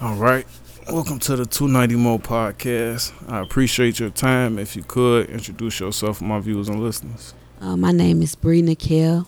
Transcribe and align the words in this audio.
All 0.00 0.16
right. 0.16 0.44
Welcome 0.90 1.18
to 1.20 1.36
the 1.36 1.46
290 1.46 1.96
Mo 1.96 2.18
podcast. 2.18 3.12
I 3.30 3.40
appreciate 3.40 4.00
your 4.00 4.10
time. 4.10 4.58
If 4.58 4.74
you 4.74 4.82
could 4.82 5.30
introduce 5.30 5.78
yourself 5.78 6.20
my 6.20 6.40
viewers 6.40 6.68
and 6.68 6.82
listeners. 6.82 7.32
Uh, 7.60 7.76
my 7.76 7.92
name 7.92 8.20
is 8.20 8.34
Bre 8.34 8.56
Nickelle. 8.56 9.26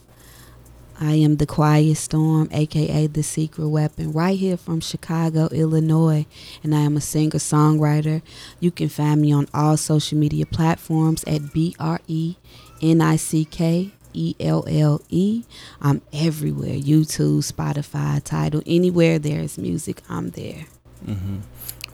I 1.00 1.12
am 1.12 1.36
the 1.36 1.46
Quiet 1.46 1.96
Storm, 1.96 2.48
aka 2.50 3.06
the 3.06 3.22
Secret 3.22 3.68
Weapon, 3.68 4.12
right 4.12 4.36
here 4.36 4.56
from 4.56 4.80
Chicago, 4.80 5.46
Illinois, 5.52 6.26
and 6.64 6.74
I 6.74 6.80
am 6.80 6.96
a 6.96 7.00
singer 7.00 7.38
songwriter. 7.38 8.22
You 8.58 8.70
can 8.70 8.88
find 8.88 9.20
me 9.20 9.32
on 9.32 9.46
all 9.54 9.76
social 9.76 10.18
media 10.18 10.46
platforms 10.46 11.22
at 11.24 11.52
B 11.52 11.76
R 11.78 12.00
E 12.08 12.36
N 12.82 13.00
I 13.00 13.16
C 13.16 13.44
K 13.44 13.92
E 14.16 14.34
L 14.40 14.64
L 14.66 15.00
E. 15.08 15.44
I'm 15.80 16.02
everywhere 16.12 16.74
YouTube, 16.74 17.50
Spotify, 17.50 18.22
Tidal, 18.22 18.62
anywhere 18.66 19.18
there 19.18 19.40
is 19.40 19.58
music, 19.58 20.02
I'm 20.08 20.30
there. 20.30 20.66
Mm-hmm. 21.04 21.38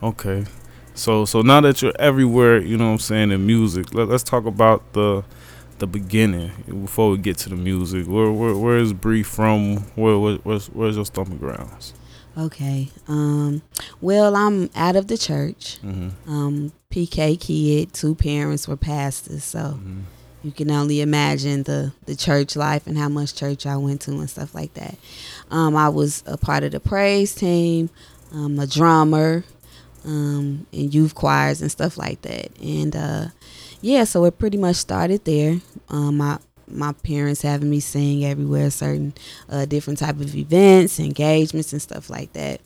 Okay. 0.02 0.44
So 0.94 1.25
so 1.25 1.43
now 1.43 1.61
that 1.61 1.82
you're 1.82 1.93
everywhere, 1.99 2.58
you 2.58 2.77
know 2.77 2.86
what 2.86 2.93
I'm 2.93 2.99
saying, 2.99 3.30
in 3.32 3.46
music, 3.46 3.93
let, 3.94 4.08
us 4.11 4.22
talk 4.22 4.46
about 4.46 4.93
the 4.93 5.25
the 5.79 5.86
beginning 5.86 6.53
before 6.82 7.11
we 7.11 7.18
get 7.18 7.39
to 7.39 7.49
the 7.49 7.57
music. 7.57 8.07
Where 8.07 8.30
where, 8.30 8.57
where 8.57 8.79
is 8.79 8.93
Bre 8.93 9.22
from? 9.22 9.79
Where, 9.96 10.18
where 10.18 10.36
where's 10.36 10.68
where's 10.68 10.96
your 10.96 11.07
stomping 11.07 11.39
grounds? 11.39 11.94
Okay. 12.39 12.89
Um. 13.08 13.63
Well, 14.00 14.36
I'm 14.36 14.71
out 14.75 14.96
of 14.96 15.08
the 15.08 15.18
church. 15.18 15.79
Mm-hmm. 15.82 16.30
Um. 16.30 16.72
PK 16.91 17.41
kid. 17.41 17.93
Two 17.93 18.14
parents 18.14 18.68
were 18.68 18.77
pastors, 18.77 19.44
so. 19.44 19.58
Mm-hmm 19.58 20.00
you 20.42 20.52
can 20.52 20.70
only 20.70 21.00
imagine 21.00 21.62
the 21.62 21.92
the 22.06 22.16
church 22.16 22.56
life 22.56 22.86
and 22.86 22.98
how 22.98 23.08
much 23.08 23.34
church 23.34 23.66
I 23.66 23.76
went 23.76 24.02
to 24.02 24.12
and 24.12 24.30
stuff 24.30 24.54
like 24.54 24.74
that. 24.74 24.96
Um, 25.50 25.76
I 25.76 25.88
was 25.88 26.22
a 26.26 26.36
part 26.36 26.64
of 26.64 26.72
the 26.72 26.80
praise 26.80 27.34
team, 27.34 27.90
um, 28.32 28.58
a 28.58 28.66
drummer, 28.66 29.44
um, 30.04 30.66
in 30.72 30.90
youth 30.90 31.14
choirs 31.14 31.60
and 31.62 31.70
stuff 31.70 31.96
like 31.96 32.22
that. 32.22 32.48
And 32.60 32.96
uh, 32.96 33.26
yeah, 33.80 34.04
so 34.04 34.24
it 34.24 34.38
pretty 34.38 34.58
much 34.58 34.76
started 34.76 35.24
there. 35.24 35.60
Um, 35.88 36.18
my 36.18 36.38
my 36.68 36.92
parents 36.92 37.42
having 37.42 37.68
me 37.68 37.80
sing 37.80 38.24
everywhere, 38.24 38.70
certain 38.70 39.12
uh, 39.50 39.66
different 39.66 39.98
type 39.98 40.20
of 40.20 40.34
events, 40.34 40.98
engagements, 40.98 41.72
and 41.72 41.82
stuff 41.82 42.08
like 42.08 42.32
that. 42.32 42.60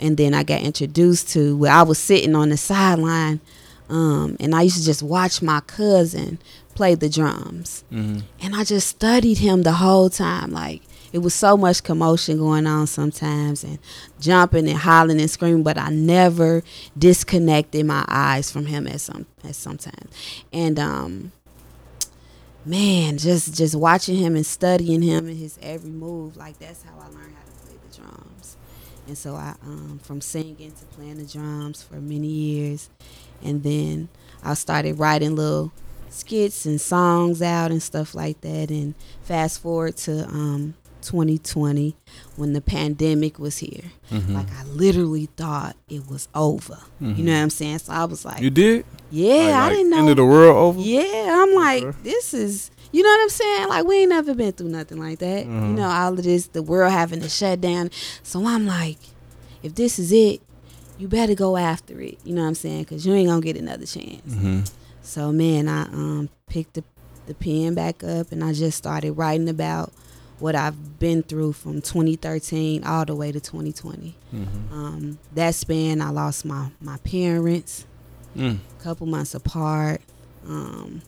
And 0.00 0.16
then 0.16 0.34
I 0.34 0.42
got 0.42 0.62
introduced 0.62 1.28
to 1.30 1.56
where 1.56 1.72
I 1.72 1.82
was 1.82 1.98
sitting 1.98 2.34
on 2.34 2.48
the 2.48 2.56
sideline, 2.56 3.40
um, 3.88 4.36
and 4.40 4.54
I 4.54 4.62
used 4.62 4.78
to 4.78 4.84
just 4.84 5.02
watch 5.02 5.42
my 5.42 5.60
cousin 5.60 6.38
played 6.74 7.00
the 7.00 7.08
drums. 7.08 7.84
Mm-hmm. 7.92 8.20
And 8.40 8.54
I 8.54 8.64
just 8.64 8.88
studied 8.88 9.38
him 9.38 9.62
the 9.62 9.72
whole 9.72 10.10
time. 10.10 10.52
Like, 10.52 10.82
it 11.12 11.18
was 11.18 11.34
so 11.34 11.56
much 11.56 11.82
commotion 11.82 12.38
going 12.38 12.66
on 12.66 12.86
sometimes 12.86 13.64
and 13.64 13.78
jumping 14.18 14.68
and 14.68 14.78
hollering 14.78 15.20
and 15.20 15.30
screaming, 15.30 15.62
but 15.62 15.76
I 15.76 15.90
never 15.90 16.62
disconnected 16.96 17.84
my 17.84 18.04
eyes 18.08 18.50
from 18.50 18.66
him 18.66 18.86
at 18.86 19.00
some 19.00 19.26
at 19.44 19.54
sometimes. 19.54 20.10
And 20.52 20.78
um 20.78 21.32
man, 22.64 23.18
just 23.18 23.54
just 23.54 23.74
watching 23.74 24.16
him 24.16 24.36
and 24.36 24.46
studying 24.46 25.02
him 25.02 25.28
and 25.28 25.36
his 25.36 25.58
every 25.60 25.90
move, 25.90 26.36
like 26.36 26.58
that's 26.58 26.82
how 26.82 26.98
I 26.98 27.08
learned 27.08 27.34
how 27.34 27.44
to 27.44 27.66
play 27.66 27.76
the 27.88 27.96
drums. 27.96 28.56
And 29.06 29.18
so 29.18 29.34
I 29.34 29.54
um 29.64 30.00
from 30.02 30.22
singing 30.22 30.72
to 30.72 30.84
playing 30.96 31.18
the 31.18 31.26
drums 31.26 31.82
for 31.82 31.96
many 31.96 32.28
years 32.28 32.88
and 33.42 33.62
then 33.62 34.08
I 34.42 34.54
started 34.54 34.98
writing 34.98 35.36
little 35.36 35.72
skits 36.12 36.66
and 36.66 36.80
songs 36.80 37.42
out 37.42 37.70
and 37.70 37.82
stuff 37.82 38.14
like 38.14 38.40
that. 38.42 38.70
And 38.70 38.94
fast 39.22 39.62
forward 39.62 39.96
to 39.98 40.24
um, 40.26 40.74
2020 41.02 41.96
when 42.36 42.52
the 42.52 42.60
pandemic 42.60 43.38
was 43.38 43.58
here. 43.58 43.92
Mm-hmm. 44.10 44.34
Like 44.34 44.50
I 44.52 44.64
literally 44.64 45.26
thought 45.36 45.76
it 45.88 46.08
was 46.08 46.28
over. 46.34 46.78
Mm-hmm. 47.00 47.14
You 47.14 47.24
know 47.24 47.32
what 47.32 47.42
I'm 47.42 47.50
saying? 47.50 47.78
So 47.78 47.92
I 47.92 48.04
was 48.04 48.24
like, 48.24 48.40
You 48.40 48.50
did? 48.50 48.86
Yeah, 49.10 49.34
like, 49.34 49.54
I 49.54 49.70
didn't 49.70 49.90
know. 49.90 49.98
End 49.98 50.10
of 50.10 50.16
the 50.16 50.24
world 50.24 50.56
over? 50.56 50.80
Yeah, 50.80 51.42
I'm 51.42 51.54
like, 51.54 52.02
this 52.02 52.32
is. 52.32 52.70
You 52.92 53.02
know 53.02 53.08
what 53.08 53.22
I'm 53.22 53.28
saying? 53.30 53.68
Like 53.68 53.86
we 53.86 53.96
ain't 54.00 54.10
never 54.10 54.34
been 54.34 54.52
through 54.52 54.68
nothing 54.68 54.98
like 54.98 55.18
that. 55.20 55.46
Mm-hmm. 55.46 55.66
You 55.66 55.72
know, 55.74 55.88
all 55.88 56.12
of 56.12 56.22
this, 56.22 56.48
the 56.48 56.62
world 56.62 56.92
having 56.92 57.22
to 57.22 57.28
shut 57.28 57.60
down. 57.62 57.90
So 58.22 58.46
I'm 58.46 58.66
like, 58.66 58.98
if 59.62 59.74
this 59.74 59.98
is 59.98 60.12
it, 60.12 60.42
you 60.98 61.08
better 61.08 61.34
go 61.34 61.56
after 61.56 61.98
it. 62.02 62.18
You 62.22 62.34
know 62.34 62.42
what 62.42 62.48
I'm 62.48 62.54
saying? 62.54 62.82
Because 62.82 63.06
you 63.06 63.14
ain't 63.14 63.28
gonna 63.28 63.40
get 63.40 63.56
another 63.56 63.86
chance. 63.86 64.74
So 65.02 65.32
man, 65.32 65.68
I 65.68 65.82
um, 65.82 66.28
picked 66.48 66.74
the, 66.74 66.84
the 67.26 67.34
pen 67.34 67.74
back 67.74 68.02
up 68.04 68.32
and 68.32 68.42
I 68.42 68.52
just 68.52 68.78
started 68.78 69.12
writing 69.12 69.48
about 69.48 69.92
what 70.38 70.56
I've 70.56 70.98
been 70.98 71.22
through 71.22 71.52
from 71.52 71.80
2013 71.80 72.84
all 72.84 73.04
the 73.04 73.14
way 73.14 73.30
to 73.30 73.40
2020. 73.40 74.14
Mm-hmm. 74.34 74.74
Um, 74.74 75.18
that 75.34 75.54
span, 75.54 76.00
I 76.00 76.10
lost 76.10 76.44
my 76.44 76.70
my 76.80 76.96
parents, 76.98 77.86
mm. 78.36 78.58
a 78.58 78.82
couple 78.82 79.06
months 79.06 79.34
apart. 79.34 80.00
Um, 80.46 81.02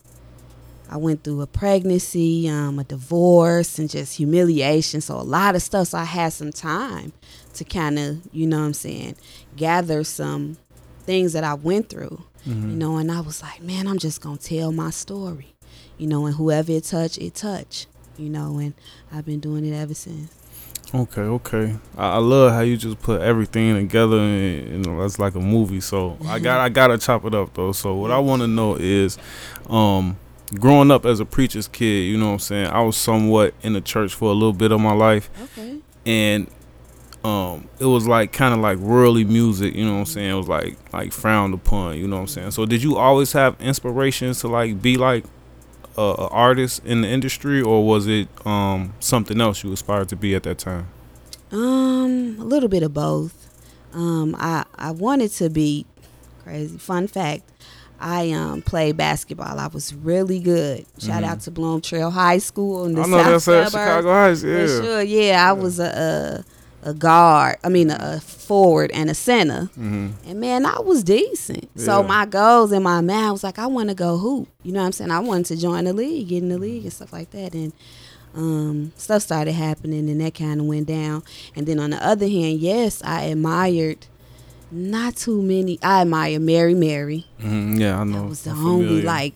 I 0.89 0.97
went 0.99 1.25
through 1.25 1.41
a 1.41 1.47
pregnancy, 1.47 2.49
um, 2.49 2.79
a 2.79 2.85
divorce, 2.85 3.79
and 3.79 3.91
just 3.91 4.17
humiliation. 4.17 5.01
So 5.01 5.17
a 5.17 5.23
lot 5.23 5.57
of 5.57 5.63
stuff. 5.63 5.89
So 5.89 5.99
I 5.99 6.05
had 6.05 6.33
some 6.33 6.53
time 6.53 7.13
to 7.55 7.65
kind 7.65 7.99
of, 7.99 8.21
you 8.33 8.47
know, 8.47 8.61
what 8.61 8.67
I'm 8.67 8.75
saying, 8.75 9.17
gather 9.57 10.05
some 10.05 10.59
things 11.05 11.33
that 11.33 11.43
I 11.43 11.55
went 11.55 11.89
through 11.89 12.23
mm-hmm. 12.47 12.71
you 12.71 12.77
know. 12.77 12.97
And 12.97 13.11
I 13.11 13.21
was 13.21 13.43
like, 13.43 13.63
man, 13.63 13.87
I'm 13.87 13.99
just 13.99 14.21
gonna 14.21 14.37
tell 14.37 14.73
my 14.73 14.91
story, 14.91 15.55
you 15.99 16.07
know. 16.07 16.27
And 16.27 16.35
whoever 16.35 16.73
it 16.73 16.85
touch, 16.85 17.19
it 17.19 17.35
touch, 17.35 17.87
you 18.17 18.29
know. 18.29 18.59
And 18.59 18.75
I've 19.13 19.27
been 19.27 19.41
doing 19.41 19.65
it 19.65 19.75
ever 19.75 19.95
since. 19.95 20.33
Okay, 20.95 21.23
okay. 21.23 21.75
I, 21.97 22.15
I 22.15 22.19
love 22.19 22.53
how 22.53 22.61
you 22.61 22.77
just 22.77 23.01
put 23.01 23.21
everything 23.21 23.75
together, 23.75 24.19
and 24.19 24.69
you 24.69 24.79
know 24.79 25.01
that's 25.01 25.19
like 25.19 25.35
a 25.35 25.41
movie. 25.41 25.81
So 25.81 26.17
I 26.27 26.39
got 26.39 26.61
I 26.61 26.69
gotta 26.69 26.99
chop 26.99 27.25
it 27.25 27.35
up 27.35 27.55
though. 27.55 27.73
So 27.73 27.95
what 27.95 28.11
I 28.11 28.19
want 28.19 28.43
to 28.43 28.49
know 28.49 28.77
is, 28.77 29.19
um, 29.69 30.17
growing 30.55 30.91
up 30.91 31.05
as 31.05 31.21
a 31.21 31.25
preacher's 31.25 31.67
kid, 31.67 32.05
you 32.05 32.17
know 32.17 32.27
what 32.27 32.33
I'm 32.33 32.39
saying. 32.39 32.67
I 32.69 32.81
was 32.83 32.97
somewhat 32.97 33.55
in 33.63 33.73
the 33.73 33.81
church 33.81 34.15
for 34.15 34.31
a 34.31 34.35
little 34.35 34.53
bit 34.53 34.71
of 34.71 34.81
my 34.81 34.93
life. 34.93 35.31
Okay. 35.43 35.79
And 36.07 36.47
um 37.25 37.67
it 37.81 37.87
was 37.87 38.07
like 38.07 38.33
kind 38.33 38.53
of 38.53 38.61
like 38.61 38.77
worldly 38.79 39.25
music 39.25 39.75
you 39.75 39.85
know 39.85 39.95
what 39.95 39.99
i'm 40.01 40.05
saying 40.05 40.31
it 40.31 40.35
was 40.35 40.47
like 40.47 40.77
like 40.93 41.11
frowned 41.11 41.55
upon 41.55 41.97
you 41.97 42.07
know 42.07 42.17
what 42.17 42.23
i'm 42.23 42.29
saying 42.29 42.51
so 42.51 42.67
did 42.67 42.83
you 42.83 42.97
always 42.97 43.33
have 43.33 43.59
inspirations 43.61 44.41
to 44.41 44.49
like 44.49 44.81
be 44.83 44.97
like 44.99 45.25
a, 45.97 46.03
a 46.03 46.29
artist 46.29 46.85
in 46.85 47.01
the 47.01 47.09
industry 47.09 47.63
or 47.63 47.85
was 47.85 48.07
it 48.07 48.29
um 48.47 48.93
something 49.01 49.41
else 49.41 49.65
you 49.65 49.73
aspired 49.73 50.09
to 50.09 50.17
be 50.17 50.35
at 50.35 50.43
that 50.43 50.59
time 50.59 50.87
um 51.51 52.37
a 52.39 52.45
little 52.45 52.69
bit 52.69 52.83
of 52.83 52.93
both 52.93 53.49
um 53.95 54.37
i 54.39 54.65
i 54.75 54.91
wanted 54.91 55.31
to 55.31 55.49
be 55.49 55.87
crazy 56.43 56.77
fun 56.77 57.07
fact 57.07 57.51
I 58.01 58.33
um 58.33 58.61
played 58.61 58.99
basketball. 58.99 59.59
I 59.59 59.69
was 59.69 59.95
really 59.95 60.41
good. 60.41 60.85
Shout 60.99 61.23
mm-hmm. 61.23 61.25
out 61.25 61.41
to 61.43 61.51
Bloom 61.51 61.81
Trail 61.81 62.11
High 62.11 62.37
School 62.37 62.85
in 62.85 62.95
the 62.95 63.03
I 63.03 63.07
know 63.07 63.39
South 63.39 63.45
that's 63.45 63.71
Chicago 63.71 64.09
High. 64.13 64.29
Yeah, 64.31 64.67
sure. 64.67 65.03
Yeah, 65.03 65.31
yeah, 65.31 65.49
I 65.49 65.53
was 65.53 65.79
a, 65.79 65.87
a 65.87 66.45
guard, 66.93 67.57
I 67.65 67.69
mean 67.71 67.91
a 67.91 68.21
forward 68.21 68.91
and 68.93 69.09
a 69.09 69.15
center. 69.15 69.71
Mm-hmm. 69.79 70.11
And 70.27 70.41
man, 70.41 70.67
I 70.67 70.81
was 70.81 71.03
decent. 71.03 71.71
Yeah. 71.75 71.85
So 71.85 72.03
my 72.03 72.27
goals 72.27 72.73
in 72.73 72.83
my 72.83 73.01
mind 73.01 73.33
was 73.33 73.45
like 73.45 73.59
I 73.59 73.67
want 73.67 73.89
to 73.89 73.95
go 73.95 74.19
hoop. 74.19 74.49
You 74.63 74.73
know 74.73 74.81
what 74.81 74.87
I'm 74.87 74.93
saying? 74.93 75.11
I 75.11 75.21
wanted 75.21 75.47
to 75.47 75.57
join 75.57 75.85
the 75.85 75.93
league, 75.93 76.29
get 76.29 76.43
in 76.43 76.51
the 76.51 76.59
league 76.59 76.85
and 76.85 76.93
stuff 76.93 77.13
like 77.13 77.31
that. 77.31 77.55
And 77.55 77.73
um, 78.35 78.93
stuff 78.97 79.23
started 79.23 79.53
happening 79.53 80.11
and 80.11 80.21
that 80.21 80.35
kind 80.35 80.61
of 80.61 80.67
went 80.67 80.89
down. 80.89 81.23
And 81.57 81.67
then 81.67 81.79
on 81.79 81.91
the 81.91 82.05
other 82.05 82.29
hand, 82.29 82.59
yes, 82.59 83.03
I 83.03 83.25
admired 83.25 84.07
not 84.71 85.17
too 85.17 85.41
many. 85.41 85.79
I 85.83 86.03
admire 86.03 86.41
Mary 86.41 86.75
Mary. 86.75 87.27
Mm-hmm. 87.41 87.77
Yeah, 87.77 88.01
I 88.01 88.05
know. 88.05 88.23
That 88.23 88.29
was 88.29 88.43
the 88.43 88.51
I'm 88.51 88.67
only 88.67 88.87
familiar. 88.87 89.07
like, 89.07 89.35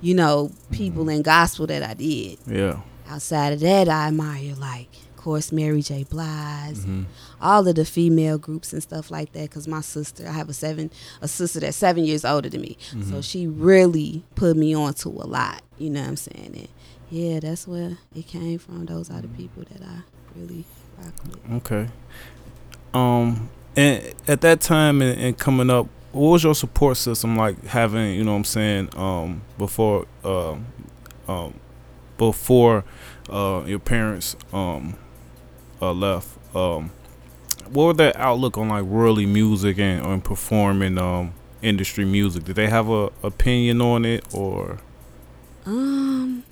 you 0.00 0.14
know, 0.14 0.52
people 0.70 1.02
mm-hmm. 1.02 1.16
in 1.16 1.22
gospel 1.22 1.66
that 1.66 1.82
I 1.82 1.94
did. 1.94 2.38
Yeah. 2.46 2.80
Outside 3.08 3.54
of 3.54 3.60
that, 3.60 3.88
I 3.88 4.08
admire 4.08 4.54
like 4.56 4.90
course, 5.26 5.50
Mary 5.50 5.82
J. 5.82 6.04
Blige, 6.04 6.76
mm-hmm. 6.76 7.02
all 7.40 7.66
of 7.66 7.74
the 7.74 7.84
female 7.84 8.38
groups 8.38 8.72
and 8.72 8.80
stuff 8.80 9.10
like 9.10 9.32
that. 9.32 9.42
Because 9.42 9.66
my 9.66 9.80
sister, 9.80 10.24
I 10.24 10.30
have 10.30 10.48
a 10.48 10.52
seven, 10.52 10.88
a 11.20 11.26
sister 11.26 11.58
that's 11.58 11.76
seven 11.76 12.04
years 12.04 12.24
older 12.24 12.48
than 12.48 12.60
me, 12.60 12.78
mm-hmm. 12.90 13.10
so 13.10 13.20
she 13.20 13.48
really 13.48 14.22
put 14.36 14.56
me 14.56 14.72
on 14.72 14.94
to 14.94 15.08
a 15.08 15.26
lot. 15.26 15.62
You 15.78 15.90
know 15.90 16.00
what 16.02 16.10
I'm 16.10 16.16
saying? 16.16 16.52
And 16.54 16.68
yeah, 17.10 17.40
that's 17.40 17.66
where 17.66 17.98
it 18.14 18.28
came 18.28 18.60
from. 18.60 18.86
Those 18.86 19.10
are 19.10 19.20
the 19.20 19.26
people 19.28 19.64
that 19.64 19.82
I 19.82 20.02
really 20.36 20.64
rock 20.96 21.14
with. 21.24 21.52
Okay. 21.54 21.88
Um, 22.94 23.50
and 23.74 24.14
at 24.28 24.42
that 24.42 24.60
time 24.60 25.02
and, 25.02 25.20
and 25.20 25.36
coming 25.36 25.70
up, 25.70 25.88
what 26.12 26.30
was 26.30 26.44
your 26.44 26.54
support 26.54 26.98
system 26.98 27.36
like? 27.36 27.64
Having 27.64 28.14
you 28.14 28.22
know 28.22 28.30
what 28.30 28.38
I'm 28.38 28.44
saying 28.44 28.90
um, 28.96 29.42
before 29.58 30.06
uh, 30.24 30.54
um, 31.26 31.54
before 32.16 32.84
uh, 33.28 33.64
your 33.66 33.80
parents 33.80 34.36
um, 34.52 34.96
uh, 35.80 35.92
left, 35.92 36.28
um, 36.54 36.90
what 37.68 37.84
was 37.86 37.96
their 37.96 38.16
outlook 38.16 38.58
on 38.58 38.68
like 38.68 38.84
worldly 38.84 39.26
music 39.26 39.78
and 39.78 40.02
on 40.02 40.20
performing 40.20 40.98
um, 40.98 41.34
industry 41.62 42.04
music? 42.04 42.44
Did 42.44 42.56
they 42.56 42.68
have 42.68 42.88
a 42.88 43.10
opinion 43.22 43.80
on 43.80 44.04
it 44.04 44.24
or? 44.34 44.78
Um, 45.64 46.44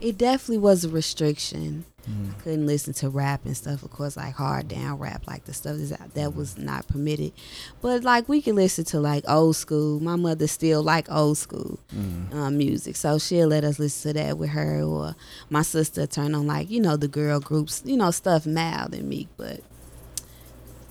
it 0.00 0.18
definitely 0.18 0.58
was 0.58 0.84
a 0.84 0.88
restriction. 0.88 1.84
Mm. 2.08 2.30
I 2.30 2.42
couldn't 2.42 2.66
listen 2.66 2.94
to 2.94 3.10
rap 3.10 3.44
and 3.44 3.56
stuff, 3.56 3.82
of 3.82 3.90
course, 3.90 4.16
like 4.16 4.34
hard 4.34 4.68
down 4.68 4.98
rap, 4.98 5.26
like 5.26 5.44
the 5.44 5.52
stuff 5.52 5.76
that 5.76 6.14
that 6.14 6.34
was 6.34 6.56
not 6.56 6.88
permitted. 6.88 7.32
But 7.80 8.04
like 8.04 8.28
we 8.28 8.40
could 8.40 8.54
listen 8.54 8.84
to 8.86 9.00
like 9.00 9.24
old 9.28 9.56
school. 9.56 10.00
My 10.00 10.16
mother 10.16 10.46
still 10.46 10.82
like 10.82 11.10
old 11.10 11.38
school 11.38 11.78
mm. 11.94 12.34
um, 12.34 12.56
music, 12.56 12.96
so 12.96 13.18
she'll 13.18 13.48
let 13.48 13.64
us 13.64 13.78
listen 13.78 14.14
to 14.14 14.20
that 14.20 14.38
with 14.38 14.50
her. 14.50 14.82
Or 14.82 15.14
my 15.50 15.62
sister 15.62 16.06
turn 16.06 16.34
on 16.34 16.46
like 16.46 16.70
you 16.70 16.80
know 16.80 16.96
the 16.96 17.08
girl 17.08 17.40
groups, 17.40 17.82
you 17.84 17.96
know 17.96 18.10
stuff 18.10 18.46
mild 18.46 18.94
and 18.94 19.08
meek. 19.08 19.28
But 19.36 19.60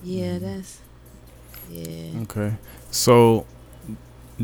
yeah, 0.02 0.36
mm. 0.36 0.40
that's 0.40 0.80
yeah. 1.70 2.20
Okay, 2.22 2.56
so 2.90 3.46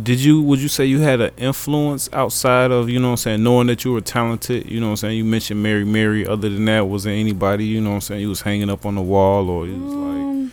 did 0.01 0.19
you 0.21 0.43
would 0.43 0.61
you 0.61 0.69
say 0.69 0.85
you 0.85 1.01
had 1.01 1.21
an 1.21 1.31
influence 1.37 2.11
outside 2.13 2.73
of 2.73 2.89
you 2.91 2.99
know 2.99 3.09
what 3.09 3.13
I'm 3.13 3.17
saying 3.19 3.43
knowing 3.45 3.69
that 3.69 3.85
you 3.85 3.93
were 3.93 4.01
talented 4.01 4.69
you 4.69 4.81
know 4.81 4.87
what 4.87 4.93
I'm 4.93 4.97
saying? 4.97 5.19
You 5.19 5.25
mentioned 5.25 5.63
Mary 5.63 5.85
Mary. 5.85 6.27
Other 6.27 6.49
than 6.49 6.65
that 6.65 6.89
was 6.89 7.05
there 7.05 7.15
anybody 7.15 7.65
you 7.65 7.81
know 7.81 7.91
what 7.91 7.97
I'm 7.97 8.01
saying 8.01 8.21
you 8.21 8.29
was 8.29 8.41
hanging 8.41 8.71
up 8.71 8.85
on 8.85 8.97
the 8.97 9.03
wall 9.03 9.49
or 9.49 9.67
you 9.67 9.79
was 9.79 9.95
um, 9.95 10.43
like 10.45 10.53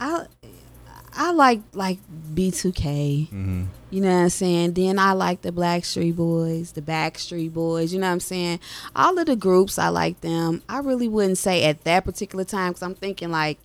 I 0.00 0.26
I 1.14 1.32
like 1.32 1.60
like 1.72 1.98
B2K 2.34 3.28
mm-hmm. 3.28 3.64
you 3.88 4.00
know 4.02 4.14
what 4.14 4.22
I'm 4.24 4.28
saying? 4.28 4.74
Then 4.74 4.98
I 4.98 5.12
like 5.12 5.40
the 5.40 5.50
Blackstreet 5.50 6.14
Boys 6.14 6.72
the 6.72 6.82
Backstreet 6.82 7.54
Boys 7.54 7.94
you 7.94 8.00
know 8.00 8.06
what 8.06 8.12
I'm 8.12 8.20
saying? 8.20 8.60
All 8.94 9.18
of 9.18 9.24
the 9.24 9.36
groups 9.36 9.78
I 9.78 9.88
like 9.88 10.20
them. 10.20 10.62
I 10.68 10.80
really 10.80 11.08
wouldn't 11.08 11.38
say 11.38 11.64
at 11.64 11.84
that 11.84 12.04
particular 12.04 12.44
time 12.44 12.72
because 12.72 12.82
I'm 12.82 12.94
thinking 12.94 13.30
like 13.30 13.58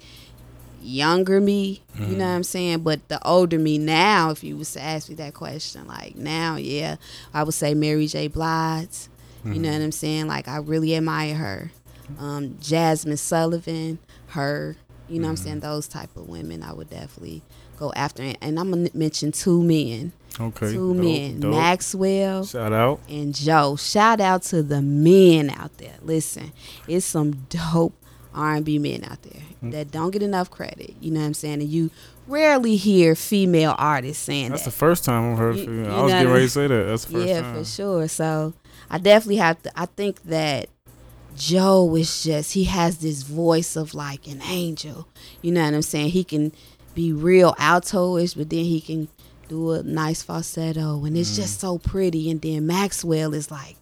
younger 0.83 1.39
me, 1.39 1.81
mm-hmm. 1.93 2.11
you 2.11 2.17
know 2.17 2.25
what 2.25 2.35
I'm 2.35 2.43
saying? 2.43 2.79
But 2.79 3.07
the 3.09 3.25
older 3.25 3.59
me 3.59 3.77
now, 3.77 4.31
if 4.31 4.43
you 4.43 4.57
was 4.57 4.73
to 4.73 4.81
ask 4.81 5.09
me 5.09 5.15
that 5.15 5.33
question, 5.33 5.87
like 5.87 6.15
now, 6.15 6.55
yeah, 6.55 6.97
I 7.33 7.43
would 7.43 7.53
say 7.53 7.73
Mary 7.73 8.07
J. 8.07 8.27
Blige. 8.27 8.87
Mm-hmm. 8.89 9.53
You 9.53 9.59
know 9.59 9.69
mm-hmm. 9.69 9.79
what 9.79 9.85
I'm 9.85 9.91
saying? 9.91 10.27
Like 10.27 10.47
I 10.47 10.57
really 10.57 10.95
admire 10.95 11.35
her. 11.35 11.71
Um, 12.19 12.51
Jazmine 12.61 13.17
Sullivan, 13.17 13.99
her, 14.27 14.75
you 15.07 15.15
know 15.15 15.21
mm-hmm. 15.21 15.23
what 15.23 15.29
I'm 15.29 15.35
saying? 15.37 15.55
Mm-hmm. 15.57 15.67
Those 15.67 15.87
type 15.87 16.15
of 16.15 16.27
women 16.27 16.63
I 16.63 16.73
would 16.73 16.89
definitely 16.89 17.41
go 17.77 17.91
after. 17.95 18.23
And 18.41 18.59
I'm 18.59 18.71
gonna 18.71 18.89
mention 18.93 19.31
two 19.31 19.61
men. 19.63 20.13
Okay. 20.39 20.71
Two 20.71 20.95
dope, 20.95 21.03
men, 21.03 21.39
dope. 21.41 21.51
Maxwell. 21.51 22.45
Shout 22.45 22.73
out. 22.73 22.99
And 23.07 23.35
Joe. 23.35 23.75
Shout 23.75 24.19
out 24.19 24.41
to 24.43 24.63
the 24.63 24.81
men 24.81 25.51
out 25.51 25.77
there. 25.77 25.95
Listen, 26.01 26.51
it's 26.87 27.05
some 27.05 27.45
dope 27.49 27.93
R&B 28.33 28.79
men 28.79 29.03
out 29.03 29.21
there 29.21 29.33
mm-hmm. 29.33 29.52
That 29.71 29.91
don't 29.91 30.11
get 30.11 30.23
enough 30.23 30.49
credit. 30.49 30.95
You 30.99 31.11
know 31.11 31.19
what 31.19 31.27
I'm 31.27 31.33
saying? 31.33 31.61
And 31.61 31.69
you 31.69 31.91
rarely 32.27 32.75
hear 32.75 33.15
female 33.15 33.75
artists 33.77 34.23
saying 34.23 34.49
That's 34.49 34.63
that. 34.63 34.71
the 34.71 34.75
first 34.75 35.05
time 35.05 35.31
I've 35.31 35.37
heard. 35.37 35.57
You, 35.57 35.71
you 35.71 35.85
I 35.85 36.01
was 36.01 36.11
getting 36.11 36.31
ready 36.31 36.45
to 36.45 36.49
say 36.49 36.67
that. 36.67 36.83
That's 36.85 37.05
the 37.05 37.13
first 37.13 37.27
yeah, 37.27 37.41
time. 37.41 37.55
for 37.55 37.65
sure. 37.65 38.07
So 38.07 38.53
I 38.89 38.97
definitely 38.97 39.37
have 39.37 39.61
to. 39.63 39.71
I 39.79 39.85
think 39.85 40.23
that 40.23 40.69
Joe 41.35 41.95
is 41.95 42.23
just 42.23 42.53
he 42.53 42.65
has 42.65 42.99
this 42.99 43.23
voice 43.23 43.75
of 43.75 43.93
like 43.93 44.27
an 44.27 44.41
angel. 44.43 45.07
You 45.41 45.51
know 45.51 45.63
what 45.63 45.73
I'm 45.73 45.81
saying? 45.81 46.09
He 46.09 46.23
can 46.23 46.51
be 46.93 47.11
real 47.11 47.53
altoish, 47.53 48.35
but 48.37 48.49
then 48.49 48.65
he 48.65 48.79
can 48.81 49.07
do 49.47 49.71
a 49.71 49.83
nice 49.83 50.21
falsetto, 50.21 51.03
and 51.05 51.17
it's 51.17 51.33
mm. 51.33 51.37
just 51.37 51.59
so 51.59 51.77
pretty. 51.77 52.29
And 52.29 52.41
then 52.41 52.67
Maxwell 52.67 53.33
is 53.33 53.49
like 53.51 53.77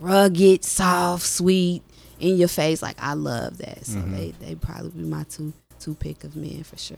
rugged, 0.00 0.64
soft, 0.64 1.24
sweet 1.24 1.82
in 2.20 2.36
your 2.36 2.48
face. 2.48 2.82
Like 2.82 2.96
I 3.00 3.14
love 3.14 3.58
that. 3.58 3.86
So 3.86 3.98
mm-hmm. 3.98 4.16
they 4.16 4.30
they 4.40 4.54
probably 4.54 4.90
be 4.90 5.08
my 5.08 5.24
two 5.24 5.52
two 5.78 5.94
pick 5.94 6.24
of 6.24 6.36
men 6.36 6.62
for 6.64 6.78
sure. 6.78 6.96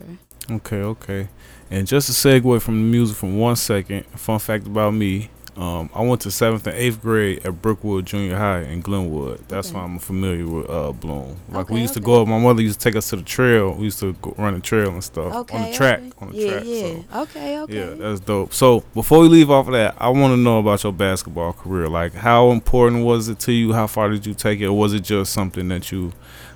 Okay, 0.49 0.81
okay. 0.81 1.27
And 1.69 1.85
just 1.85 2.09
a 2.09 2.13
segue 2.13 2.61
from 2.61 2.75
the 2.75 2.89
music 2.89 3.17
from 3.17 3.37
one 3.37 3.55
second. 3.55 4.05
Fun 4.07 4.39
fact 4.39 4.65
about 4.67 4.93
me: 4.93 5.29
um, 5.57 5.89
I 5.91 6.03
went 6.03 6.21
to 6.21 6.31
seventh 6.31 6.67
and 6.67 6.77
eighth 6.77 7.01
grade 7.01 7.43
at 7.43 7.63
Brookwood 7.63 8.05
Junior 8.05 8.37
High 8.37 8.61
in 8.61 8.81
Glenwood. 8.81 9.43
That's 9.47 9.69
okay. 9.69 9.77
why 9.77 9.85
I'm 9.85 9.97
familiar 9.97 10.47
with 10.47 10.69
uh, 10.69 10.91
Bloom. 10.91 11.35
Like 11.49 11.65
okay, 11.65 11.73
we 11.73 11.81
used 11.81 11.93
okay. 11.93 12.01
to 12.01 12.05
go 12.05 12.21
up. 12.21 12.27
My 12.27 12.37
mother 12.37 12.61
used 12.61 12.79
to 12.79 12.83
take 12.83 12.95
us 12.95 13.09
to 13.09 13.15
the 13.15 13.23
trail. 13.23 13.73
We 13.73 13.85
used 13.85 13.99
to 14.01 14.13
go 14.13 14.35
run 14.37 14.53
the 14.53 14.59
trail 14.59 14.89
and 14.89 15.03
stuff 15.03 15.33
on 15.51 15.61
the 15.63 15.73
track. 15.73 16.01
On 16.19 16.29
the 16.29 16.37
yeah, 16.37 16.51
track. 16.51 16.63
Yeah. 16.65 16.81
So, 16.81 17.21
okay. 17.21 17.59
Okay. 17.61 17.75
Yeah, 17.75 17.93
that's 17.95 18.19
dope. 18.19 18.53
So 18.53 18.81
before 18.93 19.19
we 19.21 19.29
leave 19.29 19.49
off 19.49 19.65
of 19.65 19.73
that, 19.73 19.95
I 19.97 20.09
want 20.09 20.33
to 20.33 20.37
know 20.37 20.59
about 20.59 20.83
your 20.83 20.93
basketball 20.93 21.53
career. 21.53 21.89
Like, 21.89 22.13
how 22.13 22.51
important 22.51 23.03
was 23.03 23.27
it 23.27 23.39
to 23.39 23.51
you? 23.51 23.73
How 23.73 23.87
far 23.87 24.09
did 24.09 24.27
you 24.27 24.35
take 24.35 24.59
it, 24.59 24.67
or 24.67 24.77
was 24.77 24.93
it 24.93 24.99
just 24.99 25.33
something 25.33 25.67
that 25.69 25.91
you 25.91 26.13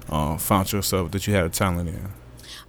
uh, 0.10 0.38
found 0.38 0.72
yourself 0.72 1.10
that 1.12 1.26
you 1.26 1.34
had 1.34 1.46
a 1.46 1.50
talent 1.50 1.90
in? 1.90 2.08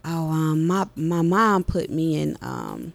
Oh, 0.02 0.31
um, 0.31 0.67
my 0.67 0.87
my 0.96 1.20
mom 1.20 1.62
put 1.62 1.90
me 1.90 2.19
in. 2.19 2.38
Um, 2.40 2.94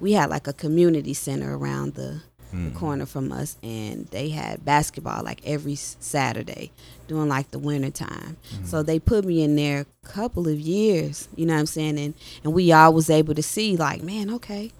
we 0.00 0.12
had 0.12 0.28
like 0.28 0.46
a 0.46 0.52
community 0.52 1.14
center 1.14 1.56
around 1.56 1.94
the 1.94 2.20
mm. 2.54 2.72
the 2.72 2.78
corner 2.78 3.06
from 3.06 3.32
us, 3.32 3.56
and 3.62 4.06
they 4.08 4.30
had 4.30 4.64
basketball 4.64 5.24
like 5.24 5.40
every 5.44 5.74
Saturday 5.74 6.70
during 7.08 7.28
like 7.28 7.50
the 7.50 7.58
winter 7.58 7.90
time. 7.90 8.36
Mm. 8.54 8.66
So 8.66 8.82
they 8.82 8.98
put 8.98 9.24
me 9.24 9.42
in 9.42 9.56
there 9.56 9.86
a 10.04 10.08
couple 10.08 10.48
of 10.48 10.58
years, 10.58 11.28
you 11.36 11.46
know 11.46 11.54
what 11.54 11.60
I'm 11.60 11.66
saying? 11.66 11.98
And 11.98 12.14
and 12.42 12.52
we 12.52 12.72
all 12.72 12.92
was 12.92 13.10
able 13.10 13.34
to 13.34 13.42
see 13.42 13.76
like, 13.76 14.02
man, 14.02 14.30
okay, 14.34 14.70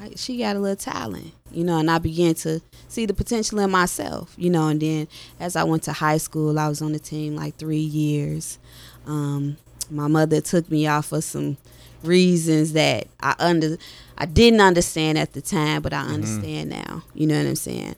like, 0.00 0.12
she 0.16 0.38
got 0.38 0.56
a 0.56 0.58
little 0.58 0.76
talent, 0.76 1.32
you 1.52 1.62
know. 1.62 1.78
And 1.78 1.90
I 1.90 1.98
began 1.98 2.34
to 2.36 2.60
see 2.88 3.06
the 3.06 3.14
potential 3.14 3.58
in 3.58 3.70
myself, 3.70 4.34
you 4.38 4.48
know. 4.48 4.68
And 4.68 4.80
then 4.80 5.08
as 5.38 5.56
I 5.56 5.64
went 5.64 5.82
to 5.84 5.92
high 5.92 6.16
school, 6.16 6.58
I 6.58 6.68
was 6.68 6.80
on 6.80 6.92
the 6.92 6.98
team 6.98 7.36
like 7.36 7.56
three 7.56 7.78
years. 7.78 8.58
Um, 9.06 9.58
my 9.90 10.06
mother 10.06 10.40
took 10.40 10.70
me 10.70 10.86
off 10.86 11.06
for 11.06 11.20
some 11.20 11.58
reasons 12.02 12.72
that 12.72 13.08
I 13.20 13.34
under 13.38 13.76
I 14.20 14.26
didn't 14.26 14.60
understand 14.60 15.16
at 15.16 15.32
the 15.32 15.40
time, 15.40 15.80
but 15.80 15.94
I 15.94 16.02
mm-hmm. 16.02 16.14
understand 16.14 16.72
mm-hmm. 16.72 16.82
now. 16.82 17.02
You 17.14 17.26
know 17.26 17.38
what 17.38 17.46
I'm 17.46 17.56
saying? 17.56 17.94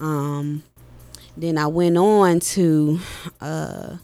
Um, 0.00 0.62
then 1.36 1.58
I 1.58 1.66
went 1.66 1.98
on 1.98 2.40
to 2.40 2.98
uh, 3.42 3.96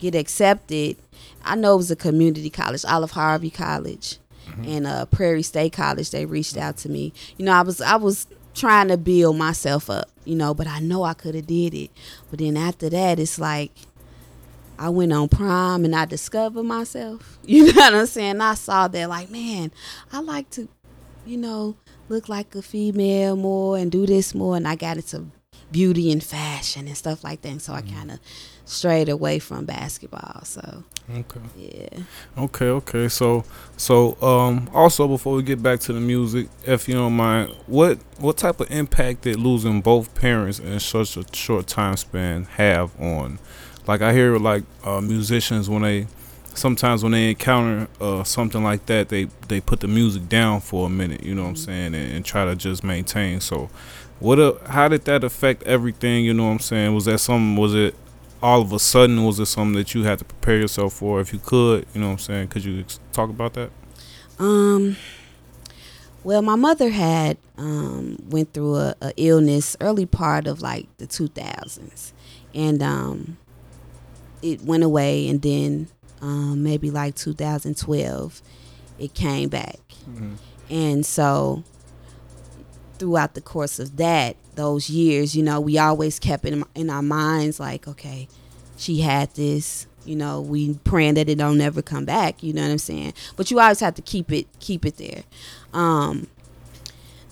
get 0.00 0.16
accepted. 0.16 0.96
I 1.44 1.54
know 1.54 1.74
it 1.74 1.78
was 1.78 1.90
a 1.92 1.96
community 1.96 2.50
college, 2.50 2.84
Olive 2.84 3.12
Harvey 3.12 3.48
College, 3.48 4.18
mm-hmm. 4.48 4.64
and 4.64 4.86
uh, 4.88 5.06
Prairie 5.06 5.42
State 5.42 5.72
College. 5.72 6.10
They 6.10 6.26
reached 6.26 6.56
out 6.56 6.76
to 6.78 6.88
me. 6.88 7.12
You 7.36 7.44
know, 7.44 7.52
I 7.52 7.62
was 7.62 7.80
I 7.80 7.94
was 7.94 8.26
trying 8.54 8.88
to 8.88 8.96
build 8.96 9.36
myself 9.36 9.88
up. 9.88 10.10
You 10.24 10.34
know, 10.34 10.52
but 10.52 10.66
I 10.66 10.80
know 10.80 11.04
I 11.04 11.14
could 11.14 11.36
have 11.36 11.46
did 11.46 11.74
it. 11.74 11.92
But 12.28 12.40
then 12.40 12.56
after 12.56 12.90
that, 12.90 13.20
it's 13.20 13.38
like 13.38 13.70
I 14.78 14.90
went 14.90 15.12
on 15.12 15.28
prom 15.28 15.84
and 15.84 15.94
I 15.94 16.04
discovered 16.04 16.62
myself. 16.62 17.38
You 17.48 17.72
know 17.72 17.80
what 17.80 17.94
I'm 17.94 18.06
saying? 18.06 18.42
I 18.42 18.52
saw 18.52 18.88
that 18.88 19.08
like, 19.08 19.30
man, 19.30 19.72
I 20.12 20.20
like 20.20 20.50
to, 20.50 20.68
you 21.28 21.36
know, 21.36 21.76
look 22.08 22.28
like 22.28 22.54
a 22.54 22.62
female 22.62 23.36
more 23.36 23.76
and 23.76 23.92
do 23.92 24.06
this 24.06 24.34
more 24.34 24.56
and 24.56 24.66
I 24.66 24.76
got 24.76 24.96
into 24.96 25.26
beauty 25.70 26.10
and 26.10 26.24
fashion 26.24 26.86
and 26.86 26.96
stuff 26.96 27.22
like 27.22 27.42
that. 27.42 27.48
And 27.48 27.62
so 27.62 27.74
mm-hmm. 27.74 27.88
I 27.88 27.92
kind 27.92 28.10
of 28.12 28.20
strayed 28.64 29.08
away 29.08 29.38
from 29.38 29.66
basketball. 29.66 30.40
So 30.44 30.84
okay, 31.10 31.40
yeah, 31.56 32.00
okay, 32.38 32.66
okay. 32.66 33.08
So 33.08 33.44
so 33.76 34.16
um 34.22 34.70
also 34.72 35.06
before 35.06 35.36
we 35.36 35.42
get 35.42 35.62
back 35.62 35.80
to 35.80 35.92
the 35.92 36.00
music, 36.00 36.48
if 36.64 36.88
you 36.88 36.94
don't 36.94 37.16
mind, 37.16 37.54
what 37.66 37.98
what 38.18 38.38
type 38.38 38.60
of 38.60 38.70
impact 38.70 39.22
did 39.22 39.36
losing 39.36 39.82
both 39.82 40.14
parents 40.14 40.58
in 40.58 40.80
such 40.80 41.16
a 41.18 41.24
short 41.34 41.66
time 41.66 41.96
span 41.96 42.44
have 42.44 42.98
on 43.00 43.38
like 43.86 44.02
I 44.02 44.12
hear 44.12 44.36
like 44.38 44.64
uh, 44.84 45.00
musicians 45.00 45.68
when 45.68 45.82
they 45.82 46.06
sometimes 46.58 47.02
when 47.02 47.12
they 47.12 47.30
encounter 47.30 47.88
uh, 48.00 48.24
something 48.24 48.62
like 48.62 48.86
that, 48.86 49.08
they 49.08 49.28
they 49.48 49.60
put 49.60 49.80
the 49.80 49.88
music 49.88 50.28
down 50.28 50.60
for 50.60 50.86
a 50.86 50.90
minute. 50.90 51.22
You 51.22 51.34
know 51.34 51.42
what 51.42 51.48
I'm 51.48 51.54
mm-hmm. 51.54 51.64
saying, 51.64 51.94
and, 51.94 52.12
and 52.12 52.24
try 52.24 52.44
to 52.44 52.54
just 52.54 52.84
maintain. 52.84 53.40
So, 53.40 53.70
what? 54.20 54.38
A, 54.38 54.58
how 54.66 54.88
did 54.88 55.04
that 55.06 55.24
affect 55.24 55.62
everything? 55.64 56.24
You 56.24 56.34
know 56.34 56.46
what 56.46 56.52
I'm 56.52 56.58
saying? 56.58 56.94
Was 56.94 57.06
that 57.06 57.18
something? 57.18 57.56
Was 57.56 57.74
it 57.74 57.94
all 58.42 58.60
of 58.60 58.72
a 58.72 58.78
sudden? 58.78 59.24
Was 59.24 59.40
it 59.40 59.46
something 59.46 59.74
that 59.74 59.94
you 59.94 60.04
had 60.04 60.18
to 60.18 60.24
prepare 60.24 60.58
yourself 60.58 60.94
for? 60.94 61.20
If 61.20 61.32
you 61.32 61.38
could, 61.38 61.86
you 61.94 62.00
know 62.00 62.08
what 62.08 62.12
I'm 62.12 62.18
saying? 62.18 62.48
Could 62.48 62.64
you 62.64 62.84
talk 63.12 63.30
about 63.30 63.54
that? 63.54 63.70
Um. 64.38 64.96
Well, 66.24 66.42
my 66.42 66.56
mother 66.56 66.90
had 66.90 67.38
um, 67.56 68.18
went 68.28 68.52
through 68.52 68.76
a, 68.76 68.94
a 69.00 69.12
illness 69.16 69.76
early 69.80 70.04
part 70.04 70.46
of 70.46 70.60
like 70.60 70.86
the 70.98 71.06
2000s, 71.06 72.12
and 72.54 72.82
um, 72.82 73.38
it 74.42 74.62
went 74.62 74.82
away, 74.82 75.28
and 75.28 75.40
then 75.40 75.88
um, 76.20 76.62
maybe 76.62 76.90
like 76.90 77.14
2012, 77.14 78.42
it 78.98 79.14
came 79.14 79.48
back, 79.48 79.78
mm-hmm. 80.08 80.34
and 80.70 81.04
so 81.06 81.64
throughout 82.98 83.34
the 83.34 83.40
course 83.40 83.78
of 83.78 83.96
that 83.96 84.36
those 84.58 84.90
years, 84.90 85.36
you 85.36 85.42
know, 85.42 85.60
we 85.60 85.78
always 85.78 86.18
kept 86.18 86.44
in 86.44 86.64
in 86.74 86.90
our 86.90 87.02
minds 87.02 87.58
like, 87.60 87.88
okay, 87.88 88.28
she 88.76 89.00
had 89.00 89.32
this. 89.34 89.86
You 90.04 90.16
know, 90.16 90.40
we 90.40 90.74
praying 90.84 91.14
that 91.14 91.28
it 91.28 91.36
don't 91.36 91.58
never 91.58 91.82
come 91.82 92.06
back. 92.06 92.42
You 92.42 92.54
know 92.54 92.62
what 92.62 92.70
I'm 92.70 92.78
saying? 92.78 93.12
But 93.36 93.50
you 93.50 93.60
always 93.60 93.80
have 93.80 93.94
to 93.94 94.02
keep 94.02 94.32
it 94.32 94.46
keep 94.58 94.84
it 94.84 94.96
there. 94.96 95.22
Um, 95.72 96.26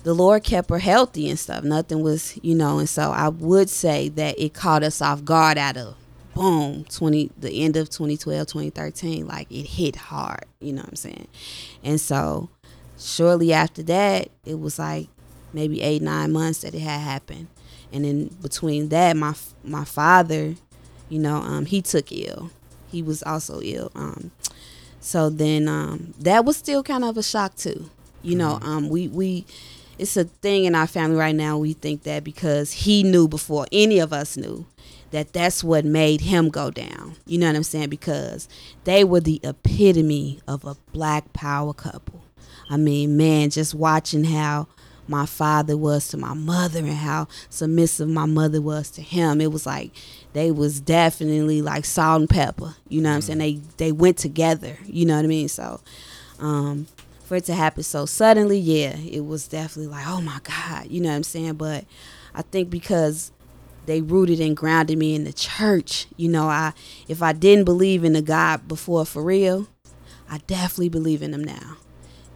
the 0.03 0.13
Lord 0.13 0.43
kept 0.43 0.69
her 0.69 0.79
healthy 0.79 1.29
and 1.29 1.37
stuff. 1.37 1.63
Nothing 1.63 2.01
was, 2.01 2.39
you 2.41 2.55
know, 2.55 2.79
and 2.79 2.87
so 2.87 3.11
I 3.11 3.27
would 3.27 3.69
say 3.69 4.09
that 4.09 4.39
it 4.39 4.53
caught 4.53 4.83
us 4.83 5.01
off 5.01 5.25
guard 5.25 5.57
out 5.57 5.75
of 5.75 5.95
boom 6.37 6.83
20 6.85 7.31
the 7.37 7.63
end 7.63 7.75
of 7.75 7.89
2012 7.89 8.47
2013 8.47 9.27
like 9.27 9.51
it 9.51 9.65
hit 9.67 9.95
hard 9.95 10.45
you 10.59 10.71
know 10.73 10.81
what 10.81 10.89
i'm 10.89 10.95
saying 10.95 11.27
and 11.83 11.99
so 11.99 12.49
shortly 12.99 13.53
after 13.53 13.83
that 13.83 14.29
it 14.45 14.59
was 14.59 14.79
like 14.79 15.07
maybe 15.53 15.81
eight 15.81 16.01
nine 16.01 16.31
months 16.31 16.61
that 16.61 16.73
it 16.75 16.79
had 16.81 16.99
happened 17.01 17.47
and 17.91 18.03
then 18.03 18.27
between 18.41 18.89
that, 18.89 19.15
my 19.15 19.33
my 19.63 19.85
father, 19.85 20.55
you 21.09 21.19
know, 21.19 21.37
um, 21.37 21.65
he 21.65 21.81
took 21.81 22.11
ill. 22.11 22.51
He 22.91 23.01
was 23.01 23.23
also 23.23 23.61
ill. 23.61 23.91
Um, 23.95 24.31
so 24.99 25.29
then 25.29 25.67
um, 25.67 26.13
that 26.19 26.43
was 26.45 26.57
still 26.57 26.83
kind 26.83 27.03
of 27.05 27.17
a 27.17 27.23
shock 27.23 27.55
too. 27.55 27.89
You 28.21 28.35
know, 28.35 28.55
Mm-hmm. 28.55 28.69
um, 28.69 28.89
we 28.89 29.07
we 29.07 29.45
it's 29.97 30.17
a 30.17 30.25
thing 30.25 30.65
in 30.65 30.75
our 30.75 30.87
family 30.87 31.15
right 31.15 31.35
now. 31.35 31.57
We 31.57 31.73
think 31.73 32.03
that 32.03 32.23
because 32.25 32.71
he 32.73 33.03
knew 33.03 33.27
before 33.27 33.67
any 33.71 33.99
of 33.99 34.11
us 34.13 34.35
knew 34.35 34.65
that 35.11 35.33
that's 35.33 35.63
what 35.63 35.85
made 35.85 36.21
him 36.21 36.49
go 36.49 36.71
down. 36.71 37.15
You 37.25 37.37
know 37.37 37.47
what 37.47 37.55
I'm 37.55 37.63
saying? 37.63 37.89
Because 37.89 38.47
they 38.83 39.03
were 39.03 39.21
the 39.21 39.39
epitome 39.43 40.41
of 40.47 40.65
a 40.65 40.75
black 40.91 41.33
power 41.33 41.73
couple. 41.73 42.23
I 42.69 42.77
mean, 42.77 43.15
man, 43.17 43.49
just 43.49 43.73
watching 43.73 44.25
how 44.25 44.67
my 45.07 45.25
father 45.25 45.77
was 45.77 46.09
to 46.09 46.17
my 46.17 46.33
mother 46.33 46.79
and 46.79 46.89
how 46.89 47.27
submissive 47.49 48.09
my 48.09 48.25
mother 48.25 48.61
was 48.61 48.91
to 48.91 49.01
him. 49.01 49.39
It 49.39 49.51
was 49.51 49.65
like 49.65 49.91
they 50.33 50.51
was 50.51 50.81
definitely 50.81 51.61
like 51.61 51.85
salt 51.85 52.21
and 52.21 52.29
pepper. 52.29 52.75
You 52.89 53.01
know 53.01 53.09
what 53.09 53.15
I'm 53.15 53.21
saying? 53.21 53.39
They 53.39 53.61
they 53.77 53.91
went 53.91 54.17
together. 54.17 54.77
You 54.85 55.05
know 55.05 55.15
what 55.15 55.25
I 55.25 55.29
mean? 55.29 55.47
So 55.47 55.79
um 56.39 56.87
for 57.23 57.35
it 57.35 57.45
to 57.45 57.53
happen 57.53 57.83
so 57.83 58.05
suddenly, 58.05 58.57
yeah, 58.57 58.95
it 58.97 59.25
was 59.25 59.47
definitely 59.47 59.91
like, 59.91 60.07
oh 60.07 60.21
my 60.21 60.39
God, 60.43 60.87
you 60.89 61.01
know 61.01 61.09
what 61.09 61.15
I'm 61.15 61.23
saying? 61.23 61.55
But 61.55 61.85
I 62.33 62.41
think 62.41 62.69
because 62.69 63.31
they 63.87 64.01
rooted 64.01 64.39
and 64.39 64.55
grounded 64.55 64.97
me 64.97 65.15
in 65.15 65.23
the 65.23 65.33
church, 65.33 66.05
you 66.15 66.29
know, 66.29 66.47
I 66.47 66.73
if 67.07 67.23
I 67.23 67.33
didn't 67.33 67.65
believe 67.65 68.03
in 68.03 68.13
the 68.13 68.21
God 68.21 68.67
before 68.67 69.05
for 69.05 69.23
real, 69.23 69.67
I 70.29 70.37
definitely 70.39 70.89
believe 70.89 71.23
in 71.23 71.33
him 71.33 71.43
now. 71.43 71.77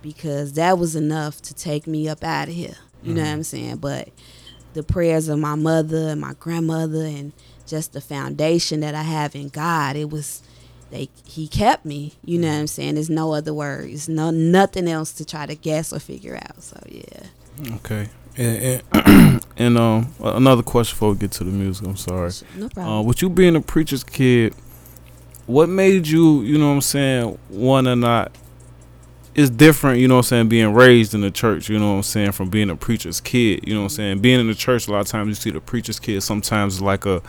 Because 0.01 0.53
that 0.53 0.79
was 0.79 0.96
enough 0.96 1.41
to 1.43 1.53
take 1.53 1.86
me 1.86 2.10
up 2.10 2.24
out 2.24 2.48
of 2.48 2.55
here. 2.55 2.77
You 3.03 3.13
know 3.13 3.22
what 3.22 3.27
mm-hmm. 3.27 3.36
I'm 3.36 3.43
saying? 3.43 3.77
But 3.77 4.10
the 4.74 4.81
prayers 4.81 5.27
of 5.27 5.38
my 5.38 5.53
mother 5.53 6.10
and 6.10 6.22
my 6.22 6.34
grandmother 6.39 7.03
and 7.03 7.34
just 7.67 7.93
the 7.93 8.01
foundation 8.01 8.79
that 8.79 8.96
I 8.96 9.03
have 9.03 9.36
in 9.36 9.50
God, 9.50 9.96
it 9.96 10.10
was 10.10 10.41
they 10.89 11.10
he 11.25 11.48
kept 11.48 11.86
me. 11.86 12.13
You 12.24 12.39
know 12.39 12.48
what 12.48 12.60
I'm 12.60 12.67
saying? 12.67 12.96
There's 12.96 13.10
no 13.10 13.34
other 13.34 13.53
words, 13.53 14.10
no 14.10 14.31
nothing 14.31 14.88
else 14.88 15.12
to 15.13 15.25
try 15.25 15.46
to 15.46 15.55
guess 15.55 15.93
or 15.93 16.00
figure 16.00 16.36
out. 16.36 16.63
So 16.63 16.81
yeah, 16.88 17.27
Okay. 17.75 18.10
And, 18.38 18.84
and, 18.94 19.44
and 19.58 19.78
um, 19.78 20.14
another 20.24 20.64
question 20.64 20.96
before 20.96 21.12
we 21.12 21.18
get 21.18 21.32
to 21.34 21.44
the 21.44 21.52
music. 21.52 21.86
I'm 21.86 21.98
sorry. 21.98 22.32
no 22.58 22.66
Uh, 22.66 22.70
problem. 22.70 23.06
with 23.06 23.22
you 23.22 23.30
being 23.30 23.56
a 23.56 23.62
preacher's 23.62 24.04
kid, 24.04 24.54
what 25.48 25.70
made 25.70 26.08
you, 26.08 26.42
you 26.42 26.58
know 26.58 26.68
what 26.70 26.76
I'm 26.76 26.82
saying, 26.82 27.38
want 27.50 27.88
to 27.88 27.96
not? 27.96 28.32
It's 29.34 29.50
different, 29.50 30.00
you 30.00 30.10
know 30.10 30.16
what 30.16 30.26
I'm 30.26 30.30
saying, 30.30 30.50
being 30.50 30.74
raised 30.74 31.14
in 31.14 31.22
the 31.22 31.32
church, 31.32 31.70
you 31.70 31.80
know 31.80 31.92
what 31.92 31.98
I'm 31.98 32.04
saying, 32.04 32.34
from 32.34 32.50
being 32.50 32.70
a 32.70 32.76
preacher's 32.76 33.22
kid, 33.22 33.66
you 33.66 33.74
know 33.74 33.82
what 33.82 33.86
I'm 33.86 33.96
saying. 33.96 34.20
Being 34.20 34.42
in 34.42 34.48
the 34.48 34.56
church, 34.56 34.88
a 34.90 34.92
lot 34.92 35.00
of 35.00 35.08
times 35.08 35.30
you 35.30 35.36
see 35.36 35.52
the 35.52 35.62
preacher's 35.62 36.00
kid 36.02 36.22
sometimes 36.22 36.82
like 36.82 37.06
a, 37.06 37.22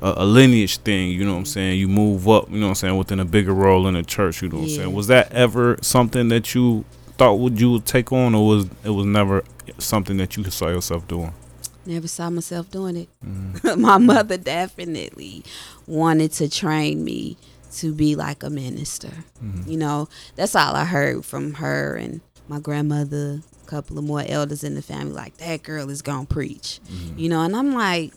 a, 0.00 0.14
a 0.18 0.24
lineage 0.26 0.76
thing, 0.78 1.10
you 1.12 1.24
know 1.24 1.32
what 1.32 1.38
I'm 1.38 1.44
saying. 1.46 1.78
You 1.78 1.88
move 1.88 2.28
up, 2.28 2.50
you 2.50 2.56
know 2.58 2.66
what 2.66 2.70
I'm 2.70 2.74
saying, 2.74 2.96
within 2.98 3.20
a 3.20 3.24
bigger 3.24 3.54
role 3.54 3.86
in 3.86 3.94
the 3.94 4.02
church, 4.02 4.42
you 4.42 4.50
know 4.50 4.58
what 4.58 4.64
I'm 4.64 4.68
saying. 4.68 4.92
Was 4.92 5.06
that 5.06 5.32
ever 5.32 5.78
something 5.80 6.28
that 6.28 6.54
you 6.54 6.84
thought 7.16 7.34
would 7.38 7.58
you 7.58 7.70
would 7.72 7.86
take 7.86 8.12
on, 8.12 8.34
or 8.34 8.46
was 8.46 8.66
it 8.84 8.90
was 8.90 9.06
never 9.06 9.42
something 9.78 10.16
that 10.18 10.36
you 10.36 10.44
saw 10.44 10.68
yourself 10.68 11.06
doing? 11.08 11.32
Never 11.84 12.08
saw 12.08 12.30
myself 12.30 12.70
doing 12.70 12.96
it. 12.96 13.08
Mm. 13.24 13.78
my 13.78 13.98
mother 13.98 14.36
definitely 14.36 15.44
wanted 15.86 16.32
to 16.32 16.48
train 16.48 17.04
me 17.04 17.36
to 17.76 17.92
be 17.92 18.16
like 18.16 18.42
a 18.42 18.50
minister. 18.50 19.10
Mhm. 19.42 19.68
You 19.68 19.76
know, 19.76 20.08
that's 20.34 20.56
all 20.56 20.74
I 20.74 20.84
heard 20.84 21.24
from 21.24 21.54
her 21.54 21.94
and 21.96 22.20
my 22.48 22.58
grandmother, 22.58 23.40
a 23.62 23.66
couple 23.68 23.98
of 23.98 24.04
more 24.04 24.22
elders 24.26 24.64
in 24.64 24.74
the 24.74 24.82
family. 24.82 25.12
Like 25.12 25.36
that 25.38 25.62
girl 25.62 25.90
is 25.90 26.02
gonna 26.02 26.26
preach. 26.26 26.80
Mhm. 26.90 27.18
You 27.18 27.28
know, 27.28 27.42
and 27.42 27.54
I'm 27.54 27.72
like, 27.74 28.12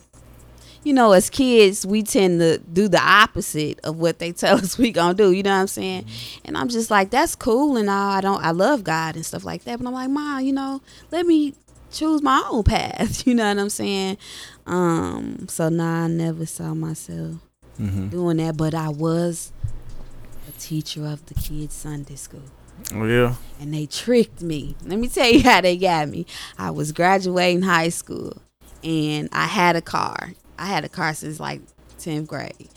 you 0.84 0.94
know, 0.94 1.12
as 1.12 1.30
kids, 1.30 1.86
we 1.86 2.04
tend 2.04 2.40
to 2.40 2.58
do 2.60 2.88
the 2.88 3.02
opposite 3.02 3.80
of 3.84 3.98
what 3.98 4.20
they 4.20 4.32
tell 4.44 4.58
us 4.58 4.78
we 4.78 4.92
gonna 4.92 5.14
do. 5.14 5.32
You 5.32 5.44
know 5.44 5.52
what 5.52 5.62
I'm 5.62 5.68
saying? 5.68 6.06
And 6.46 6.58
I'm 6.58 6.70
just 6.70 6.90
like, 6.90 7.10
that's 7.10 7.36
cool 7.36 7.78
and 7.78 7.90
all. 7.90 8.10
I 8.12 8.22
don't, 8.22 8.44
I 8.44 8.52
love 8.52 8.84
God 8.84 9.16
and 9.16 9.26
stuff 9.26 9.44
like 9.44 9.64
that. 9.66 9.80
But 9.80 9.88
I'm 9.88 9.94
like, 9.94 10.10
Ma, 10.10 10.38
you 10.40 10.54
know, 10.54 10.82
let 11.12 11.26
me 11.26 11.54
choose 11.92 12.22
my 12.22 12.42
own 12.52 12.64
path. 12.64 13.26
You 13.28 13.36
know 13.36 13.48
what 13.50 13.60
I'm 13.60 13.70
saying? 13.70 14.18
Um, 14.66 15.48
so 15.50 15.70
nah, 15.70 16.04
I 16.04 16.08
never 16.08 16.46
saw 16.46 16.74
myself 16.74 17.36
Mhm. 17.80 18.10
doing 18.12 18.38
that, 18.38 18.58
but 18.58 18.74
I 18.74 18.90
was 18.90 19.52
a 20.48 20.52
teacher 20.60 21.06
of 21.06 21.26
the 21.28 21.34
kids' 21.34 21.74
Sunday 21.76 22.16
school 22.16 22.44
Oh 22.94 23.06
yeah. 23.06 23.36
and 23.60 23.74
they 23.74 23.86
tricked 23.86 24.42
me. 24.42 24.76
Let 24.86 25.00
me 25.00 25.08
tell 25.08 25.30
you 25.30 25.44
how 25.44 25.62
they 25.62 25.78
got 25.78 26.10
me. 26.10 26.26
I 26.58 26.72
was 26.72 26.92
graduating 26.92 27.62
high 27.64 27.90
school 27.90 28.38
and 28.84 29.30
I 29.32 29.46
had 29.46 29.76
a 29.76 29.82
car. 29.82 30.34
I 30.60 30.66
had 30.66 30.84
a 30.86 30.90
car 30.90 31.14
since 31.14 31.40
like 31.40 31.62
10th 32.00 32.28
grade, 32.28 32.70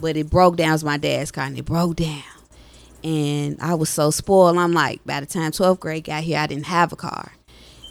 but 0.00 0.16
it 0.16 0.28
broke 0.30 0.56
down. 0.56 0.70
It 0.70 0.72
was 0.72 0.84
my 0.84 0.96
dad's 0.96 1.30
car 1.30 1.44
and 1.44 1.58
it 1.58 1.64
broke 1.64 1.96
down. 1.96 2.22
And 3.04 3.56
I 3.60 3.74
was 3.74 3.88
so 3.88 4.10
spoiled. 4.10 4.56
I'm 4.58 4.72
like, 4.72 5.04
by 5.04 5.20
the 5.20 5.26
time 5.26 5.52
12th 5.52 5.78
grade 5.80 6.04
got 6.04 6.24
here, 6.24 6.38
I 6.38 6.46
didn't 6.46 6.66
have 6.66 6.92
a 6.92 6.96
car. 6.96 7.32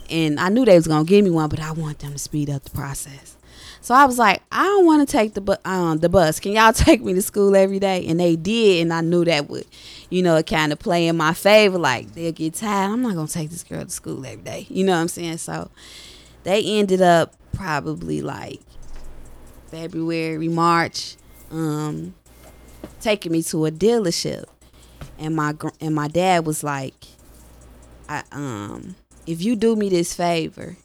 And 0.09 0.39
I 0.39 0.49
knew 0.49 0.65
they 0.65 0.75
was 0.75 0.87
going 0.87 1.05
to 1.05 1.09
give 1.09 1.23
me 1.23 1.31
one, 1.31 1.49
but 1.49 1.59
I 1.59 1.71
want 1.71 1.99
them 1.99 2.11
to 2.13 2.19
speed 2.19 2.49
up 2.49 2.63
the 2.63 2.71
process. 2.71 3.37
So 3.81 3.93
I 3.93 4.05
was 4.05 4.17
like, 4.17 4.41
I 4.51 4.63
don't 4.63 4.85
want 4.85 5.07
to 5.07 5.11
take 5.11 5.35
the 5.35 5.41
bu- 5.41 5.55
um, 5.63 5.99
the 5.99 6.09
bus. 6.09 6.39
Can 6.39 6.53
y'all 6.53 6.73
take 6.73 7.01
me 7.03 7.13
to 7.13 7.21
school 7.21 7.55
every 7.55 7.79
day? 7.79 8.05
And 8.07 8.19
they 8.19 8.35
did, 8.35 8.81
and 8.81 8.91
I 8.91 9.01
knew 9.01 9.23
that 9.25 9.47
would, 9.47 9.65
you 10.09 10.23
know, 10.23 10.41
kind 10.41 10.73
of 10.73 10.79
play 10.79 11.07
in 11.07 11.15
my 11.17 11.33
favor. 11.33 11.77
Like 11.77 12.13
they'll 12.13 12.31
get 12.31 12.55
tired. 12.55 12.91
I'm 12.91 13.03
not 13.03 13.13
gonna 13.13 13.27
take 13.27 13.51
this 13.51 13.63
girl 13.63 13.83
to 13.85 13.91
school 13.91 14.25
every 14.25 14.43
day. 14.43 14.65
You 14.69 14.85
know 14.85 14.93
what 14.93 15.01
I'm 15.01 15.07
saying? 15.07 15.37
So 15.37 15.69
they 16.43 16.63
ended 16.79 17.01
up 17.03 17.35
probably 17.53 18.21
like 18.23 18.59
February, 19.75 20.47
March, 20.47 21.17
um, 21.51 22.15
taking 23.01 23.33
me 23.33 23.43
to 23.43 23.65
a 23.65 23.71
dealership, 23.71 24.45
and 25.19 25.35
my 25.35 25.51
gr- 25.51 25.75
and 25.81 25.93
my 25.93 26.07
dad 26.07 26.45
was 26.45 26.63
like, 26.63 26.93
I 28.07 28.23
um, 28.31 28.95
if 29.27 29.41
you 29.41 29.57
do 29.57 29.75
me 29.75 29.89
this 29.89 30.13
favor, 30.13 30.77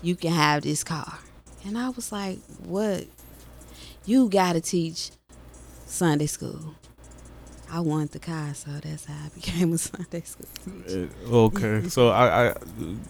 you 0.00 0.14
can 0.14 0.30
have 0.30 0.62
this 0.62 0.84
car. 0.84 1.18
And 1.64 1.76
I 1.76 1.88
was 1.90 2.12
like, 2.12 2.38
what? 2.64 3.06
You 4.06 4.28
got 4.28 4.52
to 4.52 4.60
teach 4.60 5.10
Sunday 5.86 6.26
school. 6.26 6.76
I 7.74 7.80
want 7.80 8.12
the 8.12 8.18
car, 8.18 8.52
so 8.52 8.70
that's 8.82 9.06
how 9.06 9.14
I 9.14 9.28
became 9.34 9.72
a 9.72 9.78
Sunday 9.78 10.20
school. 10.20 10.46
teacher. 10.84 11.08
Uh, 11.26 11.32
Okay, 11.32 11.88
so 11.88 12.08
I, 12.10 12.50
I 12.50 12.54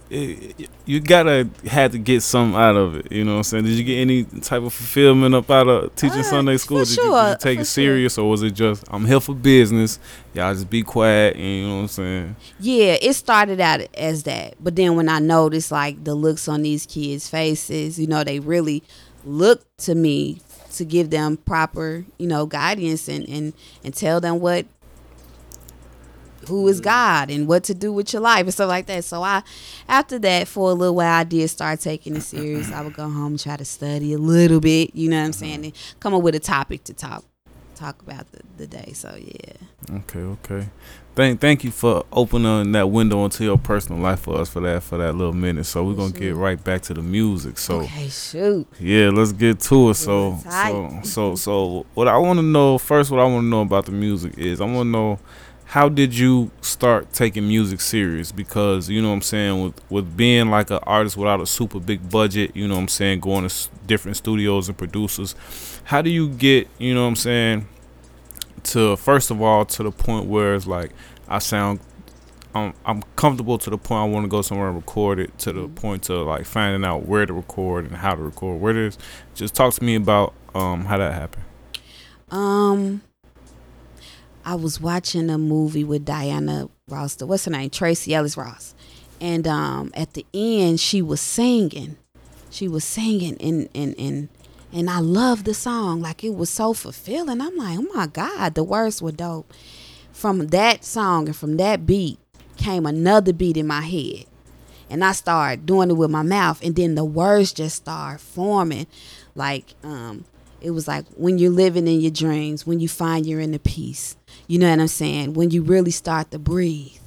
it, 0.08 0.70
you 0.86 1.00
gotta 1.00 1.48
had 1.66 1.90
to 1.92 1.98
get 1.98 2.22
some 2.22 2.54
out 2.54 2.76
of 2.76 2.94
it. 2.94 3.10
You 3.10 3.24
know 3.24 3.32
what 3.32 3.36
I'm 3.38 3.42
saying? 3.42 3.64
Did 3.64 3.72
you 3.76 3.82
get 3.82 3.96
any 3.96 4.22
type 4.24 4.62
of 4.62 4.72
fulfillment 4.72 5.34
up 5.34 5.50
out 5.50 5.66
of 5.66 5.96
teaching 5.96 6.20
Uh, 6.20 6.22
Sunday 6.22 6.56
school? 6.58 6.84
Did, 6.84 6.96
you, 6.96 7.02
did 7.10 7.30
you 7.30 7.36
take 7.40 7.58
it 7.58 7.64
serious, 7.64 8.16
or 8.18 8.30
was 8.30 8.42
it 8.44 8.52
just 8.52 8.84
I'm 8.88 9.04
here 9.04 9.18
for 9.20 9.34
business? 9.34 9.98
Y'all 10.32 10.54
just 10.54 10.70
be 10.70 10.82
quiet. 10.84 11.34
And, 11.34 11.44
you 11.44 11.66
know 11.66 11.74
what 11.76 11.82
I'm 11.82 11.88
saying? 11.88 12.36
Yeah, 12.60 12.96
it 13.02 13.14
started 13.14 13.60
out 13.60 13.80
as 13.94 14.22
that. 14.22 14.54
But 14.60 14.76
then 14.76 14.94
when 14.94 15.08
I 15.08 15.18
noticed 15.18 15.72
like 15.72 16.04
the 16.04 16.14
looks 16.14 16.46
on 16.46 16.62
these 16.62 16.86
kids' 16.86 17.28
faces, 17.28 17.98
you 17.98 18.06
know, 18.06 18.22
they 18.22 18.38
really 18.38 18.84
looked 19.24 19.66
to 19.78 19.94
me 19.96 20.40
to 20.72 20.84
give 20.84 21.10
them 21.10 21.36
proper, 21.36 22.04
you 22.18 22.26
know, 22.26 22.46
guidance 22.46 23.08
and 23.08 23.28
and 23.28 23.52
and 23.84 23.94
tell 23.94 24.20
them 24.20 24.40
what 24.40 24.66
who 26.48 26.66
is 26.66 26.80
God 26.80 27.30
and 27.30 27.46
what 27.46 27.64
to 27.64 27.74
do 27.74 27.92
with 27.92 28.12
your 28.12 28.20
life 28.20 28.42
and 28.42 28.52
stuff 28.52 28.68
like 28.68 28.86
that. 28.86 29.04
So 29.04 29.22
I 29.22 29.42
after 29.88 30.18
that 30.20 30.48
for 30.48 30.70
a 30.70 30.74
little 30.74 30.96
while 30.96 31.20
I 31.20 31.24
did 31.24 31.48
start 31.48 31.80
taking 31.80 32.16
it 32.16 32.22
serious. 32.22 32.72
I 32.72 32.82
would 32.82 32.94
go 32.94 33.04
home 33.04 33.32
and 33.32 33.40
try 33.40 33.56
to 33.56 33.64
study 33.64 34.12
a 34.12 34.18
little 34.18 34.60
bit, 34.60 34.94
you 34.94 35.08
know 35.08 35.18
what 35.18 35.26
I'm 35.26 35.32
saying, 35.32 35.60
uh-huh. 35.60 35.64
and 35.64 36.00
come 36.00 36.14
up 36.14 36.22
with 36.22 36.34
a 36.34 36.40
topic 36.40 36.84
to 36.84 36.94
talk 36.94 37.24
talk 37.82 38.00
about 38.02 38.30
the, 38.32 38.40
the 38.58 38.66
day. 38.66 38.92
So 38.94 39.14
yeah. 39.18 39.96
Okay, 39.98 40.20
okay. 40.20 40.68
Thank 41.14 41.40
thank 41.40 41.64
you 41.64 41.70
for 41.70 42.04
opening 42.12 42.72
that 42.72 42.88
window 42.88 43.24
into 43.24 43.44
your 43.44 43.58
personal 43.58 44.00
life 44.00 44.20
for 44.20 44.40
us 44.40 44.48
for 44.48 44.60
that 44.60 44.82
for 44.82 44.98
that 44.98 45.14
little 45.14 45.32
minute. 45.32 45.64
So 45.64 45.84
we're 45.84 45.94
gonna 45.94 46.12
get 46.12 46.34
right 46.34 46.62
back 46.62 46.82
to 46.82 46.94
the 46.94 47.02
music. 47.02 47.58
So 47.58 47.80
okay, 47.80 48.08
shoot. 48.08 48.66
Yeah, 48.80 49.10
let's 49.10 49.32
get 49.32 49.60
to 49.60 49.90
it. 49.90 49.94
So, 49.94 50.38
so, 50.48 51.00
so, 51.02 51.34
so, 51.34 51.86
what 51.94 52.08
I 52.08 52.16
want 52.16 52.38
to 52.38 52.42
know 52.42 52.78
first, 52.78 53.10
what 53.10 53.20
I 53.20 53.24
want 53.24 53.44
to 53.44 53.48
know 53.48 53.60
about 53.62 53.86
the 53.86 53.92
music 53.92 54.38
is, 54.38 54.60
I 54.60 54.64
want 54.64 54.86
to 54.86 54.90
know 54.90 55.18
how 55.64 55.88
did 55.88 56.16
you 56.16 56.50
start 56.60 57.12
taking 57.14 57.48
music 57.48 57.80
serious? 57.80 58.30
Because 58.30 58.88
you 58.90 59.00
know 59.02 59.08
what 59.08 59.14
I'm 59.14 59.22
saying 59.22 59.62
with 59.64 59.90
with 59.90 60.16
being 60.16 60.50
like 60.50 60.70
an 60.70 60.80
artist 60.84 61.16
without 61.16 61.40
a 61.40 61.46
super 61.46 61.80
big 61.80 62.08
budget, 62.10 62.54
you 62.54 62.68
know 62.68 62.74
what 62.74 62.82
I'm 62.82 62.88
saying, 62.88 63.20
going 63.20 63.40
to 63.42 63.46
s- 63.46 63.70
different 63.86 64.16
studios 64.16 64.68
and 64.68 64.76
producers. 64.78 65.34
How 65.84 66.00
do 66.02 66.10
you 66.10 66.28
get, 66.28 66.68
you 66.78 66.94
know 66.94 67.02
what 67.02 67.08
I'm 67.08 67.16
saying, 67.16 67.66
to 68.64 68.96
first 68.96 69.30
of 69.30 69.40
all 69.42 69.64
to 69.64 69.82
the 69.82 69.90
point 69.90 70.26
where 70.26 70.54
it's 70.54 70.66
like 70.66 70.92
I 71.28 71.38
sound 71.38 71.80
I'm 72.54 72.74
I'm 72.84 73.02
comfortable 73.16 73.58
to 73.58 73.70
the 73.70 73.78
point 73.78 74.00
I 74.10 74.12
want 74.12 74.24
to 74.24 74.28
go 74.28 74.42
somewhere 74.42 74.68
and 74.68 74.76
record 74.76 75.18
it 75.18 75.36
to 75.40 75.52
the 75.52 75.68
Mhm. 75.68 75.74
point 75.74 76.02
to 76.04 76.22
like 76.22 76.44
finding 76.44 76.84
out 76.84 77.06
where 77.06 77.24
to 77.26 77.32
record 77.32 77.86
and 77.86 77.96
how 77.96 78.14
to 78.14 78.22
record. 78.22 78.60
Where 78.60 78.72
it 78.72 78.76
is, 78.88 78.98
just 79.34 79.54
talk 79.54 79.72
to 79.74 79.84
me 79.84 79.94
about 79.94 80.34
um 80.54 80.84
how 80.84 80.98
that 80.98 81.14
happened. 81.14 81.44
Um, 82.30 83.02
I 84.44 84.54
was 84.54 84.80
watching 84.80 85.30
a 85.30 85.38
movie 85.38 85.84
with 85.84 86.04
Diana 86.04 86.68
Ross. 86.88 87.20
What's 87.22 87.44
her 87.46 87.50
name? 87.50 87.70
Tracee 87.70 88.14
Ellis 88.14 88.36
Ross. 88.36 88.74
And 89.20 89.46
um, 89.46 89.92
at 89.94 90.14
the 90.14 90.26
end, 90.34 90.80
she 90.80 91.00
was 91.00 91.20
singing. 91.20 91.96
she 92.50 92.68
was 92.68 92.84
singing 92.84 93.36
and 93.40 93.68
and 93.74 93.94
and 93.98 94.28
and 94.72 94.88
I 94.88 95.00
loved 95.00 95.44
the 95.44 95.54
song. 95.54 96.00
Like 96.00 96.24
it 96.24 96.34
was 96.34 96.50
so 96.50 96.72
fulfilling. 96.72 97.40
I'm 97.40 97.56
like, 97.56 97.78
oh 97.78 97.86
my 97.94 98.06
God, 98.06 98.54
the 98.54 98.64
words 98.64 99.02
were 99.02 99.12
dope. 99.12 99.52
From 100.12 100.46
that 100.48 100.84
song 100.84 101.26
and 101.26 101.36
from 101.36 101.56
that 101.58 101.86
beat 101.86 102.18
came 102.56 102.86
another 102.86 103.32
beat 103.32 103.56
in 103.56 103.66
my 103.66 103.82
head. 103.82 104.24
And 104.88 105.04
I 105.04 105.12
started 105.12 105.66
doing 105.66 105.90
it 105.90 105.94
with 105.94 106.10
my 106.10 106.22
mouth 106.22 106.62
and 106.62 106.76
then 106.76 106.94
the 106.94 107.04
words 107.04 107.52
just 107.52 107.76
started 107.76 108.20
forming. 108.20 108.86
Like, 109.34 109.74
um, 109.82 110.24
it 110.60 110.70
was 110.70 110.86
like 110.86 111.06
when 111.16 111.38
you're 111.38 111.50
living 111.50 111.88
in 111.88 112.00
your 112.00 112.10
dreams, 112.10 112.66
when 112.66 112.78
you 112.78 112.88
find 112.88 113.26
you're 113.26 113.40
in 113.40 113.52
the 113.52 113.58
peace. 113.58 114.16
You 114.46 114.58
know 114.58 114.70
what 114.70 114.80
I'm 114.80 114.88
saying? 114.88 115.34
When 115.34 115.50
you 115.50 115.62
really 115.62 115.90
start 115.90 116.30
to 116.30 116.38
breathe. 116.38 117.01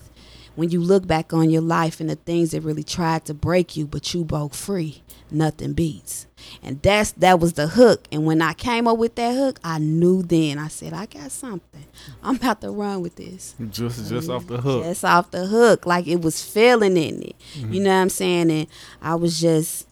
When 0.56 0.70
you 0.70 0.80
look 0.80 1.06
back 1.06 1.34
on 1.34 1.50
your 1.50 1.62
life 1.62 2.00
and 2.00 2.10
the 2.10 2.16
things 2.16 2.52
that 2.52 2.62
really 2.62 2.84
tried 2.84 3.26
to 3.26 3.34
break 3.34 3.76
you, 3.76 3.86
but 3.86 4.14
you 4.14 4.24
broke 4.24 4.54
free, 4.54 5.04
nothing 5.30 5.74
beats. 5.74 6.28
And 6.62 6.82
that's 6.82 7.12
that 7.14 7.40
was 7.40 7.54
the 7.54 7.68
hook. 7.68 8.08
And 8.12 8.26
when 8.26 8.42
I 8.42 8.54
came 8.54 8.88
up 8.88 8.98
with 8.98 9.16
that 9.16 9.36
hook, 9.36 9.60
I 9.64 9.80
knew 9.80 10.24
then. 10.24 10.58
I 10.58 10.68
said, 10.68 10.94
I 10.94 11.06
got 11.08 11.32
something. 11.32 11.86
I'm 12.24 12.36
about 12.36 12.62
to 12.62 12.72
run 12.72 13.02
with 13.02 13.16
this. 13.16 13.56
Just 13.70 14.10
just 14.10 14.30
off 14.30 14.48
the 14.48 14.62
hook. 14.62 14.84
Just 14.84 15.04
off 15.04 15.32
the 15.32 15.48
hook. 15.48 15.86
Like 15.86 16.08
it 16.08 16.22
was 16.22 16.44
feeling 16.44 16.98
in 16.98 17.22
it. 17.22 17.36
Mm-hmm. 17.56 17.74
You 17.74 17.84
know 17.84 17.90
what 17.90 18.02
I'm 18.02 18.10
saying? 18.10 18.52
And 18.52 18.68
I 19.02 19.16
was 19.16 19.42
just 19.42 19.88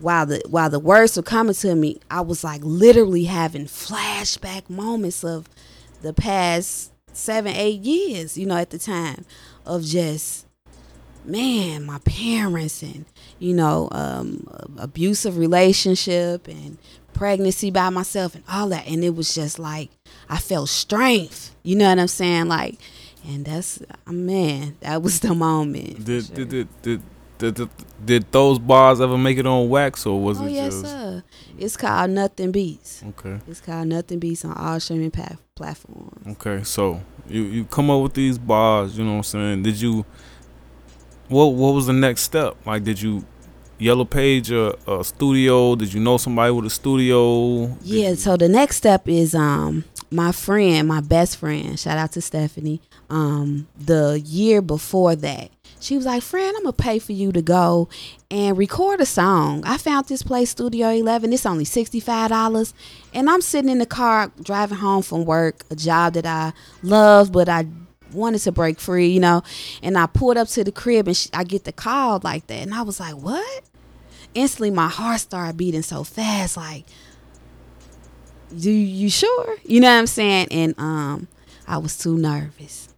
while 0.00 0.26
the 0.26 0.42
while 0.48 0.70
the 0.70 0.78
words 0.78 1.16
were 1.16 1.22
coming 1.22 1.54
to 1.54 1.74
me, 1.74 2.00
I 2.10 2.20
was 2.20 2.44
like 2.44 2.60
literally 2.62 3.24
having 3.24 3.66
flashback 3.66 4.68
moments 4.68 5.24
of 5.24 5.48
the 6.02 6.12
past 6.12 6.92
seven, 7.12 7.54
eight 7.54 7.80
years, 7.80 8.36
you 8.36 8.44
know, 8.46 8.56
at 8.56 8.70
the 8.70 8.78
time 8.78 9.24
of 9.66 9.84
just 9.84 10.46
man, 11.24 11.84
my 11.84 11.98
parents 12.00 12.82
and 12.82 13.04
you 13.38 13.54
know, 13.54 13.88
um, 13.92 14.46
abusive 14.78 15.36
relationship 15.36 16.48
and 16.48 16.78
pregnancy 17.12 17.70
by 17.70 17.90
myself 17.90 18.34
and 18.34 18.44
all 18.48 18.68
that. 18.68 18.86
And 18.86 19.04
it 19.04 19.14
was 19.14 19.34
just 19.34 19.58
like 19.58 19.90
I 20.28 20.38
felt 20.38 20.68
strength. 20.68 21.54
You 21.62 21.76
know 21.76 21.88
what 21.88 21.98
I'm 21.98 22.08
saying? 22.08 22.48
Like, 22.48 22.76
and 23.26 23.44
that's 23.44 23.82
man, 24.06 24.76
that 24.80 25.02
was 25.02 25.20
the 25.20 25.34
moment. 25.34 26.04
Did 26.04 26.26
sure. 26.26 26.36
did, 26.36 26.48
did 26.48 26.82
did 26.82 27.02
did, 27.36 27.54
did, 27.54 27.68
did 28.04 28.32
those 28.32 28.58
bars 28.58 29.00
ever 29.00 29.18
make 29.18 29.38
it 29.38 29.46
on 29.46 29.68
wax 29.68 30.06
or 30.06 30.20
was 30.20 30.40
oh, 30.40 30.46
it 30.46 30.52
yes, 30.52 30.72
just? 30.72 30.86
sir. 30.86 31.22
It's 31.58 31.76
called 31.76 32.10
Nothing 32.10 32.52
Beats. 32.52 33.02
Okay. 33.08 33.40
It's 33.48 33.60
called 33.60 33.88
Nothing 33.88 34.20
Beats 34.20 34.44
on 34.44 34.52
all 34.52 34.78
streaming 34.78 35.10
pa- 35.10 35.36
platforms. 35.56 36.26
Okay, 36.26 36.62
so 36.62 37.02
you 37.28 37.42
you 37.42 37.64
come 37.64 37.90
up 37.90 38.02
with 38.02 38.14
these 38.14 38.38
bars. 38.38 38.96
You 38.98 39.04
know 39.04 39.12
what 39.12 39.16
I'm 39.18 39.22
saying? 39.24 39.62
Did 39.62 39.80
you? 39.80 40.04
What 41.28 41.46
what 41.54 41.74
was 41.74 41.86
the 41.86 41.92
next 41.92 42.22
step? 42.22 42.56
Like, 42.66 42.84
did 42.84 43.00
you 43.00 43.24
Yellow 43.78 44.04
Page 44.04 44.50
a, 44.50 44.74
a 44.90 45.02
studio? 45.04 45.74
Did 45.74 45.92
you 45.92 46.00
know 46.00 46.16
somebody 46.16 46.52
with 46.52 46.66
a 46.66 46.70
studio? 46.70 47.66
Did 47.66 47.76
yeah. 47.84 48.08
You- 48.10 48.16
so 48.16 48.36
the 48.36 48.48
next 48.48 48.76
step 48.76 49.08
is 49.08 49.34
um 49.34 49.84
my 50.10 50.32
friend, 50.32 50.86
my 50.86 51.00
best 51.00 51.36
friend. 51.38 51.78
Shout 51.78 51.98
out 51.98 52.12
to 52.12 52.20
Stephanie. 52.20 52.80
Um, 53.10 53.66
the 53.76 54.20
year 54.24 54.62
before 54.62 55.16
that, 55.16 55.50
she 55.84 55.96
was 55.96 56.06
like, 56.06 56.22
"Friend, 56.22 56.56
I'm 56.56 56.62
gonna 56.62 56.72
pay 56.72 56.98
for 56.98 57.12
you 57.12 57.30
to 57.32 57.42
go 57.42 57.88
and 58.30 58.56
record 58.56 59.00
a 59.00 59.06
song." 59.06 59.62
I 59.66 59.76
found 59.76 60.06
this 60.06 60.22
place, 60.22 60.50
Studio 60.50 60.88
Eleven. 60.88 61.32
It's 61.32 61.44
only 61.44 61.66
sixty 61.66 62.00
five 62.00 62.30
dollars, 62.30 62.72
and 63.12 63.28
I'm 63.28 63.42
sitting 63.42 63.70
in 63.70 63.78
the 63.78 63.86
car 63.86 64.32
driving 64.42 64.78
home 64.78 65.02
from 65.02 65.26
work, 65.26 65.64
a 65.70 65.76
job 65.76 66.14
that 66.14 66.24
I 66.24 66.54
love, 66.82 67.32
but 67.32 67.48
I 67.50 67.66
wanted 68.12 68.38
to 68.40 68.52
break 68.52 68.80
free, 68.80 69.08
you 69.08 69.20
know. 69.20 69.42
And 69.82 69.98
I 69.98 70.06
pulled 70.06 70.38
up 70.38 70.48
to 70.48 70.64
the 70.64 70.72
crib, 70.72 71.06
and 71.06 71.16
she, 71.16 71.28
I 71.34 71.44
get 71.44 71.64
the 71.64 71.72
call 71.72 72.20
like 72.24 72.46
that, 72.46 72.62
and 72.62 72.72
I 72.72 72.80
was 72.82 72.98
like, 72.98 73.16
"What?" 73.16 73.64
Instantly, 74.34 74.70
my 74.70 74.88
heart 74.88 75.20
started 75.20 75.58
beating 75.58 75.82
so 75.82 76.02
fast, 76.02 76.56
like, 76.56 76.86
"Do 78.58 78.70
you 78.70 79.10
sure?" 79.10 79.56
You 79.64 79.80
know 79.80 79.92
what 79.92 79.98
I'm 79.98 80.06
saying? 80.06 80.48
And 80.50 80.74
um, 80.78 81.28
I 81.68 81.76
was 81.76 81.98
too 81.98 82.16
nervous. 82.16 82.88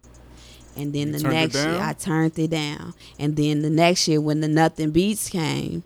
And 0.77 0.93
then 0.93 1.07
You 1.07 1.19
the 1.19 1.29
next 1.29 1.55
year. 1.55 1.79
I 1.81 1.93
turned 1.93 2.37
it 2.37 2.51
down. 2.51 2.93
And 3.17 3.35
then 3.35 3.61
the 3.61 3.69
next 3.69 4.07
year, 4.07 4.21
when 4.21 4.41
the 4.41 4.47
Nothing 4.47 4.91
Beats 4.91 5.29
came, 5.29 5.83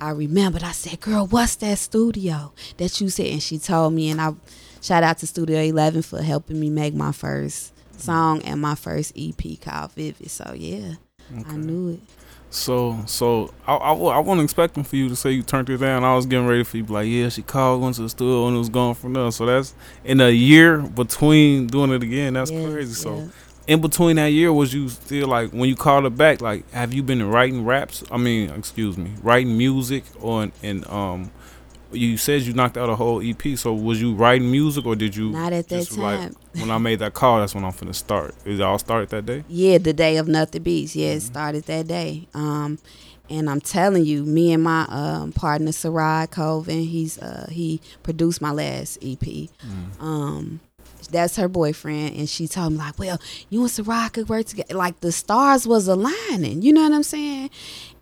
I 0.00 0.10
remembered. 0.10 0.64
I 0.64 0.72
said, 0.72 1.00
"Girl, 1.00 1.26
what's 1.28 1.54
that 1.56 1.78
studio 1.78 2.52
that 2.78 3.00
you 3.00 3.08
said?" 3.08 3.26
And 3.26 3.42
she 3.42 3.58
told 3.58 3.92
me, 3.92 4.10
and 4.10 4.20
I 4.20 4.34
shout 4.80 5.04
out 5.04 5.18
to 5.18 5.26
Studio 5.28 5.60
Eleven 5.60 6.02
for 6.02 6.20
helping 6.20 6.58
me 6.58 6.70
make 6.70 6.92
my 6.92 7.12
first 7.12 7.72
song 7.96 8.42
and 8.42 8.60
my 8.60 8.74
first 8.74 9.12
EP 9.16 9.60
called 9.60 9.92
Vivid. 9.92 10.28
So 10.30 10.54
yeah, 10.56 10.94
I 11.46 11.56
knew 11.56 11.90
it. 11.90 12.00
So 12.50 12.98
so 13.06 13.54
I, 13.66 13.76
I, 13.76 13.92
I 13.92 14.18
wasn't 14.18 14.44
expecting 14.44 14.82
for 14.84 14.96
you 14.96 15.08
to 15.08 15.16
say 15.16 15.30
you 15.30 15.42
turned 15.42 15.70
it 15.70 15.78
down. 15.78 16.04
I 16.04 16.14
was 16.14 16.26
getting 16.26 16.46
ready 16.46 16.64
for 16.64 16.76
you 16.76 16.82
to 16.82 16.86
be 16.88 16.92
like, 16.92 17.08
yeah, 17.08 17.28
she 17.30 17.42
called, 17.42 17.80
went 17.80 17.94
to 17.96 18.02
the 18.02 18.08
studio, 18.08 18.48
and 18.48 18.56
it 18.56 18.58
was 18.58 18.68
gone 18.68 18.94
from 18.94 19.12
there. 19.14 19.30
So 19.30 19.46
that's 19.46 19.72
in 20.04 20.20
a 20.20 20.30
year 20.30 20.78
between 20.78 21.68
doing 21.68 21.92
it 21.92 22.02
again. 22.02 22.34
That's 22.34 22.50
crazy. 22.50 22.92
So 22.92 23.16
yes. 23.18 23.30
In 23.66 23.80
between 23.80 24.16
that 24.16 24.26
year, 24.32 24.52
was 24.52 24.72
you 24.74 24.88
still 24.88 25.28
like 25.28 25.50
when 25.50 25.68
you 25.68 25.76
called 25.76 26.04
it 26.06 26.16
back? 26.16 26.40
Like, 26.40 26.68
have 26.72 26.92
you 26.92 27.02
been 27.02 27.26
writing 27.28 27.64
raps? 27.64 28.02
I 28.10 28.16
mean, 28.16 28.50
excuse 28.50 28.96
me, 28.98 29.12
writing 29.22 29.56
music 29.56 30.04
on 30.20 30.52
and 30.62 30.86
um. 30.88 31.30
You 31.94 32.16
said 32.16 32.40
you 32.40 32.54
knocked 32.54 32.78
out 32.78 32.88
a 32.88 32.96
whole 32.96 33.20
EP. 33.22 33.42
So 33.58 33.74
was 33.74 34.00
you 34.00 34.14
writing 34.14 34.50
music 34.50 34.86
or 34.86 34.96
did 34.96 35.14
you? 35.14 35.28
Not 35.28 35.52
at 35.52 35.68
that 35.68 35.76
just 35.76 35.98
like, 35.98 36.18
time. 36.20 36.36
when 36.54 36.70
I 36.70 36.78
made 36.78 37.00
that 37.00 37.12
call, 37.12 37.40
that's 37.40 37.54
when 37.54 37.66
I'm 37.66 37.72
finna 37.72 37.94
start. 37.94 38.34
Is 38.46 38.60
it 38.60 38.62
all 38.62 38.78
started 38.78 39.10
that 39.10 39.26
day? 39.26 39.44
Yeah, 39.46 39.76
the 39.76 39.92
day 39.92 40.16
of 40.16 40.26
Nothing 40.26 40.62
Beats. 40.62 40.96
Yeah, 40.96 41.08
Mm-hmm. 41.08 41.16
it 41.18 41.20
started 41.20 41.64
that 41.64 41.88
day. 41.88 42.28
Um, 42.32 42.78
and 43.28 43.50
I'm 43.50 43.60
telling 43.60 44.06
you, 44.06 44.24
me 44.24 44.54
and 44.54 44.62
my 44.62 44.86
um, 44.88 45.32
partner 45.32 45.70
Sarai 45.70 46.28
Coven, 46.28 46.80
he's 46.80 47.18
uh, 47.18 47.48
he 47.50 47.82
produced 48.02 48.40
my 48.40 48.52
last 48.52 48.96
EP. 49.02 49.18
Mm-hmm. 49.20 50.02
Um, 50.02 50.60
that's 51.12 51.36
her 51.36 51.48
boyfriend, 51.48 52.16
and 52.16 52.28
she 52.28 52.48
told 52.48 52.72
me 52.72 52.78
like, 52.78 52.98
"Well, 52.98 53.20
you 53.50 53.60
and 53.60 53.70
Sarai 53.70 54.08
could 54.10 54.28
work 54.28 54.46
together." 54.46 54.74
Like 54.74 55.00
the 55.00 55.12
stars 55.12 55.66
was 55.66 55.88
aligning. 55.88 56.62
You 56.62 56.72
know 56.72 56.82
what 56.82 56.92
I'm 56.92 57.02
saying? 57.02 57.50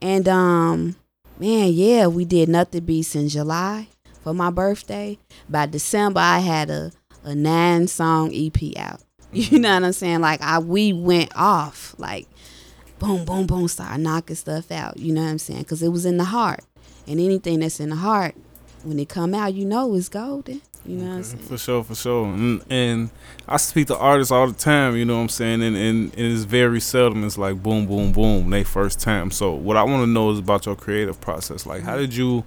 And 0.01 0.29
um, 0.29 0.97
man, 1.39 1.73
yeah, 1.73 2.07
we 2.07 2.25
did 2.25 2.49
Nothing 2.49 2.85
Beats 2.85 3.15
in 3.15 3.29
July 3.29 3.89
for 4.23 4.33
my 4.33 4.51
birthday. 4.51 5.19
By 5.49 5.67
December, 5.67 6.21
I 6.21 6.39
had 6.39 6.71
a 6.71 6.93
a 7.25 7.35
nine 7.35 7.87
song 7.87 8.31
EP 8.35 8.77
out. 8.79 9.01
You 9.33 9.61
know 9.61 9.73
what 9.75 9.85
I'm 9.85 9.93
saying? 9.93 10.21
Like 10.23 10.43
I 10.43 10.59
we 10.59 10.93
went 10.93 11.31
off 11.37 11.95
like 11.99 12.27
boom, 12.99 13.25
boom, 13.25 13.47
boom, 13.47 13.69
start 13.69 14.01
knocking 14.01 14.35
stuff 14.35 14.73
out. 14.73 14.99
You 14.99 15.13
know 15.15 15.23
what 15.23 15.31
I'm 15.31 15.39
saying? 15.39 15.61
Because 15.61 15.83
it 15.85 15.89
was 15.91 16.05
in 16.05 16.17
the 16.17 16.25
heart, 16.25 16.65
and 17.07 17.21
anything 17.21 17.61
that's 17.61 17.79
in 17.79 17.91
the 17.91 17.97
heart, 17.97 18.35
when 18.83 18.99
it 18.99 19.09
come 19.09 19.33
out, 19.35 19.55
you 19.55 19.65
know 19.65 19.95
it's 19.95 20.09
golden. 20.09 20.63
You 20.87 20.97
know 20.97 21.09
what 21.09 21.17
I'm 21.17 21.23
saying? 21.25 21.43
For 21.43 21.59
sure, 21.59 21.85
for 21.85 21.95
sure. 21.95 22.27
And, 22.27 22.65
and 22.71 23.11
I 23.47 23.57
speak 23.59 23.89
to 23.89 23.97
artists 23.97 24.31
all 24.31 24.47
the 24.47 24.59
time, 24.59 24.97
you 24.97 25.05
know 25.05 25.17
what 25.17 25.23
I'm 25.23 25.29
saying? 25.29 25.63
And, 25.63 25.77
and, 25.77 26.15
and 26.15 26.33
it's 26.33 26.45
very 26.45 26.81
seldom 26.81 27.25
it's 27.25 27.39
like 27.39 27.63
boom, 27.63 27.87
boom, 27.87 28.13
boom, 28.13 28.51
they 28.51 28.65
first 28.65 29.01
time. 29.01 29.31
So 29.31 29.53
what 29.53 29.77
I 29.77 29.83
want 29.83 30.03
to 30.03 30.07
know 30.07 30.31
is 30.31 30.39
about 30.39 30.67
your 30.67 30.77
creative 30.77 31.21
process. 31.21 31.67
Like 31.67 31.83
how 31.83 31.97
did 31.97 32.15
you 32.15 32.45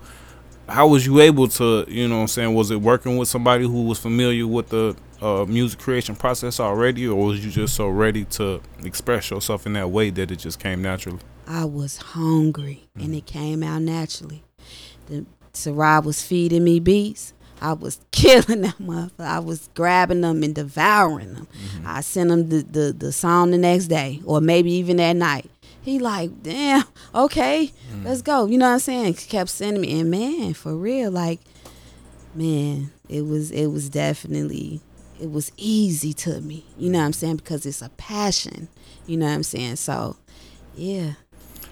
how 0.68 0.88
was 0.88 1.06
you 1.06 1.20
able 1.20 1.48
to, 1.50 1.86
you 1.88 2.08
know 2.08 2.16
what 2.16 2.22
I'm 2.22 2.28
saying, 2.28 2.54
was 2.54 2.72
it 2.72 2.82
working 2.82 3.18
with 3.18 3.28
somebody 3.28 3.66
who 3.66 3.84
was 3.84 4.00
familiar 4.00 4.48
with 4.48 4.70
the 4.70 4.96
uh, 5.22 5.46
music 5.46 5.80
creation 5.80 6.16
process 6.16 6.60
already 6.60 7.08
or 7.08 7.28
was 7.28 7.44
you 7.44 7.52
just 7.52 7.76
so 7.76 7.88
ready 7.90 8.26
to 8.26 8.62
express 8.84 9.30
yourself 9.30 9.66
in 9.66 9.74
that 9.74 9.90
way 9.90 10.10
that 10.10 10.32
it 10.32 10.38
just 10.38 10.60
came 10.60 10.82
naturally? 10.82 11.20
I 11.48 11.66
was 11.66 11.98
hungry, 11.98 12.88
and 12.96 13.14
it 13.14 13.26
came 13.26 13.64
out 13.64 13.82
naturally. 13.82 14.44
The 15.08 15.26
Sarai 15.52 16.00
was 16.00 16.22
feeding 16.22 16.64
me 16.64 16.80
beats. 16.80 17.34
I 17.62 17.74
was 17.74 18.00
killing 18.12 18.62
them 18.62 18.74
motherfucker. 18.82 19.26
I 19.26 19.40
was 19.40 19.70
grabbing 19.74 20.22
them 20.22 20.44
and 20.44 20.56
devouring 20.56 21.34
them. 21.34 21.48
Mm-hmm. 21.48 21.88
I 21.88 22.02
sent 22.02 22.32
him 22.32 22.50
the, 22.50 22.64
the, 22.64 22.94
the 22.94 23.12
song 23.12 23.52
the 23.52 23.58
next 23.58 23.88
day 23.88 24.22
or 24.26 24.42
maybe 24.42 24.72
even 24.72 24.98
that 24.98 25.16
night. 25.16 25.50
He 25.82 26.00
like, 26.00 26.44
damn, 26.44 26.86
okay, 27.14 27.72
mm. 27.94 28.06
let's 28.06 28.22
go. 28.22 28.46
You 28.46 28.58
know 28.58 28.68
what 28.68 28.74
I'm 28.74 28.80
saying? 28.80 29.16
Kept 29.16 29.50
sending 29.50 29.82
me 29.82 30.00
and 30.00 30.10
man, 30.10 30.54
for 30.54 30.78
real, 30.78 31.12
like, 31.12 31.42
man, 32.34 32.92
it 33.10 33.26
was 33.26 33.52
it 33.52 33.68
was 33.68 33.90
definitely 33.90 34.80
it 35.20 35.30
was 35.30 35.52
easy 35.58 36.14
to 36.14 36.40
me. 36.40 36.66
You 36.78 36.90
know 36.90 37.00
what 37.00 37.06
I'm 37.06 37.14
saying? 37.14 37.36
Because 37.38 37.66
it's 37.66 37.82
a 37.82 37.90
passion. 37.90 38.70
You 39.06 39.18
know 39.18 39.26
what 39.26 39.34
I'm 39.34 39.44
saying? 39.44 39.76
So 39.76 40.16
yeah. 40.76 41.14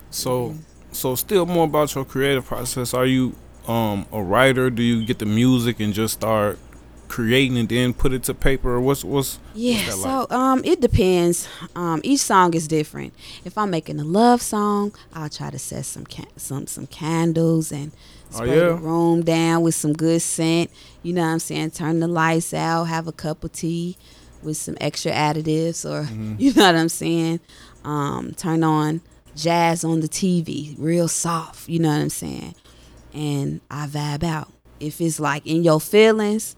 So, 0.10 0.56
so 0.92 1.16
still 1.16 1.46
more 1.46 1.66
about 1.66 1.96
your 1.96 2.06
creative 2.06 2.46
process. 2.46 2.94
Are 2.94 3.06
you 3.06 3.36
um, 3.72 4.06
a 4.12 4.22
writer? 4.22 4.70
Do 4.70 4.84
you 4.84 5.06
get 5.06 5.20
the 5.20 5.26
music 5.26 5.80
and 5.80 5.94
just 5.94 6.14
start 6.16 6.60
creating 7.08 7.58
and 7.58 7.68
then 7.68 7.94
put 7.94 8.14
it 8.14 8.24
to 8.24 8.34
paper? 8.34 8.76
Or 8.76 8.82
what's 8.82 9.04
what's 9.04 9.40
Yeah, 9.54 9.86
that 9.86 9.94
so 9.94 10.28
um, 10.30 10.62
it 10.64 10.82
depends. 10.82 11.48
Um, 11.76 12.02
each 12.04 12.22
song 12.22 12.54
is 12.54 12.68
different. 12.68 13.14
If 13.46 13.58
I'm 13.58 13.70
making 13.70 14.00
a 14.00 14.04
love 14.04 14.42
song, 14.42 14.94
I'll 15.14 15.30
try 15.30 15.50
to 15.50 15.60
set 15.60 15.86
some 15.86 16.06
ca- 16.06 16.32
some 16.38 16.68
some 16.68 16.88
candles 16.88 17.72
and 17.72 17.92
Oh, 18.34 18.38
spray 18.38 18.56
yeah? 18.56 18.68
the 18.68 18.76
room 18.76 19.24
down 19.24 19.62
with 19.62 19.76
some 19.76 19.92
good 19.92 20.22
scent. 20.22 20.72
You 21.04 21.12
know 21.14 21.22
what 21.22 21.28
I'm 21.34 21.40
saying? 21.40 21.72
Turn 21.72 22.00
the 22.00 22.08
lights 22.08 22.54
out, 22.54 22.86
have 22.86 23.06
a 23.08 23.12
cup 23.12 23.44
of 23.44 23.52
tea 23.52 23.98
with 24.42 24.56
some 24.56 24.78
extra 24.80 25.12
additives, 25.12 25.84
or 25.84 26.04
Mm-hmm. 26.06 26.36
you 26.40 26.54
know 26.54 26.66
what 26.68 26.76
I'm 26.76 26.88
saying? 26.90 27.42
Um, 27.84 28.32
turn 28.38 28.64
on 28.64 29.02
jazz 29.36 29.84
on 29.84 30.00
the 30.02 30.08
TV, 30.08 30.76
real 30.78 31.08
soft, 31.10 31.68
you 31.68 31.80
know 31.80 31.90
what 31.90 32.00
I'm 32.02 32.10
saying? 32.10 32.56
And 33.14 33.62
I 33.70 33.88
vibe 33.88 34.24
out. 34.24 34.52
If 34.80 35.00
it's 35.02 35.20
like 35.20 35.46
in 35.46 35.64
your 35.64 35.80
feelings, 35.80 36.56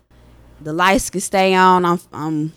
the 0.61 0.73
lights 0.73 1.09
can 1.09 1.21
stay 1.21 1.53
on, 1.53 1.85
I'm 1.85 1.99
I'm 2.13 2.53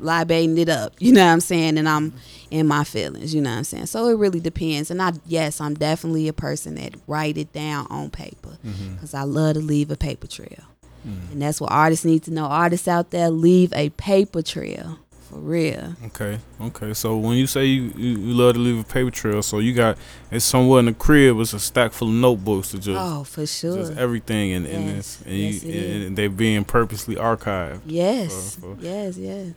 libating 0.00 0.58
it 0.58 0.68
up, 0.68 0.94
you 0.98 1.12
know 1.12 1.24
what 1.24 1.32
I'm 1.32 1.40
saying? 1.40 1.78
And 1.78 1.88
I'm 1.88 2.12
in 2.50 2.66
my 2.66 2.84
feelings, 2.84 3.34
you 3.34 3.40
know 3.40 3.50
what 3.50 3.58
I'm 3.58 3.64
saying? 3.64 3.86
So 3.86 4.08
it 4.08 4.14
really 4.18 4.40
depends. 4.40 4.90
And 4.90 5.02
I 5.02 5.12
yes, 5.26 5.60
I'm 5.60 5.74
definitely 5.74 6.28
a 6.28 6.32
person 6.32 6.76
that 6.76 6.94
write 7.06 7.38
it 7.38 7.52
down 7.52 7.86
on 7.90 8.10
paper 8.10 8.56
because 8.62 9.10
mm-hmm. 9.10 9.16
I 9.16 9.22
love 9.24 9.54
to 9.54 9.60
leave 9.60 9.90
a 9.90 9.96
paper 9.96 10.26
trail. 10.26 10.64
Mm-hmm. 11.06 11.32
And 11.32 11.42
that's 11.42 11.60
what 11.60 11.70
artists 11.70 12.04
need 12.04 12.22
to 12.24 12.30
know. 12.32 12.44
Artists 12.44 12.88
out 12.88 13.10
there 13.10 13.30
leave 13.30 13.72
a 13.74 13.90
paper 13.90 14.42
trail. 14.42 14.98
For 15.28 15.38
real. 15.38 15.96
Okay. 16.06 16.38
Okay. 16.60 16.94
So 16.94 17.16
when 17.16 17.36
you 17.36 17.46
say 17.46 17.64
you, 17.64 17.92
you, 17.96 18.10
you, 18.18 18.34
love 18.34 18.54
to 18.54 18.60
leave 18.60 18.78
a 18.78 18.84
paper 18.84 19.10
trail, 19.10 19.42
so 19.42 19.58
you 19.58 19.72
got 19.72 19.96
it's 20.30 20.44
somewhere 20.44 20.80
in 20.80 20.86
the 20.86 20.92
crib 20.92 21.40
it's 21.40 21.52
a 21.54 21.58
stack 21.58 21.92
full 21.92 22.08
of 22.08 22.14
notebooks 22.14 22.70
to 22.72 22.78
just 22.78 23.00
oh 23.00 23.24
for 23.24 23.46
sure 23.46 23.76
just 23.76 23.96
everything 23.96 24.50
in, 24.50 24.64
yes. 24.64 24.72
in 24.72 24.86
this 24.86 25.22
and, 25.22 25.34
yes, 25.34 25.64
you, 25.64 26.06
and 26.06 26.16
they're 26.18 26.28
being 26.28 26.64
purposely 26.64 27.16
archived. 27.16 27.80
Yes. 27.86 28.56
For, 28.56 28.74
for, 28.74 28.82
yes. 28.82 29.16
Yes. 29.16 29.54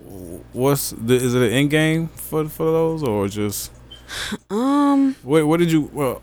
What's 0.53 0.91
the 0.91 1.15
is 1.15 1.35
it 1.35 1.41
an 1.41 1.51
end 1.51 1.69
game 1.69 2.07
for 2.07 2.47
for 2.47 2.65
those 2.65 3.03
or 3.03 3.27
just 3.27 3.71
um 4.49 5.15
what 5.23 5.45
what 5.45 5.59
did 5.59 5.71
you 5.71 5.89
well 5.93 6.21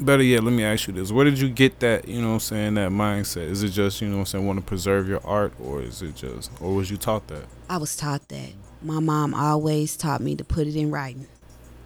better 0.00 0.22
yet, 0.22 0.44
let 0.44 0.52
me 0.52 0.64
ask 0.64 0.86
you 0.86 0.94
this. 0.94 1.10
Where 1.10 1.24
did 1.24 1.38
you 1.38 1.48
get 1.48 1.80
that, 1.80 2.06
you 2.08 2.22
know 2.22 2.34
I'm 2.34 2.40
saying, 2.40 2.74
that 2.74 2.90
mindset? 2.90 3.48
Is 3.48 3.62
it 3.62 3.70
just, 3.70 4.00
you 4.00 4.08
know 4.08 4.20
I'm 4.20 4.26
saying, 4.26 4.46
want 4.46 4.58
to 4.58 4.64
preserve 4.64 5.08
your 5.08 5.24
art 5.26 5.52
or 5.60 5.82
is 5.82 6.02
it 6.02 6.14
just 6.14 6.50
or 6.60 6.74
was 6.74 6.90
you 6.90 6.96
taught 6.96 7.26
that? 7.28 7.44
I 7.68 7.76
was 7.76 7.96
taught 7.96 8.28
that 8.28 8.52
my 8.82 9.00
mom 9.00 9.34
always 9.34 9.96
taught 9.96 10.20
me 10.20 10.36
to 10.36 10.44
put 10.44 10.66
it 10.66 10.76
in 10.76 10.90
writing. 10.90 11.26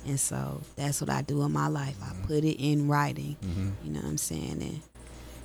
And 0.06 0.18
so 0.18 0.62
that's 0.76 1.00
what 1.00 1.10
I 1.10 1.22
do 1.22 1.42
in 1.42 1.52
my 1.52 1.68
life. 1.68 1.96
I 2.02 2.06
mm-hmm. 2.06 2.26
put 2.26 2.44
it 2.44 2.62
in 2.62 2.88
writing. 2.88 3.36
Mm-hmm. 3.44 3.70
You 3.84 3.92
know 3.92 4.00
what 4.00 4.08
I'm 4.08 4.18
saying? 4.18 4.62
And 4.62 4.80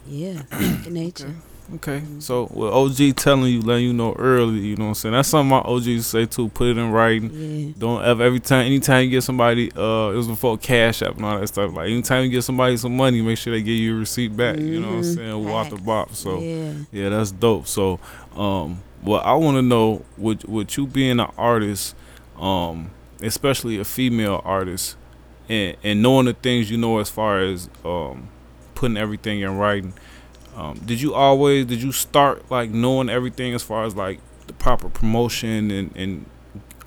yeah, 0.07 0.41
the 0.83 0.89
nature. 0.89 1.27
Okay. 1.27 1.35
Okay, 1.75 2.01
so 2.19 2.47
with 2.53 2.71
OG 2.71 3.17
telling 3.17 3.51
you, 3.51 3.61
letting 3.61 3.87
you 3.87 3.93
know 3.93 4.13
early, 4.13 4.59
you 4.59 4.77
know 4.77 4.85
what 4.85 4.89
I'm 4.89 4.95
saying? 4.95 5.13
That's 5.13 5.27
something 5.27 5.49
my 5.49 5.57
OGs 5.57 6.07
say 6.07 6.25
too. 6.25 6.47
Put 6.47 6.67
it 6.67 6.77
in 6.77 6.91
writing. 6.91 7.29
Yeah. 7.29 7.73
Don't 7.77 8.05
ever 8.05 8.23
every 8.23 8.39
time, 8.39 8.65
anytime 8.65 9.03
you 9.03 9.09
get 9.09 9.23
somebody, 9.23 9.69
uh, 9.75 10.11
it 10.11 10.15
was 10.15 10.27
before 10.27 10.57
Cash 10.57 11.01
App 11.01 11.17
and 11.17 11.25
all 11.25 11.37
that 11.37 11.47
stuff. 11.47 11.73
Like 11.73 11.89
anytime 11.89 12.23
you 12.23 12.29
get 12.29 12.43
somebody 12.43 12.77
some 12.77 12.95
money, 12.95 13.21
make 13.21 13.37
sure 13.37 13.51
they 13.51 13.61
give 13.61 13.75
you 13.75 13.97
a 13.97 13.99
receipt 13.99 14.37
back. 14.37 14.55
Mm-hmm. 14.55 14.65
You 14.65 14.79
know 14.79 14.87
what 14.87 14.95
I'm 14.95 15.01
mm-hmm. 15.01 15.15
saying? 15.15 15.45
Walk 15.45 15.69
the 15.69 15.75
bop. 15.75 16.15
So 16.15 16.39
yeah. 16.39 16.73
yeah, 16.93 17.09
that's 17.09 17.31
dope. 17.31 17.67
So 17.67 17.99
um, 18.37 18.81
well, 19.03 19.21
I 19.21 19.33
want 19.35 19.57
to 19.57 19.61
know 19.61 20.03
with 20.17 20.45
with 20.45 20.77
you 20.77 20.87
being 20.87 21.19
an 21.19 21.31
artist, 21.37 21.95
um, 22.39 22.91
especially 23.21 23.79
a 23.79 23.85
female 23.85 24.41
artist, 24.43 24.97
and 25.49 25.77
and 25.83 26.01
knowing 26.01 26.25
the 26.25 26.33
things 26.33 26.69
you 26.71 26.77
know 26.77 26.99
as 26.99 27.09
far 27.09 27.39
as 27.39 27.69
um, 27.85 28.29
putting 28.75 28.97
everything 28.97 29.41
in 29.41 29.57
writing. 29.57 29.93
Um, 30.55 30.79
did 30.85 30.99
you 31.01 31.13
always 31.13 31.65
did 31.65 31.81
you 31.81 31.91
start 31.91 32.49
like 32.49 32.71
knowing 32.71 33.09
everything 33.09 33.53
as 33.53 33.61
far 33.61 33.85
as 33.85 33.95
like 33.95 34.19
the 34.47 34.53
proper 34.53 34.89
promotion 34.89 35.69
and 35.69 35.95
and 35.95 36.25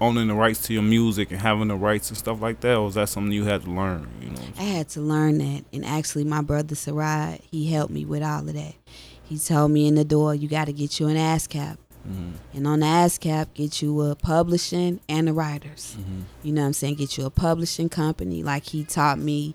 owning 0.00 0.28
the 0.28 0.34
rights 0.34 0.62
to 0.62 0.72
your 0.72 0.82
music 0.82 1.30
and 1.30 1.40
having 1.40 1.68
the 1.68 1.76
rights 1.76 2.08
and 2.08 2.16
stuff 2.16 2.40
like 2.40 2.60
that, 2.60 2.76
or 2.76 2.86
was 2.86 2.94
that 2.94 3.08
something 3.08 3.32
you 3.32 3.44
had 3.44 3.62
to 3.62 3.70
learn? 3.70 4.08
You 4.20 4.30
know, 4.30 4.42
I 4.58 4.62
had 4.62 4.88
to 4.90 5.00
learn 5.00 5.38
that, 5.38 5.64
and 5.72 5.84
actually, 5.84 6.24
my 6.24 6.40
brother 6.42 6.74
Sarai 6.74 7.40
he 7.50 7.70
helped 7.70 7.92
me 7.92 8.04
with 8.04 8.22
all 8.22 8.40
of 8.40 8.54
that. 8.54 8.74
He 9.22 9.38
told 9.38 9.70
me 9.70 9.86
in 9.86 9.94
the 9.94 10.04
door, 10.04 10.34
you 10.34 10.48
got 10.48 10.64
to 10.64 10.72
get 10.72 10.98
you 10.98 11.06
an 11.06 11.16
ASCAP. 11.16 11.76
Mm-hmm. 12.08 12.56
And 12.56 12.66
on 12.66 12.80
the 12.80 12.86
ASCAP, 12.86 13.54
get 13.54 13.82
you 13.82 14.00
a 14.02 14.14
publishing 14.14 15.00
and 15.08 15.28
the 15.28 15.32
writers. 15.32 15.96
Mm-hmm. 15.98 16.20
You 16.42 16.52
know 16.52 16.62
what 16.62 16.66
I'm 16.68 16.72
saying? 16.72 16.94
Get 16.96 17.18
you 17.18 17.26
a 17.26 17.30
publishing 17.30 17.88
company. 17.88 18.42
Like 18.42 18.64
he 18.64 18.84
taught 18.84 19.18
me 19.18 19.54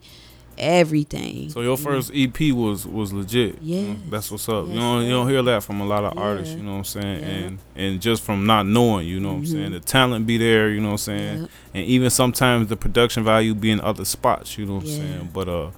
everything. 0.57 1.49
So 1.49 1.61
your 1.61 1.77
first 1.77 2.11
EP 2.13 2.39
was 2.51 2.85
was 2.85 3.13
legit. 3.13 3.61
Yeah, 3.61 3.79
you 3.79 3.87
know, 3.87 3.99
that's 4.09 4.31
what's 4.31 4.47
up. 4.47 4.65
Yes, 4.67 4.75
you 4.75 4.79
don't 4.79 5.03
you 5.03 5.09
don't 5.09 5.29
hear 5.29 5.41
that 5.43 5.63
from 5.63 5.81
a 5.81 5.85
lot 5.85 6.03
of 6.03 6.13
yeah. 6.15 6.21
artists. 6.21 6.55
You 6.55 6.63
know 6.63 6.71
what 6.71 6.77
I'm 6.77 6.83
saying? 6.83 7.19
Yeah. 7.19 7.27
And 7.27 7.59
and 7.75 8.01
just 8.01 8.23
from 8.23 8.45
not 8.45 8.65
knowing, 8.65 9.07
you 9.07 9.19
know 9.19 9.33
what 9.33 9.43
mm-hmm. 9.43 9.55
I'm 9.55 9.61
saying? 9.61 9.71
The 9.71 9.79
talent 9.79 10.27
be 10.27 10.37
there. 10.37 10.69
You 10.69 10.81
know 10.81 10.87
what 10.87 10.93
I'm 10.93 10.97
saying? 10.97 11.49
And 11.73 11.85
even 11.85 12.09
sometimes 12.09 12.67
the 12.67 12.77
production 12.77 13.23
value 13.23 13.53
be 13.53 13.71
in 13.71 13.81
other 13.81 14.05
spots. 14.05 14.57
You 14.57 14.65
know 14.65 14.75
what 14.75 14.83
I'm 14.83 14.89
saying? 14.89 15.29
But 15.33 15.49
uh, 15.49 15.71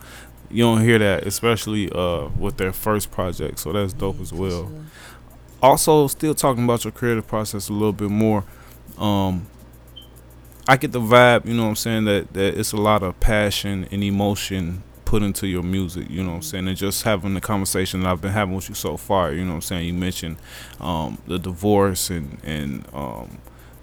you 0.50 0.64
don't 0.64 0.82
hear 0.82 1.00
that, 1.00 1.26
especially 1.26 1.92
uh, 1.92 2.30
with 2.38 2.58
their 2.58 2.74
first 2.74 3.12
project. 3.12 3.60
So 3.60 3.74
that's 3.74 3.94
dope 3.94 4.18
yeah, 4.18 4.22
as 4.22 4.34
well. 4.34 4.68
Sure. 4.68 4.86
Also, 5.62 6.08
still 6.08 6.36
talking 6.36 6.64
about 6.64 6.84
your 6.84 6.92
creative 6.92 7.28
process 7.28 7.70
a 7.70 7.74
little 7.74 7.94
bit 7.94 8.10
more. 8.10 8.44
Um, 8.98 9.48
I 10.68 10.78
get 10.78 10.92
the 10.92 11.00
vibe, 11.00 11.46
you 11.46 11.54
know 11.54 11.64
what 11.64 11.70
I'm 11.70 11.76
saying, 11.76 12.06
that, 12.06 12.34
that 12.34 12.60
it's 12.60 12.74
a 12.74 12.78
lot 12.78 13.02
of 13.02 13.20
passion 13.20 13.88
and 13.90 14.04
emotion 14.04 14.84
put 15.06 15.24
into 15.24 15.48
your 15.48 15.64
music, 15.64 16.10
you 16.10 16.22
know 16.22 16.32
what 16.32 16.36
I'm 16.36 16.42
saying, 16.42 16.68
and 16.68 16.76
just 16.76 17.04
having 17.04 17.34
the 17.34 17.40
conversation 17.42 18.02
that 18.02 18.10
I've 18.10 18.22
been 18.22 18.34
having 18.34 18.54
with 18.54 18.68
you 18.68 18.76
so 18.76 18.98
far, 18.98 19.32
you 19.32 19.46
know 19.46 19.52
what 19.52 19.56
I'm 19.56 19.62
saying. 19.62 19.88
You 19.88 19.94
mentioned 19.94 20.36
um, 20.82 21.18
the 21.26 21.40
divorce 21.40 22.10
and 22.10 22.38
and 22.44 22.86
um, 22.94 23.38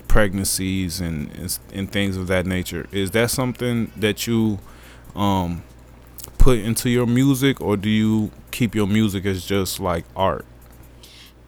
pregnancies 0.06 1.00
and, 1.00 1.58
and, 1.72 1.90
things 1.90 2.16
of 2.16 2.26
that 2.28 2.46
nature. 2.46 2.86
Is 2.92 3.10
that 3.12 3.30
something 3.30 3.90
that 3.96 4.26
you 4.26 4.58
um, 5.16 5.62
put 6.36 6.58
into 6.58 6.90
your 6.90 7.06
music, 7.06 7.60
or 7.60 7.78
do 7.78 7.88
you 7.88 8.30
keep 8.50 8.74
your 8.74 8.86
music 8.86 9.24
as 9.24 9.44
just 9.46 9.80
like 9.80 10.04
art? 10.14 10.44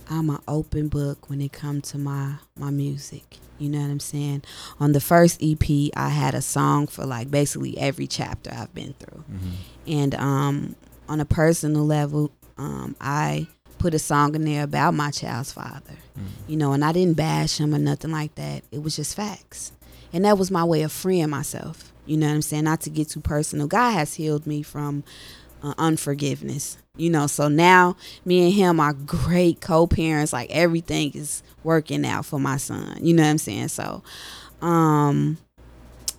I'm 0.08 0.30
an 0.30 0.38
open 0.46 0.88
book 0.88 1.28
when 1.28 1.40
it 1.40 1.52
comes 1.52 1.90
to 1.90 1.98
my 1.98 2.34
my 2.56 2.70
music. 2.70 3.38
You 3.58 3.70
know 3.70 3.80
what 3.80 3.90
I'm 3.90 4.00
saying? 4.00 4.42
On 4.78 4.92
the 4.92 5.00
first 5.00 5.40
EP, 5.42 5.90
I 5.96 6.10
had 6.10 6.34
a 6.34 6.42
song 6.42 6.86
for 6.86 7.06
like 7.06 7.30
basically 7.30 7.78
every 7.78 8.06
chapter 8.06 8.50
I've 8.52 8.74
been 8.74 8.94
through, 8.94 9.24
mm-hmm. 9.30 9.50
and 9.86 10.14
um, 10.14 10.76
on 11.08 11.20
a 11.20 11.24
personal 11.24 11.84
level, 11.84 12.30
um, 12.58 12.96
I 13.00 13.46
put 13.78 13.94
a 13.94 13.98
song 13.98 14.34
in 14.34 14.44
there 14.44 14.64
about 14.64 14.94
my 14.94 15.10
child's 15.10 15.52
father. 15.52 15.96
Mm-hmm. 16.18 16.50
You 16.50 16.56
know, 16.56 16.72
and 16.72 16.84
I 16.84 16.92
didn't 16.92 17.16
bash 17.16 17.58
him 17.58 17.74
or 17.74 17.78
nothing 17.78 18.10
like 18.10 18.34
that. 18.36 18.62
It 18.70 18.82
was 18.82 18.96
just 18.96 19.16
facts, 19.16 19.72
and 20.12 20.24
that 20.24 20.38
was 20.38 20.50
my 20.50 20.64
way 20.64 20.82
of 20.82 20.92
freeing 20.92 21.30
myself. 21.30 21.92
You 22.04 22.16
know 22.16 22.28
what 22.28 22.34
I'm 22.34 22.42
saying? 22.42 22.64
Not 22.64 22.82
to 22.82 22.90
get 22.90 23.08
too 23.08 23.20
personal. 23.20 23.66
God 23.66 23.92
has 23.92 24.14
healed 24.14 24.46
me 24.46 24.62
from 24.62 25.02
uh, 25.62 25.74
unforgiveness. 25.78 26.78
You 26.96 27.10
know, 27.10 27.26
so 27.26 27.48
now 27.48 27.96
me 28.24 28.44
and 28.44 28.52
him 28.52 28.80
are 28.80 28.92
great 28.92 29.60
co-parents. 29.60 30.32
Like 30.32 30.50
everything 30.50 31.12
is 31.14 31.42
working 31.62 32.06
out 32.06 32.24
for 32.24 32.38
my 32.38 32.56
son. 32.56 32.98
You 33.00 33.14
know 33.14 33.22
what 33.22 33.30
I'm 33.30 33.38
saying? 33.38 33.68
So, 33.68 34.02
um, 34.62 35.38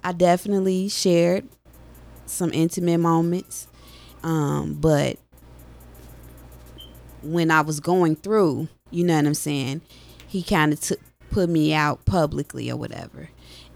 I 0.03 0.11
definitely 0.11 0.89
shared 0.89 1.47
some 2.25 2.51
intimate 2.53 2.99
moments, 2.99 3.67
um, 4.23 4.73
but 4.75 5.17
when 7.21 7.51
I 7.51 7.61
was 7.61 7.79
going 7.79 8.15
through, 8.15 8.67
you 8.91 9.03
know 9.03 9.15
what 9.15 9.25
I'm 9.25 9.33
saying, 9.33 9.81
he 10.27 10.43
kind 10.43 10.71
of 10.73 10.79
took 10.79 10.99
put 11.31 11.49
me 11.49 11.73
out 11.73 12.05
publicly 12.05 12.71
or 12.71 12.77
whatever 12.77 13.29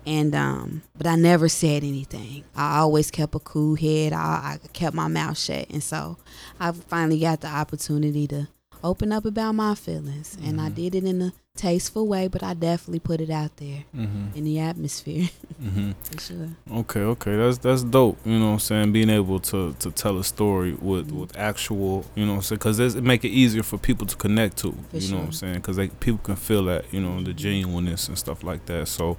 and 0.05 0.33
um 0.33 0.81
but 0.97 1.05
i 1.05 1.15
never 1.15 1.47
said 1.47 1.83
anything 1.83 2.43
i 2.55 2.79
always 2.79 3.11
kept 3.11 3.35
a 3.35 3.39
cool 3.39 3.75
head 3.75 4.13
I, 4.13 4.57
I 4.63 4.67
kept 4.73 4.95
my 4.95 5.07
mouth 5.07 5.37
shut 5.37 5.69
and 5.69 5.83
so 5.83 6.17
i 6.59 6.71
finally 6.71 7.19
got 7.19 7.41
the 7.41 7.47
opportunity 7.47 8.27
to 8.27 8.47
open 8.83 9.11
up 9.11 9.25
about 9.25 9.53
my 9.53 9.75
feelings 9.75 10.35
mm-hmm. 10.35 10.49
and 10.49 10.61
i 10.61 10.65
mm-hmm. 10.65 10.75
did 10.75 10.95
it 10.95 11.03
in 11.03 11.21
a 11.21 11.33
tasteful 11.55 12.07
way 12.07 12.27
but 12.27 12.41
i 12.41 12.53
definitely 12.53 12.99
put 12.99 13.19
it 13.19 13.29
out 13.29 13.55
there 13.57 13.83
mm-hmm. 13.95 14.27
in 14.35 14.45
the 14.45 14.57
atmosphere 14.57 15.29
mm-hmm. 15.61 15.91
for 16.03 16.19
sure 16.19 16.49
okay 16.71 17.01
okay 17.01 17.35
that's 17.35 17.57
that's 17.57 17.83
dope 17.83 18.17
you 18.25 18.39
know 18.39 18.47
what 18.47 18.53
i'm 18.53 18.59
saying 18.59 18.91
being 18.91 19.09
able 19.09 19.37
to 19.39 19.73
to 19.73 19.91
tell 19.91 20.17
a 20.17 20.23
story 20.23 20.73
with 20.73 21.07
mm-hmm. 21.07 21.19
with 21.19 21.37
actual 21.37 22.05
you 22.15 22.25
know 22.25 22.31
what 22.31 22.37
i'm 22.37 22.41
saying 22.41 22.57
because 22.57 22.79
it 22.79 23.03
make 23.03 23.25
it 23.25 23.29
easier 23.29 23.63
for 23.63 23.77
people 23.77 24.07
to 24.07 24.15
connect 24.15 24.57
to 24.57 24.71
for 24.71 24.95
you 24.95 25.01
sure. 25.01 25.11
know 25.11 25.17
what 25.17 25.25
i'm 25.25 25.31
saying 25.33 25.55
because 25.55 25.75
they 25.75 25.89
people 25.89 26.19
can 26.23 26.37
feel 26.37 26.63
that 26.63 26.85
you 26.93 27.01
know 27.01 27.17
the 27.21 27.31
mm-hmm. 27.31 27.37
genuineness 27.37 28.07
and 28.07 28.17
stuff 28.17 28.43
like 28.43 28.65
that 28.65 28.87
so 28.87 29.17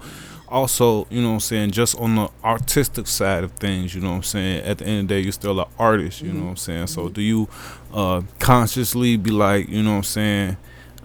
also, 0.52 1.06
you 1.08 1.22
know 1.22 1.28
what 1.28 1.34
I'm 1.34 1.40
saying, 1.40 1.70
just 1.70 1.98
on 1.98 2.14
the 2.14 2.28
artistic 2.44 3.06
side 3.06 3.42
of 3.42 3.52
things, 3.52 3.94
you 3.94 4.02
know 4.02 4.10
what 4.10 4.16
I'm 4.16 4.22
saying, 4.22 4.64
at 4.64 4.78
the 4.78 4.84
end 4.84 5.00
of 5.00 5.08
the 5.08 5.14
day, 5.14 5.20
you're 5.20 5.32
still 5.32 5.58
an 5.58 5.66
artist, 5.78 6.20
you 6.20 6.28
mm-hmm. 6.28 6.38
know 6.38 6.44
what 6.44 6.50
I'm 6.50 6.56
saying? 6.58 6.86
So, 6.88 7.04
mm-hmm. 7.04 7.12
do 7.14 7.22
you 7.22 7.48
uh, 7.94 8.20
consciously 8.38 9.16
be 9.16 9.30
like, 9.30 9.70
you 9.70 9.82
know 9.82 9.92
what 9.92 9.96
I'm 9.96 10.02
saying, 10.02 10.56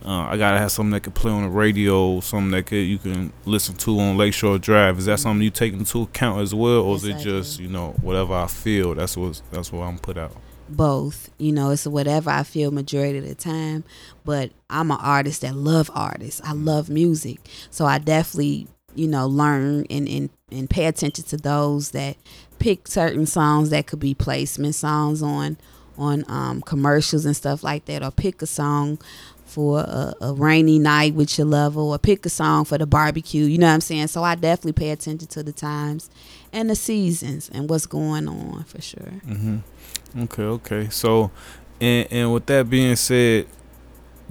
uh, 0.06 0.28
I 0.30 0.38
gotta 0.38 0.58
have 0.58 0.72
something 0.72 0.92
that 0.92 1.02
can 1.02 1.14
play 1.14 1.32
on 1.32 1.44
the 1.44 1.50
radio, 1.50 2.20
something 2.20 2.52
that 2.52 2.66
could, 2.68 2.76
you 2.78 2.98
can 2.98 3.34
listen 3.46 3.76
to 3.76 4.00
on 4.00 4.18
Lakeshore 4.18 4.60
Drive. 4.60 5.00
Is 5.00 5.06
that 5.06 5.14
mm-hmm. 5.14 5.24
something 5.24 5.44
you 5.44 5.50
take 5.50 5.74
into 5.74 6.04
account 6.04 6.42
as 6.42 6.54
well, 6.54 6.82
or 6.82 6.94
yes, 6.94 7.04
is 7.04 7.10
it 7.10 7.16
I 7.16 7.20
just, 7.20 7.58
do. 7.58 7.64
you 7.64 7.70
know, 7.70 7.96
whatever 8.02 8.34
I 8.34 8.48
feel, 8.48 8.96
that's 8.96 9.18
what 9.18 9.42
that's 9.52 9.72
what 9.72 9.84
I'm 9.84 10.00
put 10.00 10.18
out? 10.18 10.36
both 10.70 11.30
you 11.38 11.50
know 11.50 11.70
it's 11.70 11.88
whatever 11.88 12.30
i 12.30 12.44
feel 12.44 12.72
majority 12.72 13.20
of 13.20 13.26
the 13.26 13.34
time 13.34 13.86
but 14.26 14.52
i'm 14.70 14.92
an 14.92 14.98
artist 15.00 15.40
that 15.40 15.56
love 15.56 15.90
artists 15.96 16.42
i 16.42 16.48
mm-hmm. 16.48 16.66
love 16.66 16.90
music 16.90 17.40
so 17.70 17.86
i 17.86 17.98
definitely 17.98 18.68
you 18.98 19.08
know, 19.08 19.28
learn 19.28 19.86
and, 19.90 20.08
and, 20.10 20.30
and 20.52 20.70
pay 20.70 20.86
attention 20.88 21.24
to 21.26 21.38
those 21.38 21.92
that 21.92 22.18
pick 22.58 22.88
certain 22.88 23.28
songs 23.28 23.70
that 23.70 23.86
could 23.86 24.00
be 24.00 24.14
placement 24.14 24.76
songs 24.76 25.22
on 25.22 25.58
on 26.00 26.24
um, 26.28 26.62
commercials 26.62 27.26
and 27.26 27.36
stuff 27.36 27.64
like 27.64 27.86
that, 27.86 28.04
or 28.04 28.12
pick 28.12 28.42
a 28.42 28.46
song 28.46 29.00
for 29.48 29.80
a, 29.80 30.14
a, 30.22 30.34
rainy 30.34 30.78
night 30.78 31.14
with 31.16 31.38
your 31.38 31.48
lover 31.48 31.80
or 31.80 31.98
pick 31.98 32.26
a 32.26 32.30
song 32.30 32.66
for 32.66 32.78
the 32.78 32.86
barbecue. 32.86 33.46
You 33.46 33.58
know 33.58 33.68
what 33.68 33.74
I'm 33.74 33.82
saying? 33.82 34.08
So 34.08 34.24
I 34.24 34.36
definitely 34.36 34.74
pay 34.74 34.92
attention 34.92 35.28
to 35.30 35.42
the 35.42 35.54
times 35.54 36.10
and 36.52 36.70
the 36.70 36.76
seasons 36.76 37.50
and 37.54 37.70
what's 37.70 37.86
going 37.86 38.28
on 38.28 38.64
for 38.66 38.82
sure. 38.82 39.14
Mm-hmm. 39.26 39.58
Okay, 40.24 40.44
okay. 40.44 40.90
So, 40.90 41.32
and 41.80 42.08
and 42.12 42.34
with 42.34 42.46
that 42.48 42.70
being 42.70 42.96
said, 42.96 43.48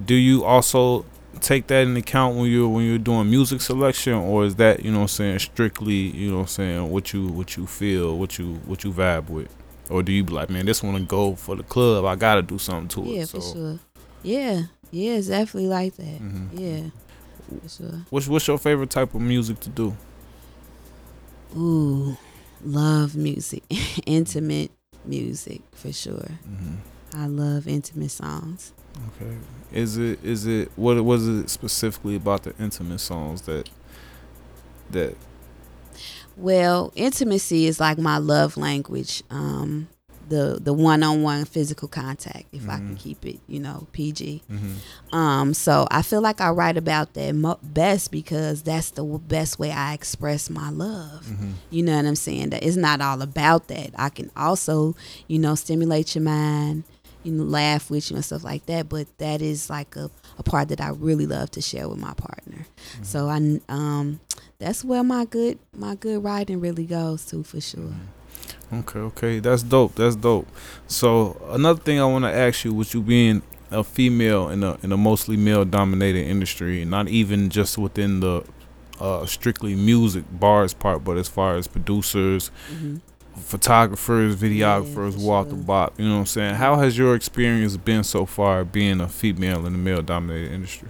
do 0.05 0.15
you 0.15 0.45
also 0.45 1.05
take 1.41 1.67
that 1.67 1.83
into 1.83 2.01
account 2.01 2.37
when 2.37 2.51
you're 2.51 2.69
when 2.69 2.85
you're 2.85 2.99
doing 2.99 3.29
music 3.29 3.61
selection 3.61 4.15
or 4.15 4.45
is 4.45 4.57
that 4.57 4.85
you 4.85 4.91
know 4.91 4.99
what 4.99 5.03
I'm 5.03 5.09
saying 5.09 5.39
strictly 5.41 5.95
you 5.95 6.31
know 6.31 6.37
what 6.37 6.43
I'm 6.43 6.49
saying 6.49 6.91
what 6.91 7.13
you 7.13 7.27
what 7.29 7.57
you 7.57 7.67
feel 7.67 8.17
what 8.19 8.39
you 8.39 8.55
what 8.65 8.85
you 8.85 8.93
vibe 8.93 9.29
with 9.29 9.55
or 9.91 10.03
do 10.03 10.13
you 10.13 10.25
be 10.25 10.33
like 10.33 10.51
man 10.51 10.67
this 10.67 10.83
one 10.83 10.95
to 10.95 11.01
go 11.01 11.35
for 11.35 11.55
the 11.55 11.63
club 11.63 12.05
I 12.05 12.17
gotta 12.17 12.43
do 12.43 12.59
something 12.59 12.89
to 12.89 13.11
yeah, 13.11 13.15
it 13.15 13.19
yeah 13.19 13.25
for 13.27 13.41
sure 13.41 13.79
yeah 14.23 14.63
yeah 14.91 15.15
it's 15.15 15.29
definitely 15.29 15.69
like 15.69 15.97
that 15.97 16.21
mm-hmm. 16.21 16.59
yeah 16.59 16.81
sure 17.69 18.01
what's 18.11 18.29
what's 18.29 18.47
your 18.47 18.59
favorite 18.59 18.91
type 18.91 19.15
of 19.15 19.21
music 19.21 19.59
to 19.61 19.69
do 19.71 19.97
ooh 21.57 22.17
love 22.65 23.15
music 23.15 23.63
intimate 24.07 24.71
music 25.05 25.63
for 25.73 25.93
sure 25.93 26.39
mm-hmm. 26.49 26.75
I 27.15 27.27
love 27.27 27.67
intimate 27.67 28.11
songs 28.11 28.73
Okay. 29.21 29.37
Is 29.73 29.99
it 29.99 30.23
is 30.25 30.47
it 30.47 30.71
what 30.77 31.03
was 31.05 31.27
it 31.27 31.51
specifically 31.51 32.17
about 32.17 32.45
the 32.45 32.55
intimate 32.59 33.01
songs 33.01 33.43
that 33.43 33.69
that 34.91 35.17
well, 36.37 36.93
intimacy 36.95 37.67
is 37.67 37.81
like 37.81 37.99
my 37.99 38.19
love 38.19 38.57
language. 38.57 39.23
Um 39.31 39.89
the 40.29 40.59
the 40.61 40.73
one-on-one 40.73 41.45
physical 41.45 41.89
contact 41.89 42.47
if 42.53 42.63
mm-hmm. 42.63 42.71
I 42.71 42.77
can 42.77 42.87
mm-hmm. 42.89 42.97
keep 42.97 43.25
it, 43.25 43.41
you 43.47 43.61
know, 43.61 43.87
PG. 43.93 44.43
Mm-hmm. 44.51 45.17
Um 45.17 45.55
so 45.55 45.87
I 45.91 46.03
feel 46.03 46.21
like 46.21 46.41
I 46.41 46.51
write 46.51 46.77
about 46.77 47.15
that 47.15 47.35
mo- 47.35 47.59
best 47.63 48.11
because 48.11 48.63
that's 48.63 48.91
the 48.91 49.05
best 49.05 49.59
way 49.59 49.71
I 49.71 49.95
express 49.95 50.51
my 50.51 50.71
love. 50.71 51.25
Mm-hmm. 51.25 51.53
You 51.71 51.83
know 51.83 51.97
what 51.97 52.07
I'm 52.07 52.17
saying? 52.17 52.51
That 52.51 52.63
it's 52.65 52.77
not 52.77 53.01
all 53.01 53.23
about 53.23 53.69
that. 53.69 53.91
I 53.97 54.09
can 54.09 54.31
also, 54.37 54.95
you 55.29 55.39
know, 55.39 55.55
stimulate 55.55 56.15
your 56.15 56.25
mind 56.25 56.85
you 57.27 57.33
know, 57.33 57.43
laugh 57.43 57.91
with 57.91 58.09
you 58.09 58.17
and 58.17 58.25
stuff 58.25 58.45
like 58.45 58.67
that. 58.67 58.89
But 58.89 59.09
that 59.19 59.43
is 59.43 59.69
like 59.69 59.97
a, 59.97 60.11
a 60.39 60.45
part 60.45 60.69
that 60.69 60.81
I 60.81 60.91
really 60.91 61.27
love 61.27 61.51
to 61.53 61.61
share 61.61 61.89
with 61.89 61.99
my 61.99 62.15
partner. 62.15 62.67
Mm-hmm. 62.93 63.03
So 63.03 63.29
I 63.29 63.61
um 63.69 64.21
that's 64.59 64.85
where 64.85 65.03
my 65.03 65.25
good 65.25 65.59
my 65.75 65.97
good 65.97 66.23
writing 66.23 66.61
really 66.61 66.87
goes 66.87 67.27
to 67.27 67.43
for 67.43 67.61
sure. 67.61 67.95
Mm-hmm. 68.73 68.79
Okay, 68.81 68.99
okay, 68.99 69.39
that's 69.39 69.63
dope. 69.63 69.95
That's 69.95 70.17
dope. 70.17 70.49
So 70.87 71.41
another 71.51 71.81
thing 71.81 72.01
I 72.01 72.05
want 72.05 72.25
to 72.25 72.33
ask 72.33 72.65
you, 72.65 72.73
with 72.73 72.95
you 72.95 73.03
being 73.03 73.43
a 73.71 73.83
female 73.85 74.49
in 74.49 74.63
a 74.63 74.79
in 74.83 74.93
a 74.93 74.97
mostly 74.97 75.37
male 75.37 75.65
dominated 75.65 76.27
industry, 76.27 76.85
not 76.85 77.09
even 77.09 77.51
just 77.51 77.79
within 77.79 78.21
the 78.21 78.45
uh, 79.01 79.27
strictly 79.27 79.75
music 79.75 80.25
bars 80.31 80.75
part, 80.75 81.05
but 81.05 81.17
as 81.17 81.29
far 81.29 81.57
as 81.57 81.67
producers, 81.67 82.51
mm-hmm 82.71 82.97
photographers, 83.37 84.37
videographers, 84.37 85.19
yeah, 85.19 85.27
Walter 85.27 85.51
sure. 85.51 85.59
Bop. 85.59 85.99
You 85.99 86.07
know 86.07 86.15
what 86.15 86.21
I'm 86.21 86.27
saying? 86.27 86.55
How 86.55 86.77
has 86.77 86.97
your 86.97 87.15
experience 87.15 87.77
been 87.77 88.05
so 88.05 88.27
far 88.27 88.65
being 88.65 89.01
a 89.01 89.09
female 89.09 89.67
in 89.67 89.73
the 89.73 89.79
male 89.79 90.03
dominated 90.03 90.53
industry? 90.53 90.89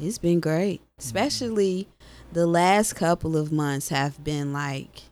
It's 0.00 0.18
been 0.18 0.40
great. 0.40 0.80
Especially 0.98 1.88
the 2.32 2.46
last 2.46 2.94
couple 2.94 3.36
of 3.36 3.52
months 3.52 3.90
have 3.90 4.22
been 4.24 4.52
like 4.52 5.02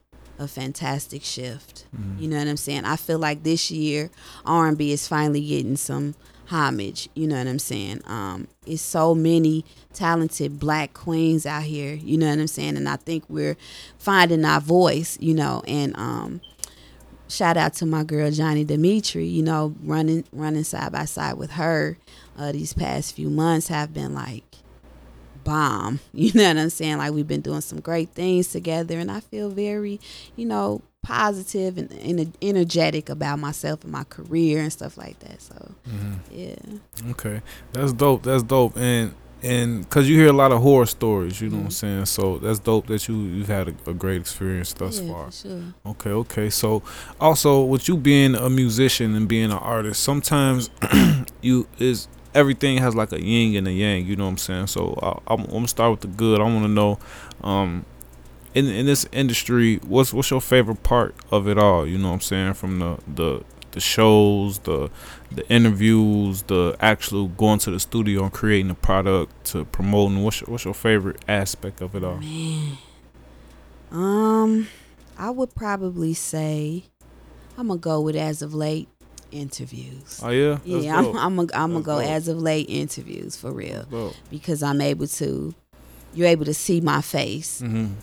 a 0.41 0.47
fantastic 0.47 1.23
shift. 1.23 1.85
Mm-hmm. 1.95 2.21
You 2.21 2.27
know 2.29 2.37
what 2.37 2.47
I'm 2.47 2.57
saying? 2.57 2.85
I 2.85 2.95
feel 2.95 3.19
like 3.19 3.43
this 3.43 3.69
year 3.69 4.09
R&B 4.45 4.91
is 4.91 5.07
finally 5.07 5.45
getting 5.45 5.77
some 5.77 6.15
homage. 6.47 7.07
You 7.15 7.27
know 7.27 7.37
what 7.37 7.47
I'm 7.47 7.59
saying? 7.59 8.01
Um, 8.05 8.47
it's 8.65 8.81
so 8.81 9.15
many 9.15 9.63
talented 9.93 10.59
black 10.59 10.93
queens 10.93 11.45
out 11.45 11.63
here. 11.63 11.93
You 11.93 12.17
know 12.17 12.29
what 12.29 12.39
I'm 12.39 12.47
saying? 12.47 12.75
And 12.75 12.89
I 12.89 12.97
think 12.97 13.23
we're 13.29 13.55
finding 13.97 14.43
our 14.43 14.59
voice. 14.59 15.17
You 15.21 15.35
know, 15.35 15.63
and 15.67 15.95
um, 15.95 16.41
shout 17.27 17.57
out 17.57 17.73
to 17.75 17.85
my 17.85 18.03
girl 18.03 18.31
Johnny 18.31 18.63
Dimitri. 18.63 19.25
You 19.25 19.43
know, 19.43 19.75
running 19.83 20.25
running 20.33 20.63
side 20.63 20.91
by 20.91 21.05
side 21.05 21.35
with 21.35 21.51
her. 21.51 21.97
Uh, 22.37 22.51
these 22.51 22.73
past 22.73 23.15
few 23.15 23.29
months 23.29 23.67
have 23.67 23.93
been 23.93 24.13
like 24.13 24.43
bomb. 25.43 25.99
You 26.13 26.31
know 26.35 26.47
what 26.47 26.57
I'm 26.57 26.69
saying? 26.69 26.97
Like 26.97 27.13
we've 27.13 27.27
been 27.27 27.41
doing 27.41 27.61
some 27.61 27.79
great 27.79 28.09
things 28.09 28.47
together, 28.49 28.99
and 28.99 29.11
I 29.11 29.21
feel 29.21 29.49
very, 29.49 29.99
you 30.35 30.45
know, 30.45 30.81
positive 31.01 31.77
and, 31.77 31.91
and 31.91 32.37
energetic 32.41 33.09
about 33.09 33.39
myself 33.39 33.83
and 33.83 33.91
my 33.91 34.03
career 34.03 34.61
and 34.61 34.71
stuff 34.71 34.97
like 34.97 35.19
that. 35.19 35.41
So, 35.41 35.71
mm-hmm. 35.89 36.13
yeah. 36.31 37.11
Okay, 37.11 37.41
that's 37.71 37.93
dope. 37.93 38.23
That's 38.23 38.43
dope. 38.43 38.77
And 38.77 39.15
and 39.43 39.81
because 39.81 40.07
you 40.07 40.15
hear 40.15 40.27
a 40.27 40.33
lot 40.33 40.51
of 40.51 40.61
horror 40.61 40.85
stories, 40.85 41.41
you 41.41 41.49
know 41.49 41.55
mm-hmm. 41.55 41.63
what 41.63 41.67
I'm 41.67 41.71
saying. 41.71 42.05
So 42.05 42.37
that's 42.37 42.59
dope 42.59 42.87
that 42.87 43.07
you 43.07 43.15
you've 43.15 43.47
had 43.47 43.69
a, 43.69 43.89
a 43.89 43.93
great 43.93 44.21
experience 44.21 44.73
thus 44.73 44.99
yeah, 44.99 45.11
far. 45.11 45.31
Sure. 45.31 45.61
Okay, 45.85 46.11
okay. 46.11 46.49
So 46.49 46.83
also 47.19 47.63
with 47.63 47.87
you 47.87 47.97
being 47.97 48.35
a 48.35 48.49
musician 48.49 49.15
and 49.15 49.27
being 49.27 49.45
an 49.45 49.57
artist, 49.57 50.03
sometimes 50.03 50.69
you 51.41 51.67
is 51.79 52.07
everything 52.33 52.77
has 52.77 52.95
like 52.95 53.11
a 53.11 53.23
yin 53.23 53.55
and 53.55 53.67
a 53.67 53.71
yang. 53.71 54.05
You 54.05 54.15
know 54.15 54.25
what 54.25 54.31
I'm 54.31 54.37
saying. 54.37 54.67
So 54.67 55.21
I, 55.27 55.33
am 55.33 55.45
gonna 55.45 55.67
start 55.67 55.91
with 55.91 56.01
the 56.01 56.07
good. 56.07 56.41
I 56.41 56.43
want 56.43 56.63
to 56.63 56.69
know. 56.69 56.99
Um, 57.43 57.85
in 58.53 58.67
in 58.67 58.85
this 58.85 59.05
industry, 59.11 59.77
what's 59.77 60.13
what's 60.13 60.29
your 60.29 60.41
favorite 60.41 60.83
part 60.83 61.15
of 61.31 61.47
it 61.47 61.57
all? 61.57 61.87
You 61.87 61.97
know 61.97 62.09
what 62.09 62.15
I'm 62.15 62.21
saying? 62.21 62.53
From 62.53 62.79
the 62.79 62.97
the 63.07 63.43
the 63.71 63.79
shows, 63.79 64.59
the 64.59 64.89
the 65.31 65.47
interviews, 65.49 66.43
the 66.43 66.75
actual 66.79 67.27
going 67.29 67.59
to 67.59 67.71
the 67.71 67.79
studio 67.79 68.23
and 68.23 68.33
creating 68.33 68.67
the 68.67 68.73
product 68.73 69.45
to 69.45 69.65
promoting. 69.65 70.23
What's 70.23 70.41
your, 70.41 70.49
what's 70.49 70.65
your 70.65 70.73
favorite 70.73 71.23
aspect 71.27 71.81
of 71.81 71.95
it 71.95 72.03
all? 72.03 72.17
Man, 72.17 72.77
um, 73.91 74.67
I 75.17 75.29
would 75.29 75.55
probably 75.55 76.13
say 76.13 76.83
I'm 77.57 77.67
gonna 77.67 77.79
go 77.79 78.01
with 78.01 78.15
as 78.15 78.41
of 78.41 78.53
late 78.53 78.89
interviews. 79.31 80.19
Oh 80.23 80.29
yeah, 80.29 80.59
That's 80.65 80.85
yeah. 80.85 80.97
I'm 80.97 81.17
I'm 81.17 81.35
gonna 81.35 81.49
I'm 81.53 81.71
gonna 81.73 81.83
go 81.83 81.99
dope. 81.99 82.09
as 82.09 82.27
of 82.27 82.37
late 82.37 82.69
interviews 82.69 83.35
for 83.35 83.51
real 83.51 84.13
because 84.29 84.63
I'm 84.63 84.81
able 84.81 85.07
to. 85.07 85.53
You're 86.13 86.27
able 86.27 86.43
to 86.43 86.53
see 86.53 86.81
my 86.81 87.01
face. 87.01 87.61
Mm-hmm 87.61 87.93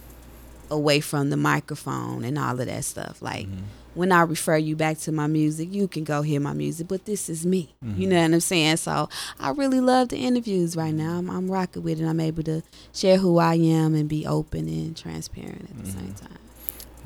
away 0.70 1.00
from 1.00 1.30
the 1.30 1.36
microphone 1.36 2.24
and 2.24 2.38
all 2.38 2.58
of 2.60 2.66
that 2.66 2.84
stuff. 2.84 3.20
Like 3.22 3.46
mm-hmm. 3.46 3.64
when 3.94 4.12
I 4.12 4.22
refer 4.22 4.56
you 4.56 4.76
back 4.76 4.98
to 4.98 5.12
my 5.12 5.26
music, 5.26 5.72
you 5.72 5.88
can 5.88 6.04
go 6.04 6.22
hear 6.22 6.40
my 6.40 6.52
music, 6.52 6.88
but 6.88 7.04
this 7.04 7.28
is 7.28 7.46
me. 7.46 7.74
Mm-hmm. 7.84 8.00
You 8.00 8.08
know 8.08 8.22
what 8.22 8.32
I'm 8.32 8.40
saying? 8.40 8.76
So 8.78 9.08
I 9.38 9.50
really 9.50 9.80
love 9.80 10.08
the 10.08 10.18
interviews 10.18 10.76
right 10.76 10.94
now. 10.94 11.18
I'm, 11.18 11.30
I'm, 11.30 11.50
rocking 11.50 11.82
with 11.82 12.00
it. 12.00 12.06
I'm 12.06 12.20
able 12.20 12.42
to 12.44 12.62
share 12.92 13.18
who 13.18 13.38
I 13.38 13.54
am 13.54 13.94
and 13.94 14.08
be 14.08 14.26
open 14.26 14.68
and 14.68 14.96
transparent 14.96 15.62
at 15.62 15.68
the 15.68 15.90
mm-hmm. 15.90 15.98
same 15.98 16.14
time. 16.14 16.38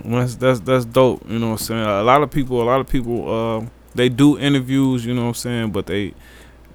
Well, 0.05 0.21
that's 0.21 0.37
that's 0.37 0.61
that's 0.61 0.85
dope. 0.85 1.29
You 1.29 1.39
know 1.39 1.51
what 1.51 1.61
I'm 1.61 1.67
saying? 1.67 1.83
A 1.83 2.03
lot 2.03 2.23
of 2.23 2.31
people, 2.31 2.61
a 2.61 2.65
lot 2.65 2.81
of 2.81 2.89
people, 2.89 3.31
uh, 3.31 3.67
they 3.95 4.09
do 4.09 4.39
interviews. 4.39 5.05
You 5.05 5.15
know 5.15 5.23
what 5.23 5.29
I'm 5.29 5.35
saying? 5.35 5.71
But 5.73 5.87
they 5.87 6.15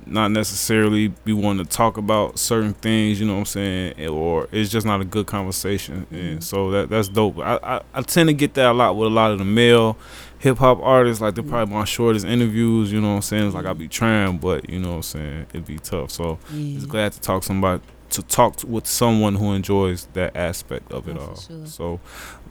not 0.09 0.31
necessarily 0.31 1.09
be 1.25 1.33
wanting 1.33 1.65
to 1.65 1.69
talk 1.71 1.97
about 1.97 2.39
certain 2.39 2.73
things, 2.73 3.19
you 3.19 3.25
know 3.25 3.33
what 3.33 3.39
I'm 3.39 3.45
saying, 3.45 4.07
or 4.07 4.47
it's 4.51 4.69
just 4.69 4.85
not 4.85 5.01
a 5.01 5.05
good 5.05 5.27
conversation. 5.27 6.07
And 6.11 6.19
mm-hmm. 6.19 6.39
so 6.39 6.71
that 6.71 6.89
that's 6.89 7.09
dope. 7.09 7.39
I, 7.39 7.59
I, 7.61 7.81
I 7.93 8.01
tend 8.01 8.29
to 8.29 8.33
get 8.33 8.53
that 8.55 8.67
a 8.67 8.73
lot 8.73 8.95
with 8.95 9.07
a 9.07 9.13
lot 9.13 9.31
of 9.31 9.39
the 9.39 9.45
male 9.45 9.97
hip 10.39 10.57
hop 10.57 10.79
artists. 10.81 11.21
Like 11.21 11.35
they're 11.35 11.43
mm-hmm. 11.43 11.51
probably 11.51 11.75
my 11.75 11.85
shortest 11.85 12.25
interviews, 12.25 12.91
you 12.91 13.01
know 13.01 13.09
what 13.09 13.15
I'm 13.15 13.21
saying? 13.21 13.47
It's 13.47 13.55
like 13.55 13.65
I 13.65 13.73
be 13.73 13.87
trying, 13.87 14.37
but 14.37 14.69
you 14.69 14.79
know 14.79 14.89
what 14.89 14.95
I'm 14.95 15.03
saying, 15.03 15.45
it'd 15.49 15.65
be 15.65 15.79
tough. 15.79 16.11
So 16.11 16.39
yeah. 16.51 16.77
it's 16.77 16.85
glad 16.85 17.11
to 17.13 17.21
talk 17.21 17.43
somebody 17.43 17.81
to 18.09 18.23
talk 18.23 18.63
with 18.63 18.87
someone 18.87 19.35
who 19.35 19.53
enjoys 19.53 20.05
that 20.13 20.35
aspect 20.35 20.91
of 20.91 21.07
it 21.07 21.17
oh, 21.17 21.27
all. 21.27 21.35
Sure. 21.35 21.65
So, 21.65 21.99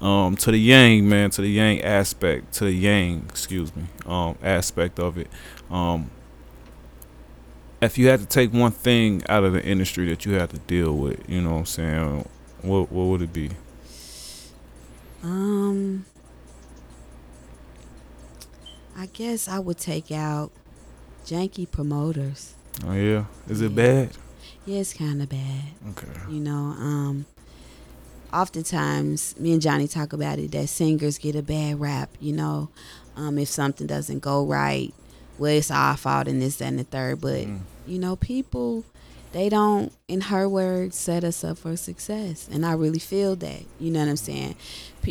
um, 0.01 0.37
to 0.37 0.51
the 0.51 0.61
yang 0.61 1.09
man, 1.09 1.31
to 1.31 1.43
the 1.43 1.51
yang 1.51 1.83
aspect, 1.83 2.53
to 2.55 2.65
the 2.65 2.73
yang, 2.73 3.25
excuse 3.29 3.75
me, 3.75 3.85
um, 4.07 4.37
aspect 4.43 4.99
of 4.99 5.19
it. 5.19 5.29
Um, 5.71 6.11
if 7.81 7.99
you 7.99 8.09
had 8.09 8.21
to 8.21 8.27
take 8.27 8.53
one 8.53 8.73
thing 8.73 9.23
out 9.29 9.45
of 9.45 9.53
the 9.53 9.65
industry 9.65 10.09
that 10.09 10.25
you 10.25 10.33
had 10.35 10.51
to 10.51 10.59
deal 10.59 10.97
with, 10.97 11.29
you 11.29 11.41
know 11.41 11.53
what 11.53 11.59
I'm 11.59 11.67
saying, 11.67 12.29
what 12.63 12.91
what 12.91 13.05
would 13.05 13.23
it 13.23 13.33
be? 13.33 13.51
Um 15.23 16.05
I 18.97 19.07
guess 19.07 19.47
I 19.49 19.59
would 19.59 19.79
take 19.79 20.11
out 20.11 20.51
janky 21.27 21.71
promoters. 21.71 22.55
Oh 22.87 22.95
yeah. 22.95 23.25
Is 23.49 23.61
yeah. 23.61 23.67
it 23.67 23.75
bad? 23.75 24.11
Yeah, 24.67 24.81
it's 24.81 24.93
kind 24.93 25.23
of 25.23 25.29
bad. 25.29 25.63
Okay. 25.91 26.07
You 26.31 26.41
know, 26.41 26.75
um 26.79 27.27
oftentimes 28.33 29.39
me 29.39 29.53
and 29.53 29.63
Johnny 29.63 29.87
talk 29.89 30.13
about 30.13 30.39
it 30.39 30.51
that 30.53 30.69
singers 30.69 31.17
get 31.19 31.37
a 31.37 31.43
bad 31.43 31.81
rap, 31.81 32.11
you 32.21 32.33
know. 32.33 32.69
Um 33.17 33.39
if 33.39 33.49
something 33.49 33.87
doesn't 33.87 34.21
go 34.21 34.45
right, 34.45 34.93
well, 35.39 35.53
it's 35.53 35.71
our 35.71 35.97
fault 35.97 36.29
and 36.29 36.41
this, 36.41 36.57
that, 36.57 36.67
and 36.67 36.79
the 36.79 36.85
third. 36.85 37.21
But, 37.21 37.47
mm. 37.47 37.61
you 37.87 37.99
know, 37.99 38.17
people, 38.17 38.85
they 39.33 39.49
don't, 39.49 39.93
in 40.09 40.23
her 40.23 40.49
words, 40.49 40.97
set 40.97 41.25
us 41.25 41.45
up 41.45 41.59
for 41.59 41.77
success. 41.77 42.49
And 42.51 42.65
I 42.65 42.73
really 42.73 42.99
feel 42.99 43.37
that. 43.37 43.63
You 43.79 43.91
know 43.91 44.01
what 44.01 44.09
I'm 44.09 44.17
saying? 44.17 44.57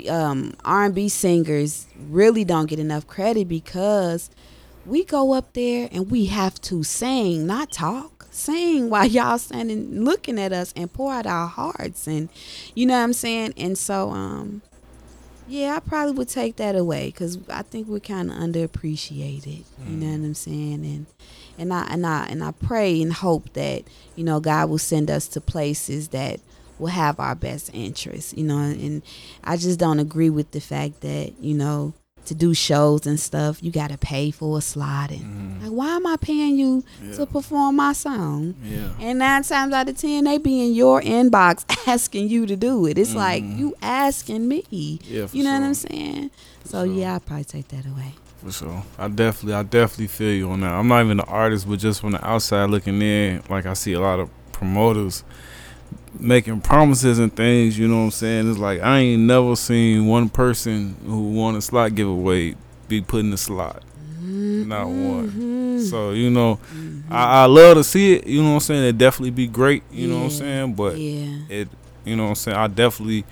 Um, 0.09 0.53
R&B 0.63 1.09
singers 1.09 1.87
really 2.09 2.43
don't 2.43 2.67
get 2.67 2.79
enough 2.79 3.07
credit 3.07 3.47
because 3.47 4.29
we 4.85 5.03
go 5.03 5.33
up 5.33 5.53
there 5.53 5.89
and 5.91 6.11
we 6.11 6.25
have 6.25 6.59
to 6.61 6.83
sing, 6.83 7.45
not 7.45 7.71
talk. 7.71 8.14
Sing 8.35 8.89
while 8.91 9.05
y'all 9.05 9.37
standing 9.37 10.03
looking 10.03 10.39
at 10.39 10.51
us 10.51 10.73
and 10.75 10.91
pour 10.91 11.13
out 11.13 11.25
our 11.25 11.47
hearts 11.47 12.07
and 12.07 12.29
you 12.73 12.85
know 12.85 12.97
what 12.97 13.03
I'm 13.03 13.13
saying? 13.13 13.53
And 13.57 13.77
so 13.77 14.11
um 14.11 14.61
yeah, 15.47 15.75
I 15.75 15.79
probably 15.79 16.13
would 16.13 16.29
take 16.29 16.55
that 16.55 16.75
away 16.75 17.11
cuz 17.11 17.37
I 17.49 17.61
think 17.61 17.87
we're 17.87 17.99
kind 17.99 18.31
of 18.31 18.37
underappreciated. 18.37 19.63
Mm. 19.81 19.89
You 19.89 19.97
know 19.97 20.07
what 20.07 20.25
I'm 20.25 20.33
saying? 20.33 20.85
And 20.85 21.05
and 21.57 21.73
I 21.73 21.87
and 21.89 22.05
I 22.05 22.25
and 22.25 22.43
I 22.43 22.51
pray 22.51 23.01
and 23.01 23.13
hope 23.13 23.53
that, 23.53 23.83
you 24.15 24.23
know, 24.23 24.39
God 24.39 24.69
will 24.69 24.77
send 24.77 25.09
us 25.09 25.27
to 25.29 25.41
places 25.41 26.09
that 26.09 26.39
will 26.77 26.87
have 26.87 27.19
our 27.19 27.35
best 27.35 27.69
interests, 27.73 28.33
you 28.33 28.43
know, 28.43 28.57
and 28.57 29.01
I 29.43 29.57
just 29.57 29.79
don't 29.79 29.99
agree 29.99 30.29
with 30.29 30.51
the 30.51 30.59
fact 30.59 31.01
that, 31.01 31.33
you 31.39 31.53
know, 31.53 31.93
to 32.27 32.35
do 32.35 32.53
shows 32.53 33.05
and 33.05 33.19
stuff, 33.19 33.61
you 33.61 33.71
got 33.71 33.91
to 33.91 33.97
pay 33.97 34.31
for 34.31 34.57
a 34.57 34.61
slot. 34.61 35.11
And 35.11 35.59
mm. 35.59 35.63
like, 35.63 35.71
why 35.71 35.95
am 35.95 36.07
I 36.07 36.17
paying 36.17 36.57
you 36.57 36.83
yeah. 37.03 37.13
to 37.13 37.25
perform 37.25 37.77
my 37.77 37.93
song? 37.93 38.55
Yeah. 38.63 38.89
And 38.99 39.19
nine 39.19 39.43
times 39.43 39.73
out 39.73 39.89
of 39.89 39.97
ten, 39.97 40.23
they 40.25 40.37
be 40.37 40.65
in 40.65 40.73
your 40.73 41.01
inbox 41.01 41.65
asking 41.87 42.29
you 42.29 42.45
to 42.45 42.55
do 42.55 42.85
it. 42.87 42.97
It's 42.97 43.11
mm. 43.11 43.15
like 43.15 43.43
you 43.43 43.75
asking 43.81 44.47
me. 44.47 44.63
Yeah, 44.69 45.27
you 45.31 45.43
know 45.43 45.51
sure. 45.51 45.59
what 45.59 45.65
I'm 45.65 45.73
saying? 45.73 46.31
For 46.61 46.67
so 46.67 46.85
sure. 46.85 46.93
yeah, 46.93 47.15
I 47.15 47.19
probably 47.19 47.45
take 47.45 47.67
that 47.69 47.85
away. 47.85 48.13
For 48.43 48.51
sure, 48.51 48.83
I 48.97 49.07
definitely, 49.07 49.53
I 49.53 49.63
definitely 49.63 50.07
feel 50.07 50.33
you 50.33 50.49
on 50.51 50.61
that. 50.61 50.73
I'm 50.73 50.87
not 50.87 51.03
even 51.03 51.19
an 51.19 51.25
artist, 51.27 51.67
but 51.67 51.79
just 51.79 52.01
from 52.01 52.11
the 52.11 52.27
outside 52.27 52.69
looking 52.69 53.01
in, 53.01 53.43
like 53.49 53.65
I 53.65 53.73
see 53.73 53.93
a 53.93 53.99
lot 53.99 54.19
of 54.19 54.29
promoters 54.51 55.23
making 56.19 56.61
promises 56.61 57.19
and 57.19 57.35
things, 57.35 57.77
you 57.77 57.87
know 57.87 57.97
what 57.97 58.03
I'm 58.03 58.11
saying? 58.11 58.49
It's 58.49 58.59
like 58.59 58.81
I 58.81 58.99
ain't 58.99 59.23
never 59.23 59.55
seen 59.55 60.07
one 60.07 60.29
person 60.29 60.95
who 61.05 61.31
won 61.31 61.55
a 61.55 61.61
slot 61.61 61.95
giveaway 61.95 62.55
be 62.87 63.01
put 63.01 63.21
in 63.21 63.31
the 63.31 63.37
slot. 63.37 63.83
Mm-hmm. 64.19 64.69
Not 64.69 64.87
one. 64.87 65.81
So, 65.85 66.11
you 66.11 66.29
know, 66.29 66.55
mm-hmm. 66.55 67.13
I, 67.13 67.43
I, 67.43 67.45
love 67.45 67.77
to 67.77 67.83
see 67.83 68.13
it, 68.13 68.27
you 68.27 68.41
know 68.41 68.49
what 68.49 68.55
I'm 68.55 68.59
saying? 68.61 68.83
It 68.85 68.97
definitely 68.97 69.31
be 69.31 69.47
great, 69.47 69.83
you 69.91 70.07
yeah. 70.07 70.13
know 70.13 70.19
what 70.19 70.25
I'm 70.25 70.31
saying? 70.31 70.73
But 70.73 70.97
yeah. 70.97 71.37
it 71.49 71.67
you 72.05 72.15
know 72.15 72.23
what 72.23 72.29
I'm 72.29 72.35
saying, 72.35 72.57
I 72.57 72.67
definitely 72.67 73.25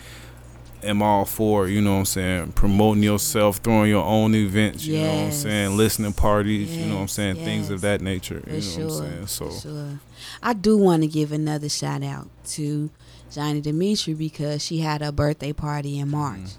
am 0.84 1.02
all 1.02 1.26
for, 1.26 1.68
you 1.68 1.82
know 1.82 1.94
what 1.94 2.00
I'm 2.00 2.06
saying, 2.06 2.52
promoting 2.54 3.04
yourself, 3.04 3.58
throwing 3.58 3.90
your 3.90 4.04
own 4.04 4.36
events, 4.36 4.86
you 4.86 4.96
yes. 4.96 5.04
know 5.04 5.18
what 5.18 5.26
I'm 5.26 5.32
saying, 5.32 5.78
listening 5.78 6.14
parties, 6.14 6.70
yes. 6.70 6.80
you 6.80 6.88
know 6.88 6.96
what 6.96 7.02
I'm 7.02 7.08
saying, 7.08 7.36
yes. 7.38 7.46
things 7.46 7.70
of 7.70 7.82
that 7.82 8.02
nature. 8.02 8.42
For 8.42 8.50
you 8.50 8.56
know 8.56 8.62
sure. 8.62 8.86
what 8.86 8.94
I'm 8.94 9.28
saying? 9.28 9.28
So 9.28 9.52
sure. 9.52 10.00
I 10.46 10.52
do 10.52 10.78
want 10.78 11.04
to 11.04 11.08
give 11.08 11.32
another 11.32 11.70
shout 11.70 12.04
out 12.04 12.28
to 12.50 12.90
Johnny 13.32 13.62
Dimitri 13.62 14.14
because 14.14 14.62
she 14.62 14.80
had 14.80 15.02
a 15.02 15.14
birthday 15.14 15.54
party 15.54 15.98
in 15.98 16.10
March. 16.10 16.42
Mm. 16.42 16.58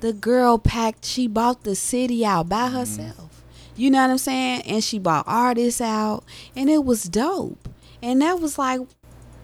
The 0.00 0.12
girl 0.14 0.58
packed 0.58 1.04
she 1.04 1.26
bought 1.26 1.62
the 1.62 1.74
city 1.76 2.24
out 2.24 2.48
by 2.48 2.66
mm-hmm. 2.68 2.76
herself. 2.76 3.16
Mm. 3.18 3.78
You 3.78 3.90
know 3.90 4.00
what 4.00 4.10
I'm 4.10 4.18
saying? 4.18 4.62
And 4.62 4.82
she 4.82 4.98
bought 4.98 5.24
artists 5.26 5.82
out 5.82 6.24
and 6.56 6.70
it 6.70 6.84
was 6.84 7.04
dope. 7.04 7.68
And 8.02 8.22
that 8.22 8.40
was 8.40 8.58
like 8.58 8.80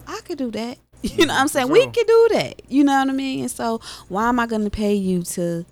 I 0.07 0.19
could 0.25 0.39
do 0.39 0.49
that. 0.51 0.79
You 1.03 1.25
know 1.25 1.33
what 1.33 1.41
I'm 1.41 1.47
saying? 1.49 1.67
Sure. 1.67 1.73
We 1.73 1.85
could 1.87 2.07
do 2.07 2.27
that. 2.31 2.61
You 2.69 2.85
know 2.85 2.97
what 2.97 3.09
I 3.09 3.11
mean? 3.11 3.41
And 3.41 3.51
so 3.51 3.81
why 4.07 4.29
am 4.29 4.39
I 4.39 4.47
going 4.47 4.63
to 4.63 4.69
pay 4.69 4.93
you 4.93 5.23
to 5.23 5.65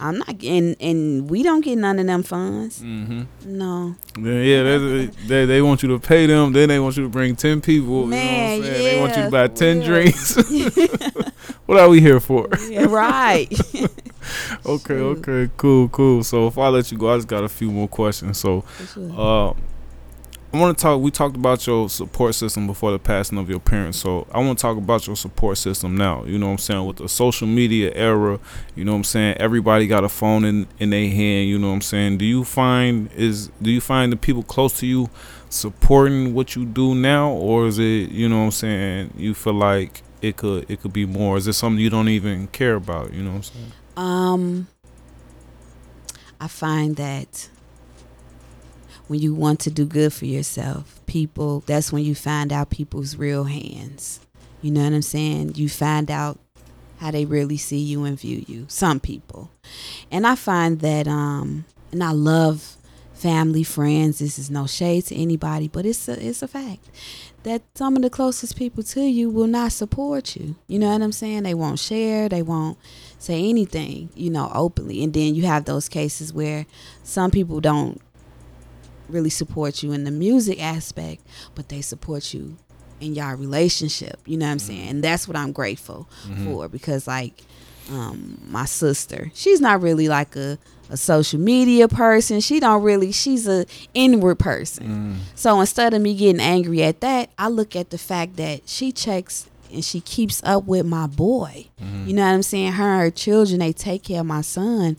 I'm 0.00 0.18
not 0.18 0.42
and 0.42 0.76
and 0.80 1.30
we 1.30 1.42
don't 1.42 1.60
get 1.60 1.76
none 1.76 1.98
of 1.98 2.06
them 2.06 2.22
funds. 2.22 2.80
Mm-hmm. 2.80 3.22
No. 3.44 3.96
Yeah, 4.18 4.62
they, 4.62 5.06
they, 5.26 5.46
they 5.46 5.62
want 5.62 5.82
you 5.82 5.88
to 5.90 5.98
pay 5.98 6.26
them. 6.26 6.52
Then 6.52 6.68
they 6.68 6.78
want 6.78 6.96
you 6.96 7.04
to 7.04 7.08
bring 7.08 7.36
ten 7.36 7.60
people. 7.60 8.06
Man, 8.06 8.58
you 8.58 8.62
know? 8.62 8.68
Yeah, 8.68 8.78
they 8.78 9.00
want 9.00 9.16
you 9.16 9.22
to 9.24 9.30
buy 9.30 9.48
ten 9.48 9.80
drinks. 9.80 10.36
what 11.66 11.78
are 11.78 11.88
we 11.88 12.00
here 12.00 12.20
for? 12.20 12.48
Yeah, 12.68 12.84
right. 12.84 13.48
okay, 14.66 14.94
okay, 14.94 15.50
cool, 15.56 15.88
cool. 15.88 16.22
So 16.24 16.46
if 16.46 16.58
I 16.58 16.68
let 16.68 16.90
you 16.92 16.98
go, 16.98 17.12
I 17.12 17.16
just 17.16 17.28
got 17.28 17.44
a 17.44 17.48
few 17.48 17.70
more 17.70 17.88
questions. 17.88 18.38
So, 18.38 18.64
uh, 19.16 19.52
I 20.50 20.58
want 20.58 20.78
to 20.78 20.82
talk. 20.82 21.02
We 21.02 21.10
talked 21.10 21.36
about 21.36 21.66
your 21.66 21.90
support 21.90 22.34
system 22.34 22.66
before 22.66 22.90
the 22.90 22.98
passing 22.98 23.36
of 23.36 23.50
your 23.50 23.60
parents, 23.60 23.98
so 23.98 24.26
I 24.32 24.38
want 24.38 24.58
to 24.58 24.62
talk 24.62 24.78
about 24.78 25.06
your 25.06 25.14
support 25.14 25.58
system 25.58 25.94
now. 25.94 26.24
You 26.24 26.38
know 26.38 26.46
what 26.46 26.52
I'm 26.52 26.58
saying? 26.58 26.86
With 26.86 26.96
the 26.96 27.08
social 27.08 27.46
media 27.46 27.92
era, 27.94 28.40
you 28.74 28.82
know 28.84 28.92
what 28.92 28.98
I'm 28.98 29.04
saying. 29.04 29.36
Everybody 29.36 29.86
got 29.86 30.04
a 30.04 30.08
phone 30.08 30.46
in 30.46 30.66
in 30.78 30.88
their 30.88 31.08
hand. 31.10 31.48
You 31.50 31.58
know 31.58 31.68
what 31.68 31.74
I'm 31.74 31.80
saying. 31.82 32.16
Do 32.16 32.24
you 32.24 32.44
find 32.44 33.12
is 33.12 33.48
do 33.60 33.70
you 33.70 33.82
find 33.82 34.10
the 34.10 34.16
people 34.16 34.42
close 34.42 34.78
to 34.80 34.86
you 34.86 35.10
supporting 35.50 36.32
what 36.32 36.56
you 36.56 36.64
do 36.64 36.94
now, 36.94 37.30
or 37.30 37.66
is 37.66 37.78
it 37.78 38.10
you 38.10 38.26
know 38.26 38.38
what 38.38 38.44
I'm 38.44 38.50
saying? 38.52 39.14
You 39.18 39.34
feel 39.34 39.52
like 39.54 40.02
it 40.22 40.38
could 40.38 40.70
it 40.70 40.80
could 40.80 40.94
be 40.94 41.04
more. 41.04 41.36
Is 41.36 41.46
it 41.46 41.52
something 41.52 41.78
you 41.78 41.90
don't 41.90 42.08
even 42.08 42.46
care 42.46 42.76
about? 42.76 43.12
You 43.12 43.22
know 43.22 43.30
what 43.32 43.36
I'm 43.36 43.42
saying? 43.42 43.72
Um, 43.98 44.68
I 46.40 46.48
find 46.48 46.96
that 46.96 47.50
when 49.08 49.20
you 49.20 49.34
want 49.34 49.60
to 49.60 49.70
do 49.70 49.84
good 49.84 50.12
for 50.12 50.26
yourself, 50.26 51.00
people, 51.06 51.64
that's 51.66 51.92
when 51.92 52.04
you 52.04 52.14
find 52.14 52.52
out 52.52 52.70
people's 52.70 53.16
real 53.16 53.44
hands. 53.44 54.20
You 54.62 54.70
know 54.70 54.84
what 54.84 54.92
I'm 54.92 55.02
saying? 55.02 55.54
You 55.56 55.68
find 55.68 56.10
out 56.10 56.38
how 56.98 57.10
they 57.10 57.24
really 57.24 57.56
see 57.56 57.78
you 57.78 58.04
and 58.04 58.18
view 58.18 58.44
you. 58.46 58.66
Some 58.68 59.00
people. 59.00 59.50
And 60.10 60.26
I 60.26 60.34
find 60.34 60.80
that 60.80 61.06
um 61.08 61.64
and 61.92 62.02
I 62.02 62.10
love 62.10 62.76
family, 63.14 63.62
friends. 63.62 64.18
This 64.18 64.38
is 64.38 64.50
no 64.50 64.66
shade 64.66 65.06
to 65.06 65.14
anybody, 65.14 65.68
but 65.68 65.86
it's 65.86 66.08
a 66.08 66.26
it's 66.26 66.42
a 66.42 66.48
fact 66.48 66.88
that 67.44 67.62
some 67.74 67.96
of 67.96 68.02
the 68.02 68.10
closest 68.10 68.56
people 68.56 68.82
to 68.82 69.00
you 69.00 69.30
will 69.30 69.46
not 69.46 69.72
support 69.72 70.36
you. 70.36 70.56
You 70.66 70.78
know 70.78 70.90
what 70.90 71.02
I'm 71.02 71.12
saying? 71.12 71.44
They 71.44 71.54
won't 71.54 71.78
share, 71.78 72.28
they 72.28 72.42
won't 72.42 72.78
say 73.18 73.48
anything, 73.48 74.10
you 74.14 74.30
know, 74.30 74.50
openly. 74.54 75.02
And 75.02 75.14
then 75.14 75.34
you 75.34 75.46
have 75.46 75.64
those 75.64 75.88
cases 75.88 76.32
where 76.32 76.66
some 77.02 77.30
people 77.30 77.60
don't 77.60 78.00
really 79.08 79.30
support 79.30 79.82
you 79.82 79.92
in 79.92 80.04
the 80.04 80.10
music 80.10 80.62
aspect, 80.62 81.22
but 81.54 81.68
they 81.68 81.80
support 81.80 82.34
you 82.34 82.56
in 83.00 83.14
your 83.14 83.36
relationship. 83.36 84.18
You 84.26 84.36
know 84.36 84.46
what 84.46 84.52
I'm 84.52 84.58
mm-hmm. 84.58 84.66
saying? 84.66 84.88
And 84.88 85.04
that's 85.04 85.28
what 85.28 85.36
I'm 85.36 85.52
grateful 85.52 86.08
mm-hmm. 86.26 86.44
for 86.44 86.68
because 86.68 87.06
like 87.06 87.42
um, 87.90 88.40
my 88.48 88.64
sister, 88.64 89.30
she's 89.34 89.60
not 89.60 89.82
really 89.82 90.08
like 90.08 90.36
a, 90.36 90.58
a 90.90 90.96
social 90.96 91.40
media 91.40 91.88
person. 91.88 92.40
She 92.40 92.60
don't 92.60 92.82
really 92.82 93.12
she's 93.12 93.46
a 93.46 93.66
inward 93.94 94.38
person. 94.38 94.86
Mm. 94.86 95.16
So 95.34 95.60
instead 95.60 95.94
of 95.94 96.02
me 96.02 96.14
getting 96.14 96.40
angry 96.40 96.82
at 96.82 97.00
that, 97.00 97.30
I 97.38 97.48
look 97.48 97.76
at 97.76 97.90
the 97.90 97.98
fact 97.98 98.36
that 98.36 98.68
she 98.68 98.92
checks 98.92 99.48
and 99.72 99.84
she 99.84 100.00
keeps 100.00 100.42
up 100.44 100.64
with 100.64 100.86
my 100.86 101.06
boy. 101.06 101.66
Mm-hmm. 101.80 102.08
You 102.08 102.14
know 102.14 102.22
what 102.22 102.32
I'm 102.32 102.42
saying? 102.42 102.72
Her 102.72 102.94
and 102.94 103.02
her 103.02 103.10
children, 103.10 103.60
they 103.60 103.72
take 103.72 104.04
care 104.04 104.20
of 104.20 104.26
my 104.26 104.40
son 104.40 104.96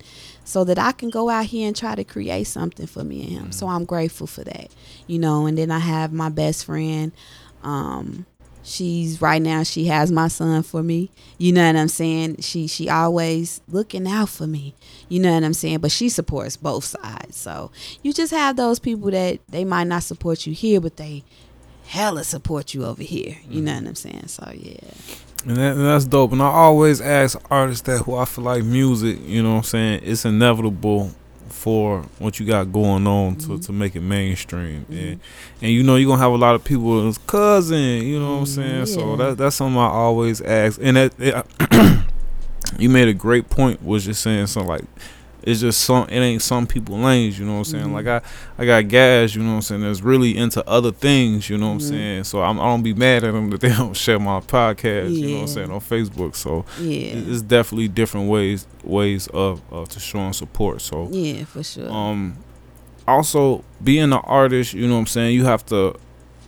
so 0.49 0.63
that 0.63 0.79
I 0.79 0.93
can 0.93 1.11
go 1.11 1.29
out 1.29 1.45
here 1.45 1.67
and 1.67 1.75
try 1.75 1.93
to 1.93 2.03
create 2.03 2.47
something 2.47 2.87
for 2.87 3.03
me 3.03 3.21
and 3.21 3.29
him. 3.29 3.41
Mm-hmm. 3.43 3.51
So 3.51 3.67
I'm 3.67 3.85
grateful 3.85 4.25
for 4.25 4.43
that, 4.43 4.71
you 5.05 5.19
know. 5.19 5.45
And 5.45 5.55
then 5.55 5.69
I 5.69 5.77
have 5.77 6.11
my 6.11 6.29
best 6.29 6.65
friend. 6.65 7.11
Um, 7.61 8.25
she's 8.63 9.21
right 9.21 9.43
now 9.43 9.61
she 9.61 9.85
has 9.85 10.11
my 10.11 10.27
son 10.27 10.63
for 10.63 10.81
me. 10.81 11.11
You 11.37 11.53
know 11.53 11.67
what 11.67 11.75
I'm 11.75 11.87
saying? 11.87 12.37
She 12.41 12.65
she 12.65 12.89
always 12.89 13.61
looking 13.67 14.07
out 14.07 14.29
for 14.29 14.47
me. 14.47 14.73
You 15.07 15.19
know 15.19 15.31
what 15.31 15.43
I'm 15.43 15.53
saying? 15.53 15.81
But 15.81 15.91
she 15.91 16.09
supports 16.09 16.57
both 16.57 16.83
sides. 16.83 17.37
So 17.37 17.69
you 18.01 18.11
just 18.11 18.31
have 18.31 18.55
those 18.55 18.79
people 18.79 19.11
that 19.11 19.39
they 19.49 19.63
might 19.63 19.85
not 19.85 20.01
support 20.01 20.47
you 20.47 20.53
here, 20.53 20.81
but 20.81 20.97
they 20.97 21.23
hella 21.85 22.23
support 22.23 22.73
you 22.73 22.85
over 22.85 23.03
here. 23.03 23.37
You 23.47 23.57
mm-hmm. 23.57 23.65
know 23.65 23.75
what 23.75 23.87
I'm 23.87 23.95
saying? 23.95 24.27
So 24.29 24.51
yeah. 24.55 24.79
And, 25.45 25.57
that, 25.57 25.75
and, 25.75 25.85
that's 25.85 26.05
dope. 26.05 26.31
And 26.33 26.41
I 26.41 26.47
always 26.47 26.99
ask 26.99 27.39
artists 27.49 27.83
that 27.83 27.99
who 27.99 28.15
I 28.15 28.25
feel 28.25 28.43
like 28.43 28.63
music, 28.63 29.19
you 29.23 29.41
know 29.41 29.51
what 29.51 29.57
I'm 29.57 29.63
saying, 29.63 30.01
it's 30.03 30.25
inevitable 30.25 31.11
for 31.47 32.03
what 32.19 32.39
you 32.39 32.45
got 32.45 32.71
going 32.71 33.05
on 33.05 33.35
mm-hmm. 33.35 33.57
to, 33.57 33.61
to 33.61 33.71
make 33.71 33.95
it 33.95 34.01
mainstream. 34.01 34.81
Mm-hmm. 34.85 34.93
And 34.93 35.19
and 35.61 35.71
you 35.71 35.83
know 35.83 35.95
you're 35.95 36.09
gonna 36.09 36.21
have 36.21 36.31
a 36.31 36.37
lot 36.37 36.55
of 36.55 36.63
people 36.63 37.07
as 37.07 37.17
cousin, 37.19 38.03
you 38.03 38.19
know 38.19 38.33
what 38.33 38.39
I'm 38.39 38.45
saying? 38.45 38.79
Yeah. 38.79 38.85
So 38.85 39.15
that 39.17 39.37
that's 39.37 39.55
something 39.55 39.77
I 39.77 39.87
always 39.87 40.41
ask. 40.41 40.79
And 40.81 40.97
that 40.97 41.13
it, 41.19 42.05
you 42.79 42.89
made 42.89 43.07
a 43.07 43.13
great 43.13 43.49
point 43.49 43.83
was 43.83 44.05
just 44.05 44.21
saying 44.21 44.47
something 44.47 44.69
like 44.69 44.85
it's 45.43 45.61
just 45.61 45.81
some 45.81 46.07
it 46.09 46.19
ain't 46.19 46.41
some 46.41 46.67
people 46.67 46.97
lanes, 46.97 47.39
you 47.39 47.45
know 47.45 47.53
what 47.53 47.57
I'm 47.59 47.65
saying? 47.65 47.85
Mm-hmm. 47.85 47.93
Like 47.93 48.07
I 48.07 48.21
I 48.57 48.65
got 48.65 48.87
guys, 48.87 49.35
you 49.35 49.41
know 49.41 49.49
what 49.49 49.55
I'm 49.55 49.61
saying, 49.61 49.81
that's 49.81 50.01
really 50.01 50.37
into 50.37 50.67
other 50.67 50.91
things, 50.91 51.49
you 51.49 51.57
know 51.57 51.67
what 51.67 51.73
I'm 51.73 51.79
mm-hmm. 51.79 51.89
saying? 51.89 52.23
So 52.25 52.41
I'm, 52.41 52.59
I 52.59 52.63
do 52.63 52.77
not 52.77 52.83
be 52.83 52.93
mad 52.93 53.23
at 53.23 53.31
them 53.31 53.49
that 53.51 53.61
they 53.61 53.69
don't 53.77 53.95
share 53.95 54.19
my 54.19 54.39
podcast, 54.41 54.83
yeah. 54.83 55.07
you 55.09 55.27
know 55.27 55.35
what 55.35 55.41
I'm 55.41 55.47
saying, 55.47 55.71
on 55.71 55.79
Facebook. 55.79 56.35
So 56.35 56.65
yeah. 56.79 57.13
it's 57.15 57.41
definitely 57.41 57.87
different 57.87 58.29
ways 58.29 58.67
ways 58.83 59.27
of, 59.27 59.61
of 59.71 59.89
to 59.89 59.99
showing 59.99 60.33
support. 60.33 60.81
So 60.81 61.07
Yeah, 61.09 61.45
for 61.45 61.63
sure. 61.63 61.89
Um 61.89 62.37
also 63.07 63.63
being 63.83 64.03
an 64.03 64.13
artist, 64.13 64.73
you 64.73 64.87
know 64.87 64.95
what 64.95 65.01
I'm 65.01 65.07
saying, 65.07 65.35
you 65.35 65.45
have 65.45 65.65
to 65.67 65.95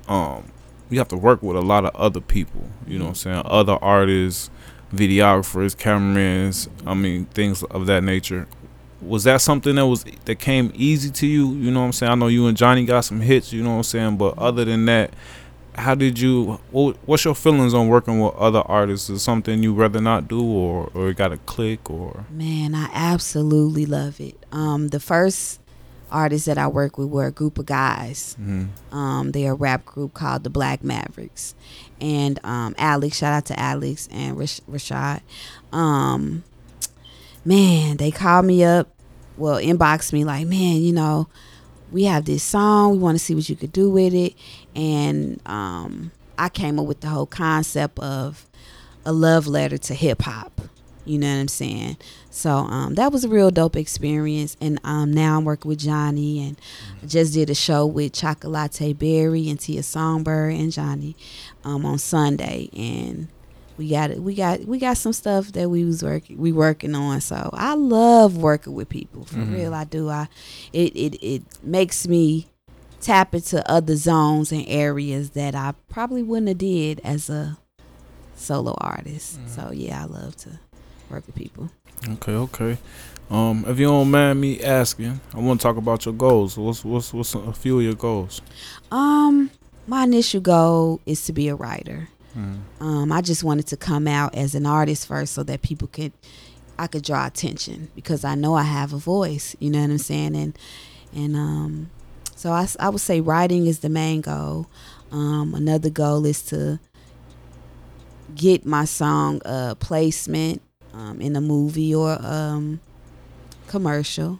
um 0.08 0.52
you 0.90 0.98
have 0.98 1.08
to 1.08 1.18
work 1.18 1.42
with 1.42 1.56
a 1.56 1.62
lot 1.62 1.86
of 1.86 1.96
other 1.96 2.20
people, 2.20 2.70
you 2.86 3.00
know 3.00 3.06
what 3.06 3.12
I'm 3.12 3.16
saying, 3.16 3.42
other 3.46 3.78
artists, 3.82 4.50
videographers, 4.94 5.78
cameramans, 5.78 6.68
I 6.86 6.94
mean 6.94 7.26
things 7.28 7.64
of 7.64 7.86
that 7.86 8.04
nature 8.04 8.48
was 9.02 9.24
that 9.24 9.42
something 9.42 9.76
that 9.76 9.88
was 9.88 10.04
that 10.26 10.40
came 10.40 10.72
easy 10.76 11.10
to 11.12 11.28
you? 11.28 11.54
You 11.54 11.72
know 11.72 11.82
what 11.82 11.88
I'm 11.88 11.94
saying? 11.94 12.12
I 12.12 12.16
know 12.16 12.28
you 12.28 12.48
and 12.48 12.58
Johnny 12.58 12.86
got 12.86 13.02
some 13.02 13.22
hits, 13.22 13.52
you 13.52 13.64
know 13.64 13.72
what 13.72 13.78
I'm 13.78 13.84
saying, 13.84 14.18
but 14.18 14.38
other 14.38 14.66
than 14.66 14.86
that, 14.86 15.12
how 15.76 15.96
did 15.96 16.20
you 16.20 16.60
what, 16.72 16.98
what's 17.06 17.26
your 17.26 17.36
feelings 17.36 17.74
on 17.74 17.88
working 17.88 18.20
with 18.20 18.36
other 18.36 18.60
artists? 18.60 19.10
Is 19.10 19.22
something 19.22 19.64
you 19.64 19.74
rather 19.74 20.02
not 20.02 20.28
do 20.28 20.44
or 20.44 20.92
or 20.94 21.14
got 21.14 21.32
a 21.32 21.38
click 21.38 21.90
or 21.90 22.26
Man, 22.30 22.76
I 22.76 22.90
absolutely 22.94 23.86
love 23.86 24.20
it. 24.20 24.36
Um 24.52 24.90
the 24.90 25.00
first 25.00 25.62
artists 26.12 26.46
that 26.46 26.58
I 26.58 26.68
worked 26.68 26.98
with 26.98 27.08
were 27.08 27.26
a 27.26 27.32
group 27.32 27.58
of 27.58 27.66
guys. 27.66 28.36
Mm-hmm. 28.40 28.96
Um, 28.96 29.32
they're 29.32 29.54
a 29.54 29.56
rap 29.56 29.86
group 29.86 30.14
called 30.14 30.44
the 30.44 30.50
Black 30.50 30.84
Mavericks, 30.84 31.56
and 32.00 32.40
um, 32.44 32.76
Alex. 32.78 33.18
Shout 33.18 33.34
out 33.34 33.46
to 33.46 33.60
Alex 33.60 34.10
and 34.12 34.38
Rash- 34.38 34.62
Rashad. 34.70 35.22
Um, 35.72 36.44
man, 37.46 37.98
they 37.98 38.12
called 38.12 38.46
me 38.46 38.64
up. 38.64 38.90
Well, 39.38 39.58
inbox 39.58 40.14
me 40.14 40.24
like, 40.24 40.48
man, 40.48 40.82
you 40.82 40.94
know, 40.94 41.28
we 41.92 42.04
have 42.06 42.26
this 42.26 42.44
song. 42.44 42.92
We 42.94 42.98
want 43.00 43.18
to 43.18 43.24
see 43.24 43.36
what 43.36 43.50
you 43.50 43.56
could 43.56 43.72
do 43.72 43.90
with 43.90 44.14
it, 44.14 44.34
and 44.76 45.42
um, 45.46 46.12
I 46.38 46.50
came 46.50 46.80
up 46.80 46.86
with 46.86 47.02
the 47.02 47.08
whole 47.08 47.26
concept 47.26 48.00
of 48.00 48.48
a 49.06 49.12
love 49.12 49.48
letter 49.48 49.78
to 49.78 49.94
hip 49.94 50.22
hop. 50.22 50.62
You 51.04 51.18
know 51.18 51.34
what 51.34 51.42
I'm 51.42 51.48
saying? 51.48 51.98
So 52.30 52.52
um, 52.52 52.96
that 52.96 53.12
was 53.12 53.24
a 53.24 53.30
real 53.30 53.50
dope 53.50 53.76
experience. 53.76 54.56
And 54.62 54.80
um, 54.84 55.12
now 55.12 55.38
I'm 55.38 55.46
working 55.46 55.70
with 55.70 55.80
Johnny 55.80 56.48
and 56.48 56.58
just 57.10 57.34
did 57.34 57.50
a 57.50 57.56
show 57.56 57.86
with 57.86 58.14
Chocolate 58.14 59.00
Berry 59.00 59.50
and 59.50 59.60
Tia 59.60 59.84
Songbird 59.84 60.54
and 60.54 60.72
Johnny 60.72 61.16
um, 61.64 61.86
on 61.86 61.98
Sunday. 61.98 62.70
And 62.76 63.30
we 63.82 63.90
got 63.90 64.12
it. 64.12 64.20
we 64.22 64.36
got 64.36 64.60
we 64.66 64.78
got 64.78 64.96
some 64.98 65.12
stuff 65.14 65.52
that 65.54 65.70
we 65.70 65.84
was 65.84 66.04
working 66.04 66.38
we 66.38 66.52
working 66.52 66.94
on. 66.94 67.20
So 67.22 67.50
I 67.54 67.74
love 67.74 68.38
working 68.38 68.74
with 68.74 68.90
people 68.90 69.26
for 69.26 69.38
Mhm. 69.40 69.54
real. 69.54 69.74
I 69.74 69.84
do. 69.86 70.08
I 70.10 70.28
it, 70.72 70.96
it 70.96 71.16
it 71.24 71.44
makes 71.64 72.08
me 72.08 72.48
tap 73.02 73.34
into 73.34 73.68
other 73.70 73.96
zones 73.96 74.52
and 74.52 74.64
areas 74.68 75.32
that 75.32 75.56
I 75.56 75.74
probably 75.90 76.22
wouldn't 76.22 76.50
have 76.50 76.58
did 76.60 77.02
as 77.04 77.30
a 77.30 77.58
solo 78.36 78.76
artist. 78.80 79.40
Mhm. 79.40 79.50
So 79.50 79.72
yeah, 79.74 80.04
I 80.04 80.06
love 80.06 80.36
to 80.38 80.60
work 81.10 81.24
with 81.26 81.36
people. 81.36 81.70
Okay, 82.08 82.34
okay. 82.34 82.78
Um, 83.32 83.64
if 83.68 83.80
you 83.80 83.88
don't 83.88 84.12
mind 84.12 84.42
me 84.42 84.62
asking, 84.62 85.20
I 85.34 85.40
want 85.40 85.60
to 85.62 85.64
talk 85.64 85.78
about 85.78 86.06
your 86.06 86.14
goals. 86.14 86.58
What's 86.58 86.84
what's 86.86 87.14
what's 87.14 87.34
a 87.34 87.54
few 87.54 87.78
of 87.80 87.84
your 87.84 87.96
goals? 87.96 88.42
Um, 88.92 89.50
my 89.88 90.04
initial 90.04 90.42
goal 90.42 91.00
is 91.08 91.26
to 91.26 91.34
be 91.34 91.48
a 91.48 91.56
writer. 91.56 92.10
Mm-hmm. 92.38 92.84
Um, 92.84 93.12
I 93.12 93.22
just 93.22 93.44
wanted 93.44 93.68
to 93.68 93.78
come 93.78 94.08
out 94.08 94.36
as 94.36 94.56
an 94.56 94.66
artist 94.66 95.08
first, 95.08 95.34
so 95.34 95.44
that 95.44 95.62
people 95.62 95.88
could, 95.88 96.14
I 96.78 96.88
could 96.88 97.04
draw 97.04 97.28
attention 97.28 97.90
because 97.96 98.24
I 98.24 98.36
know 98.36 98.56
I 98.56 98.64
have 98.64 98.94
a 98.94 98.98
voice. 98.98 99.56
You 99.60 99.70
know 99.70 99.82
what 99.82 99.90
I'm 99.90 99.98
saying? 99.98 100.36
And 100.36 100.58
and 101.14 101.36
um, 101.36 101.90
so 102.36 102.52
I 102.52 102.90
would 102.90 103.02
say 103.02 103.22
writing 103.22 103.68
is 103.68 103.80
the 103.80 103.90
main 103.90 104.22
goal. 104.22 104.68
Um, 105.12 105.54
another 105.54 105.90
goal 105.90 106.26
is 106.26 106.42
to 106.44 106.80
get 108.34 108.66
my 108.66 108.86
song 108.86 109.42
uh, 109.46 109.76
placement 109.76 110.62
um, 110.94 111.22
in 111.22 111.36
a 111.36 111.42
movie 111.42 111.94
or 111.94 112.18
um, 112.22 112.80
commercial. 113.68 114.40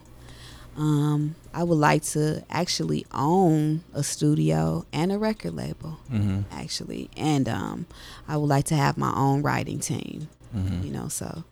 Um, 0.78 1.36
I 1.54 1.64
would 1.64 1.78
like 1.78 2.04
to 2.16 2.44
actually 2.50 3.06
own 3.14 3.84
a 3.94 4.04
studio 4.04 4.86
and 4.94 5.12
a 5.12 5.18
record 5.18 5.54
label 5.56 6.00
Mm-hmm. 6.12 6.42
actually 6.52 7.10
and 7.18 7.48
um 7.50 7.86
i 8.28 8.36
would 8.38 8.48
like 8.50 8.66
to 8.66 8.76
have 8.76 8.98
my 8.98 9.14
own 9.16 9.42
writing 9.42 9.80
team 9.80 10.28
Mm-hmm. 10.56 10.84
you 10.86 10.92
know 10.92 11.08
so 11.08 11.44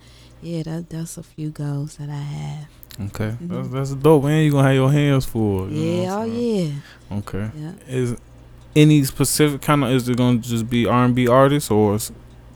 yeah 0.41 0.63
that, 0.63 0.89
that's 0.89 1.17
a 1.17 1.23
few 1.23 1.49
goals 1.49 1.97
that 1.97 2.09
i 2.09 2.23
have 2.39 2.67
Okay, 3.01 3.31
Mhm. 3.41 3.47
that's 3.49 3.67
that's 3.69 3.93
dope, 3.95 4.25
man. 4.25 4.43
You 4.43 4.51
gonna 4.51 4.67
have 4.67 4.75
your 4.75 4.91
hands 4.91 5.25
full. 5.25 5.69
you 5.71 5.85
know 5.85 6.01
yeah 6.03 6.15
oh 6.17 6.25
yeah 6.25 7.17
Okay. 7.19 7.49
yeah 7.55 7.71
Is 7.87 8.17
any 8.75 9.03
specific 9.05 9.61
kind 9.61 9.83
of? 9.85 9.91
Is 9.91 10.09
it 10.09 10.17
gonna 10.17 10.39
just 10.39 10.69
be 10.69 10.85
R 10.85 11.05
and 11.05 11.15
B 11.15 11.25
artists 11.27 11.71
or 11.71 11.95
is 11.95 12.11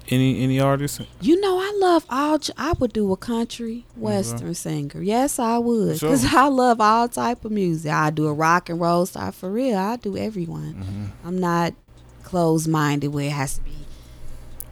any 0.09 0.41
any 0.43 0.59
artists? 0.59 0.99
you 1.21 1.39
know 1.39 1.57
i 1.59 1.71
love 1.79 2.05
all 2.09 2.37
i 2.57 2.73
would 2.79 2.91
do 2.93 3.11
a 3.11 3.17
country 3.17 3.85
western 3.95 4.53
singer 4.53 5.01
yes 5.01 5.39
i 5.39 5.57
would 5.57 5.97
Sure. 5.97 6.09
because 6.09 6.25
i 6.33 6.47
love 6.47 6.81
all 6.81 7.07
type 7.07 7.45
of 7.45 7.51
music 7.51 7.91
i 7.91 8.09
do 8.09 8.27
a 8.27 8.33
rock 8.33 8.69
and 8.69 8.79
roll 8.81 9.05
star 9.05 9.31
for 9.31 9.49
real 9.51 9.77
i 9.77 9.95
do 9.95 10.17
everyone 10.17 10.73
Mm-hmm. 10.73 11.27
i'm 11.27 11.39
not 11.39 11.73
closed-minded 12.23 13.07
where 13.09 13.27
it 13.27 13.31
has 13.31 13.55
to 13.55 13.61
be 13.61 13.71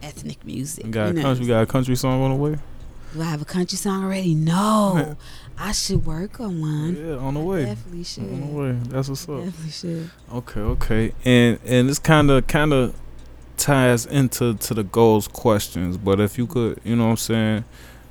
ethnic 0.02 0.44
music 0.44 0.84
We 0.84 0.90
got 0.90 1.04
you 1.06 1.10
a 1.10 1.12
know. 1.14 1.22
country. 1.22 1.42
We 1.44 1.48
got 1.48 1.62
a 1.62 1.66
country 1.66 1.94
song 1.96 2.22
on 2.22 2.30
the 2.30 2.36
way. 2.36 2.58
do 3.14 3.20
i 3.22 3.24
have 3.24 3.40
a 3.42 3.44
country 3.46 3.76
song 3.78 4.04
already 4.04 4.34
no 4.34 5.16
i 5.58 5.70
should 5.72 6.04
work 6.04 6.40
on 6.40 6.60
one 6.60 6.96
Yeah, 6.96 7.16
on 7.16 7.34
the 7.34 7.40
way. 7.40 7.64
definitely 7.66 8.04
should 8.04 8.24
On 8.24 8.40
the 8.40 8.46
way. 8.58 8.72
That's 8.88 9.08
what's 9.08 9.28
up. 9.28 9.44
definitely 9.44 9.70
should 9.70 10.10
Okay, 10.34 10.60
okay, 10.60 11.12
and 11.24 11.58
and 11.64 11.88
this 11.88 11.98
kind 11.98 12.30
of 12.30 12.46
kind 12.46 12.72
of 12.72 12.94
ties 13.56 14.06
into 14.06 14.54
to 14.54 14.74
the 14.74 14.82
goals 14.84 15.28
questions. 15.28 15.96
But 15.96 16.20
if 16.20 16.38
you 16.38 16.46
could, 16.46 16.80
you 16.84 16.96
know, 16.96 17.04
what 17.04 17.10
I'm 17.10 17.16
saying, 17.16 17.64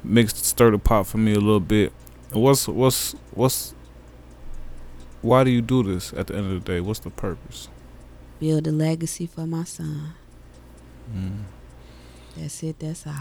mix 0.04 0.36
stir 0.36 0.72
the 0.72 0.80
pot 0.80 1.08
for 1.08 1.18
me 1.18 1.32
a 1.34 1.40
little 1.40 1.60
bit. 1.60 1.92
What's 2.32 2.68
what's 2.68 3.14
what's 3.34 3.74
why 5.22 5.44
do 5.44 5.52
you 5.52 5.62
do 5.62 5.84
this 5.84 6.14
at 6.14 6.28
the 6.28 6.36
end 6.36 6.52
of 6.52 6.64
the 6.64 6.72
day? 6.72 6.80
What's 6.80 7.00
the 7.00 7.10
purpose? 7.10 7.68
build 8.40 8.66
a 8.66 8.72
legacy 8.72 9.28
for 9.28 9.46
my 9.46 9.64
son. 9.64 10.14
Mm, 11.16 11.44
That's 12.36 12.64
it. 12.64 12.80
That's 12.80 13.06
all. 13.06 13.14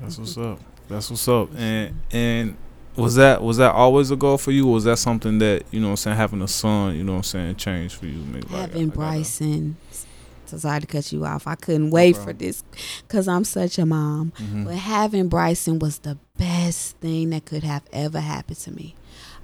that's 0.00 0.18
what's 0.18 0.38
up. 0.38 0.60
That's 0.88 1.10
what's 1.10 1.26
up. 1.26 1.48
And 1.56 2.00
and 2.12 2.56
was 2.94 3.16
that 3.16 3.42
was 3.42 3.56
that 3.56 3.72
always 3.74 4.12
a 4.12 4.16
goal 4.16 4.38
for 4.38 4.52
you? 4.52 4.68
Or 4.68 4.74
was 4.74 4.84
that 4.84 4.98
something 4.98 5.38
that 5.40 5.64
you 5.72 5.80
know, 5.80 5.88
what 5.88 5.92
I'm 5.92 5.96
saying, 5.96 6.16
having 6.16 6.42
a 6.42 6.48
son, 6.48 6.94
you 6.94 7.02
know, 7.02 7.12
what 7.14 7.18
I'm 7.18 7.22
saying, 7.24 7.56
changed 7.56 7.96
for 7.96 8.06
you? 8.06 8.18
Maybe 8.18 8.46
like, 8.48 8.70
Having 8.70 8.88
gotta- 8.90 8.98
Bryson. 8.98 9.76
So 10.48 10.56
sorry 10.58 10.80
to 10.80 10.86
cut 10.86 11.12
you 11.12 11.24
off. 11.24 11.46
I 11.46 11.54
couldn't 11.54 11.90
wait 11.90 12.16
for 12.16 12.32
this 12.32 12.64
because 13.06 13.28
I'm 13.28 13.44
such 13.44 13.78
a 13.78 13.86
mom. 13.86 14.32
Mhm. 14.38 14.64
But 14.64 14.74
having 14.74 15.28
Bryson 15.28 15.78
was 15.78 15.98
the 15.98 16.16
best 16.38 16.96
thing 16.98 17.30
that 17.30 17.44
could 17.44 17.64
have 17.64 17.82
ever 17.92 18.20
happened 18.20 18.58
to 18.60 18.70
me. 18.72 18.94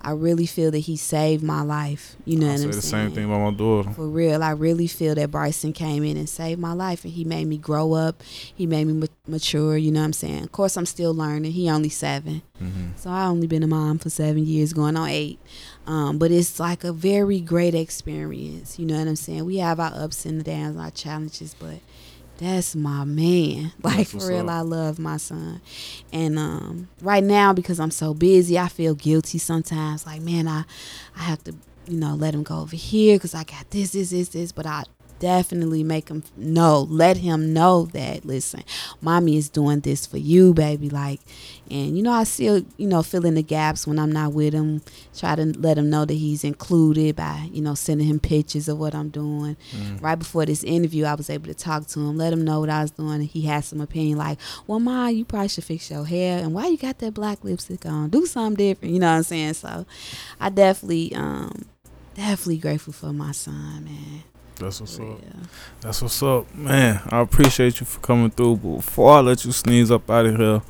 I 0.07 0.11
really 0.11 0.45
feel 0.45 0.71
that 0.71 0.81
he 0.81 0.97
saved 0.99 1.43
my 1.43 1.63
life. 1.63 2.17
You 2.27 2.37
know 2.39 2.49
I 2.49 2.51
what 2.51 2.59
say 2.59 2.65
I'm 2.67 2.71
the 2.73 2.83
saying? 2.83 3.07
same 3.09 3.15
thing 3.15 3.25
about 3.25 3.51
my 3.53 3.57
daughter. 3.57 3.91
For 3.93 4.07
real, 4.07 4.43
I 4.43 4.51
really 4.51 4.87
feel 4.87 5.15
that 5.15 5.31
Bryson 5.31 5.73
came 5.73 6.05
in 6.05 6.19
and 6.19 6.29
saved 6.29 6.61
my 6.61 6.75
life, 6.75 7.05
and 7.05 7.13
he 7.15 7.25
made 7.25 7.47
me 7.47 7.57
grow 7.57 7.95
up. 7.95 8.23
He 8.55 8.67
made 8.67 8.87
me 8.87 8.93
ma- 8.93 9.07
mature. 9.27 9.79
You 9.79 9.91
know 9.93 10.01
what 10.01 10.05
I'm 10.07 10.13
saying? 10.13 10.43
Of 10.43 10.53
course, 10.53 10.77
I'm 10.77 10.85
still 10.85 11.15
learning. 11.15 11.53
He 11.53 11.71
only 11.71 11.89
seven, 11.89 12.43
hmm 12.59 12.89
so 12.97 13.09
I 13.11 13.25
only 13.27 13.47
been 13.47 13.63
a 13.63 13.67
mom 13.67 13.99
for 13.99 14.11
seven 14.11 14.45
years, 14.47 14.73
going 14.75 14.95
on 14.97 15.09
eight. 15.09 15.39
Um, 15.87 16.19
but 16.19 16.31
it's 16.31 16.59
like 16.59 16.85
a 16.85 16.93
very 16.93 17.41
great 17.41 17.75
experience. 17.75 18.79
You 18.79 18.87
know 18.87 18.99
what 18.99 19.09
I'm 19.09 19.17
saying? 19.17 19.45
We 19.45 19.59
have 19.59 19.79
our 19.79 19.93
ups 19.95 20.25
and 20.25 20.43
downs, 20.43 20.79
our 20.79 20.91
challenges, 20.91 21.55
but 21.59 21.81
that's 22.39 22.75
my 22.75 23.05
man. 23.05 23.73
Like 23.83 24.09
for 24.09 24.27
real, 24.27 24.49
up. 24.49 24.57
I 24.57 24.61
love 24.61 24.99
my 24.99 25.19
son. 25.19 25.61
And 26.13 26.39
um, 26.39 26.89
right 27.03 27.23
now, 27.23 27.53
because 27.53 27.79
I'm 27.79 27.91
so 27.91 28.15
busy, 28.15 28.59
I 28.59 28.69
feel 28.69 28.95
guilty 28.95 29.39
sometimes. 29.39 30.07
Like 30.07 30.23
man, 30.23 30.49
I 30.49 30.65
I 31.17 31.23
have 31.23 31.45
to 31.45 31.55
you 31.87 31.99
know 31.99 32.15
let 32.15 32.35
him 32.35 32.43
go 32.43 32.61
over 32.61 32.77
here 32.77 33.17
because 33.17 33.35
I 33.35 33.45
got 33.45 33.71
this, 33.71 33.93
this, 33.93 34.11
this, 34.11 34.29
this. 34.31 34.53
But 34.53 34.67
I 34.67 34.85
definitely 35.19 35.83
make 35.85 36.09
him 36.09 36.23
know, 36.37 36.83
let 36.91 37.17
him 37.19 37.53
know 37.53 37.87
that 37.93 38.25
listen, 38.25 38.63
mommy 39.01 39.37
is 39.37 39.49
doing 39.49 39.81
this 39.81 40.07
for 40.07 40.19
you, 40.19 40.53
baby. 40.55 40.91
Like, 40.91 41.21
and 41.71 41.97
you 41.97 42.03
know, 42.03 42.13
I 42.13 42.25
still 42.25 42.65
you 42.77 42.87
know 42.87 43.03
fill 43.03 43.25
in 43.25 43.35
the 43.35 43.43
gaps 43.43 43.87
when 43.87 43.99
I'm 43.99 44.13
not 44.13 44.33
with 44.33 44.53
him. 44.55 44.83
Try 45.17 45.35
to 45.37 45.47
let 45.59 45.79
him 45.79 45.89
know 45.91 46.05
that 46.05 46.15
he's 46.15 46.45
included 46.45 47.17
by 47.17 47.49
you 47.53 47.63
know 47.63 47.75
sending 47.75 48.07
him 48.07 48.21
pictures 48.21 48.69
of 48.69 48.79
what 48.79 48.95
I'm 48.95 49.09
doing 49.09 49.57
Mm. 49.75 50.03
right 50.03 50.19
before 50.19 50.47
this 50.47 50.63
interview, 50.65 51.05
I 51.05 51.15
was 51.15 51.29
able 51.31 51.47
to 51.47 51.55
talk 51.55 51.87
to 51.89 52.01
him, 52.01 52.17
let 52.17 52.33
him 52.33 52.45
know 52.45 52.61
what 52.61 52.71
I 52.71 52.83
was 52.83 52.91
doing, 52.91 53.15
and 53.15 53.25
he 53.25 53.43
had 53.43 53.65
some 53.65 53.81
opinion 53.81 54.19
like, 54.19 54.39
"Well, 54.67 54.81
Ma, 54.81 55.09
you 55.09 55.25
probably 55.25 55.49
should 55.49 55.65
fix 55.65 55.91
your 55.91 56.05
hair, 56.05 56.39
and 56.43 56.55
why 56.55 56.67
you 56.69 56.77
got 56.77 56.99
that 56.99 57.15
black 57.15 57.43
lipstick 57.45 57.85
on? 57.87 58.11
Do 58.11 58.27
something 58.27 58.57
different." 58.57 58.93
You 58.95 59.01
know 59.01 59.11
what 59.11 59.17
I'm 59.19 59.23
saying? 59.23 59.55
So, 59.55 59.87
I 60.41 60.51
definitely, 60.51 61.15
um, 61.15 61.65
definitely 62.15 62.59
grateful 62.59 62.93
for 62.93 63.13
my 63.13 63.33
son, 63.33 63.85
man. 63.85 64.23
That's 64.57 64.81
what's 64.81 65.01
up. 65.01 65.19
That's 65.81 66.01
what's 66.01 66.23
up, 66.23 66.55
man. 66.55 67.01
I 67.11 67.21
appreciate 67.21 67.81
you 67.81 67.87
for 67.87 67.99
coming 68.01 68.31
through. 68.31 68.57
But 68.57 68.77
before 68.77 69.13
I 69.13 69.21
let 69.21 69.45
you 69.45 69.51
sneeze 69.53 69.91
up 69.91 70.09
out 70.09 70.27
of 70.27 70.37
here, 70.37 70.63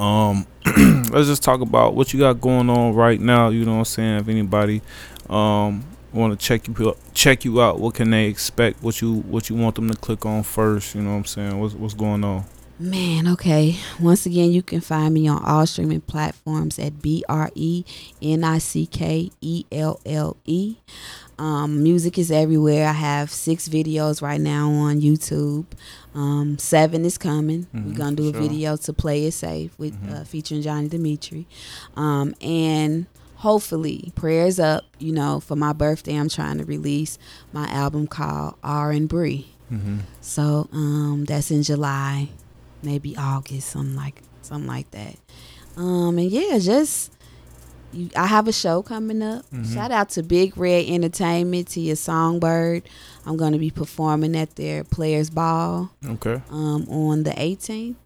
um, 0.00 0.46
let's 1.12 1.28
just 1.28 1.42
talk 1.42 1.60
about 1.60 1.94
what 1.94 2.12
you 2.12 2.18
got 2.18 2.40
going 2.40 2.68
on 2.68 2.94
right 2.94 3.20
now. 3.20 3.48
You 3.50 3.64
know 3.64 3.74
what 3.74 3.78
I'm 3.78 3.84
saying? 3.84 4.18
If 4.20 4.28
anybody 4.28 4.82
um 5.30 5.84
want 6.12 6.38
to 6.38 6.44
check 6.44 6.66
you 6.66 6.96
check 7.14 7.44
you 7.44 7.62
out, 7.62 7.78
what 7.78 7.94
can 7.94 8.10
they 8.10 8.26
expect? 8.26 8.82
What 8.82 9.00
you 9.00 9.20
what 9.20 9.48
you 9.48 9.56
want 9.56 9.76
them 9.76 9.88
to 9.88 9.96
click 9.96 10.26
on 10.26 10.42
first? 10.42 10.94
You 10.94 11.02
know 11.02 11.10
what 11.10 11.16
I'm 11.18 11.24
saying? 11.24 11.60
What's 11.60 11.74
what's 11.74 11.94
going 11.94 12.24
on? 12.24 12.44
Man, 12.80 13.26
okay. 13.26 13.76
Once 14.00 14.24
again, 14.24 14.52
you 14.52 14.62
can 14.62 14.80
find 14.80 15.12
me 15.12 15.26
on 15.26 15.42
all 15.44 15.66
streaming 15.66 16.00
platforms 16.00 16.78
at 16.78 17.02
B 17.02 17.24
R 17.28 17.50
E 17.56 17.84
N 18.22 18.44
I 18.44 18.58
C 18.58 18.86
K 18.86 19.32
E 19.40 19.64
L 19.72 19.98
L 20.06 20.36
E. 20.44 20.76
Um, 21.40 21.82
music 21.82 22.18
is 22.18 22.30
everywhere. 22.30 22.86
I 22.88 22.92
have 22.92 23.30
six 23.32 23.68
videos 23.68 24.22
right 24.22 24.40
now 24.40 24.70
on 24.70 25.00
YouTube. 25.00 25.66
Um, 26.14 26.56
seven 26.58 27.04
is 27.04 27.18
coming. 27.18 27.66
Mhm, 27.74 27.86
We're 27.86 27.96
gonna 27.96 28.16
do 28.16 28.28
a 28.28 28.32
sure. 28.32 28.40
video 28.42 28.76
to 28.76 28.92
play 28.92 29.24
it 29.26 29.32
safe 29.32 29.76
with 29.76 30.00
Mhm. 30.00 30.20
uh, 30.20 30.24
featuring 30.24 30.62
Johnny 30.62 30.86
Dimitri, 30.88 31.48
um, 31.96 32.32
and 32.40 33.06
hopefully 33.36 34.12
prayers 34.14 34.60
up. 34.60 34.84
You 35.00 35.12
know, 35.12 35.40
for 35.40 35.56
my 35.56 35.72
birthday, 35.72 36.14
I'm 36.14 36.28
trying 36.28 36.58
to 36.58 36.64
release 36.64 37.18
my 37.52 37.68
album 37.70 38.06
called 38.06 38.54
R 38.62 38.92
and 38.92 39.08
Bree. 39.08 39.46
Mm-hmm. 39.72 39.98
So 40.20 40.68
um, 40.72 41.24
that's 41.26 41.50
in 41.50 41.62
July, 41.64 42.30
maybe 42.82 43.16
August, 43.16 43.70
something 43.70 43.96
like 43.96 44.22
something 44.42 44.68
like 44.68 44.90
that. 44.92 45.16
Um, 45.76 46.18
and 46.18 46.30
yeah, 46.30 46.58
just 46.58 47.12
you, 47.92 48.10
I 48.16 48.26
have 48.26 48.48
a 48.48 48.52
show 48.52 48.82
coming 48.82 49.22
up. 49.22 49.44
Mm-hmm. 49.46 49.74
Shout 49.74 49.90
out 49.90 50.10
to 50.10 50.22
Big 50.22 50.56
Red 50.56 50.86
Entertainment, 50.88 51.68
to 51.68 51.80
your 51.80 51.96
Songbird. 51.96 52.82
I'm 53.24 53.36
going 53.36 53.52
to 53.52 53.58
be 53.58 53.70
performing 53.70 54.36
at 54.36 54.56
their 54.56 54.84
Players 54.84 55.30
Ball. 55.30 55.90
Okay. 56.04 56.42
Um, 56.50 56.88
on 56.88 57.22
the 57.22 57.30
18th 57.30 57.96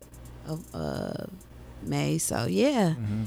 of 0.46 0.64
uh, 0.74 1.26
May. 1.82 2.18
So 2.18 2.46
yeah. 2.46 2.90
Mm-hmm. 2.90 3.24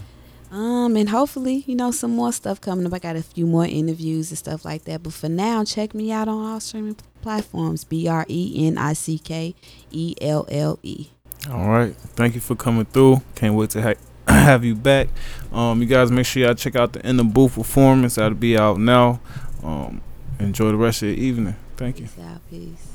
Um, 0.55 0.95
and 0.95 1.09
hopefully, 1.09 1.63
you 1.67 1.75
know, 1.75 1.91
some 1.91 2.11
more 2.11 2.31
stuff 2.31 2.61
coming 2.61 2.85
up. 2.85 2.93
I 2.93 2.99
got 2.99 3.15
a 3.15 3.23
few 3.23 3.45
more 3.45 3.65
interviews 3.65 4.29
and 4.29 4.37
stuff 4.37 4.63
like 4.63 4.85
that. 4.85 5.03
But 5.03 5.13
for 5.13 5.27
now, 5.27 5.63
check 5.65 5.93
me 5.93 6.11
out 6.11 6.27
on 6.27 6.45
all 6.45 6.59
streaming 6.59 6.97
platforms. 7.21 7.83
B 7.83 8.07
R 8.07 8.25
E 8.29 8.67
N 8.67 8.77
I 8.77 8.93
C 8.93 9.17
K 9.17 9.55
E 9.91 10.15
L 10.21 10.45
L 10.49 10.79
E. 10.83 11.07
All 11.49 11.69
right. 11.69 11.95
Thank 11.95 12.35
you 12.35 12.41
for 12.41 12.55
coming 12.55 12.85
through. 12.85 13.21
Can't 13.35 13.55
wait 13.55 13.69
to 13.71 13.81
ha- 13.81 13.93
have 14.27 14.63
you 14.65 14.75
back. 14.75 15.09
Um, 15.51 15.81
you 15.81 15.87
guys 15.87 16.11
make 16.11 16.25
sure 16.25 16.43
y'all 16.43 16.55
check 16.55 16.75
out 16.75 16.93
the 16.93 17.07
In 17.07 17.17
the 17.17 17.23
Booth 17.23 17.55
performance. 17.55 18.15
That'll 18.15 18.35
be 18.37 18.57
out 18.57 18.79
now. 18.79 19.19
Um, 19.63 20.01
enjoy 20.39 20.69
the 20.69 20.75
rest 20.77 21.03
of 21.03 21.09
your 21.09 21.17
evening. 21.17 21.55
Thank 21.77 21.99
you. 21.99 22.07
Out. 22.23 22.41
Peace. 22.49 22.94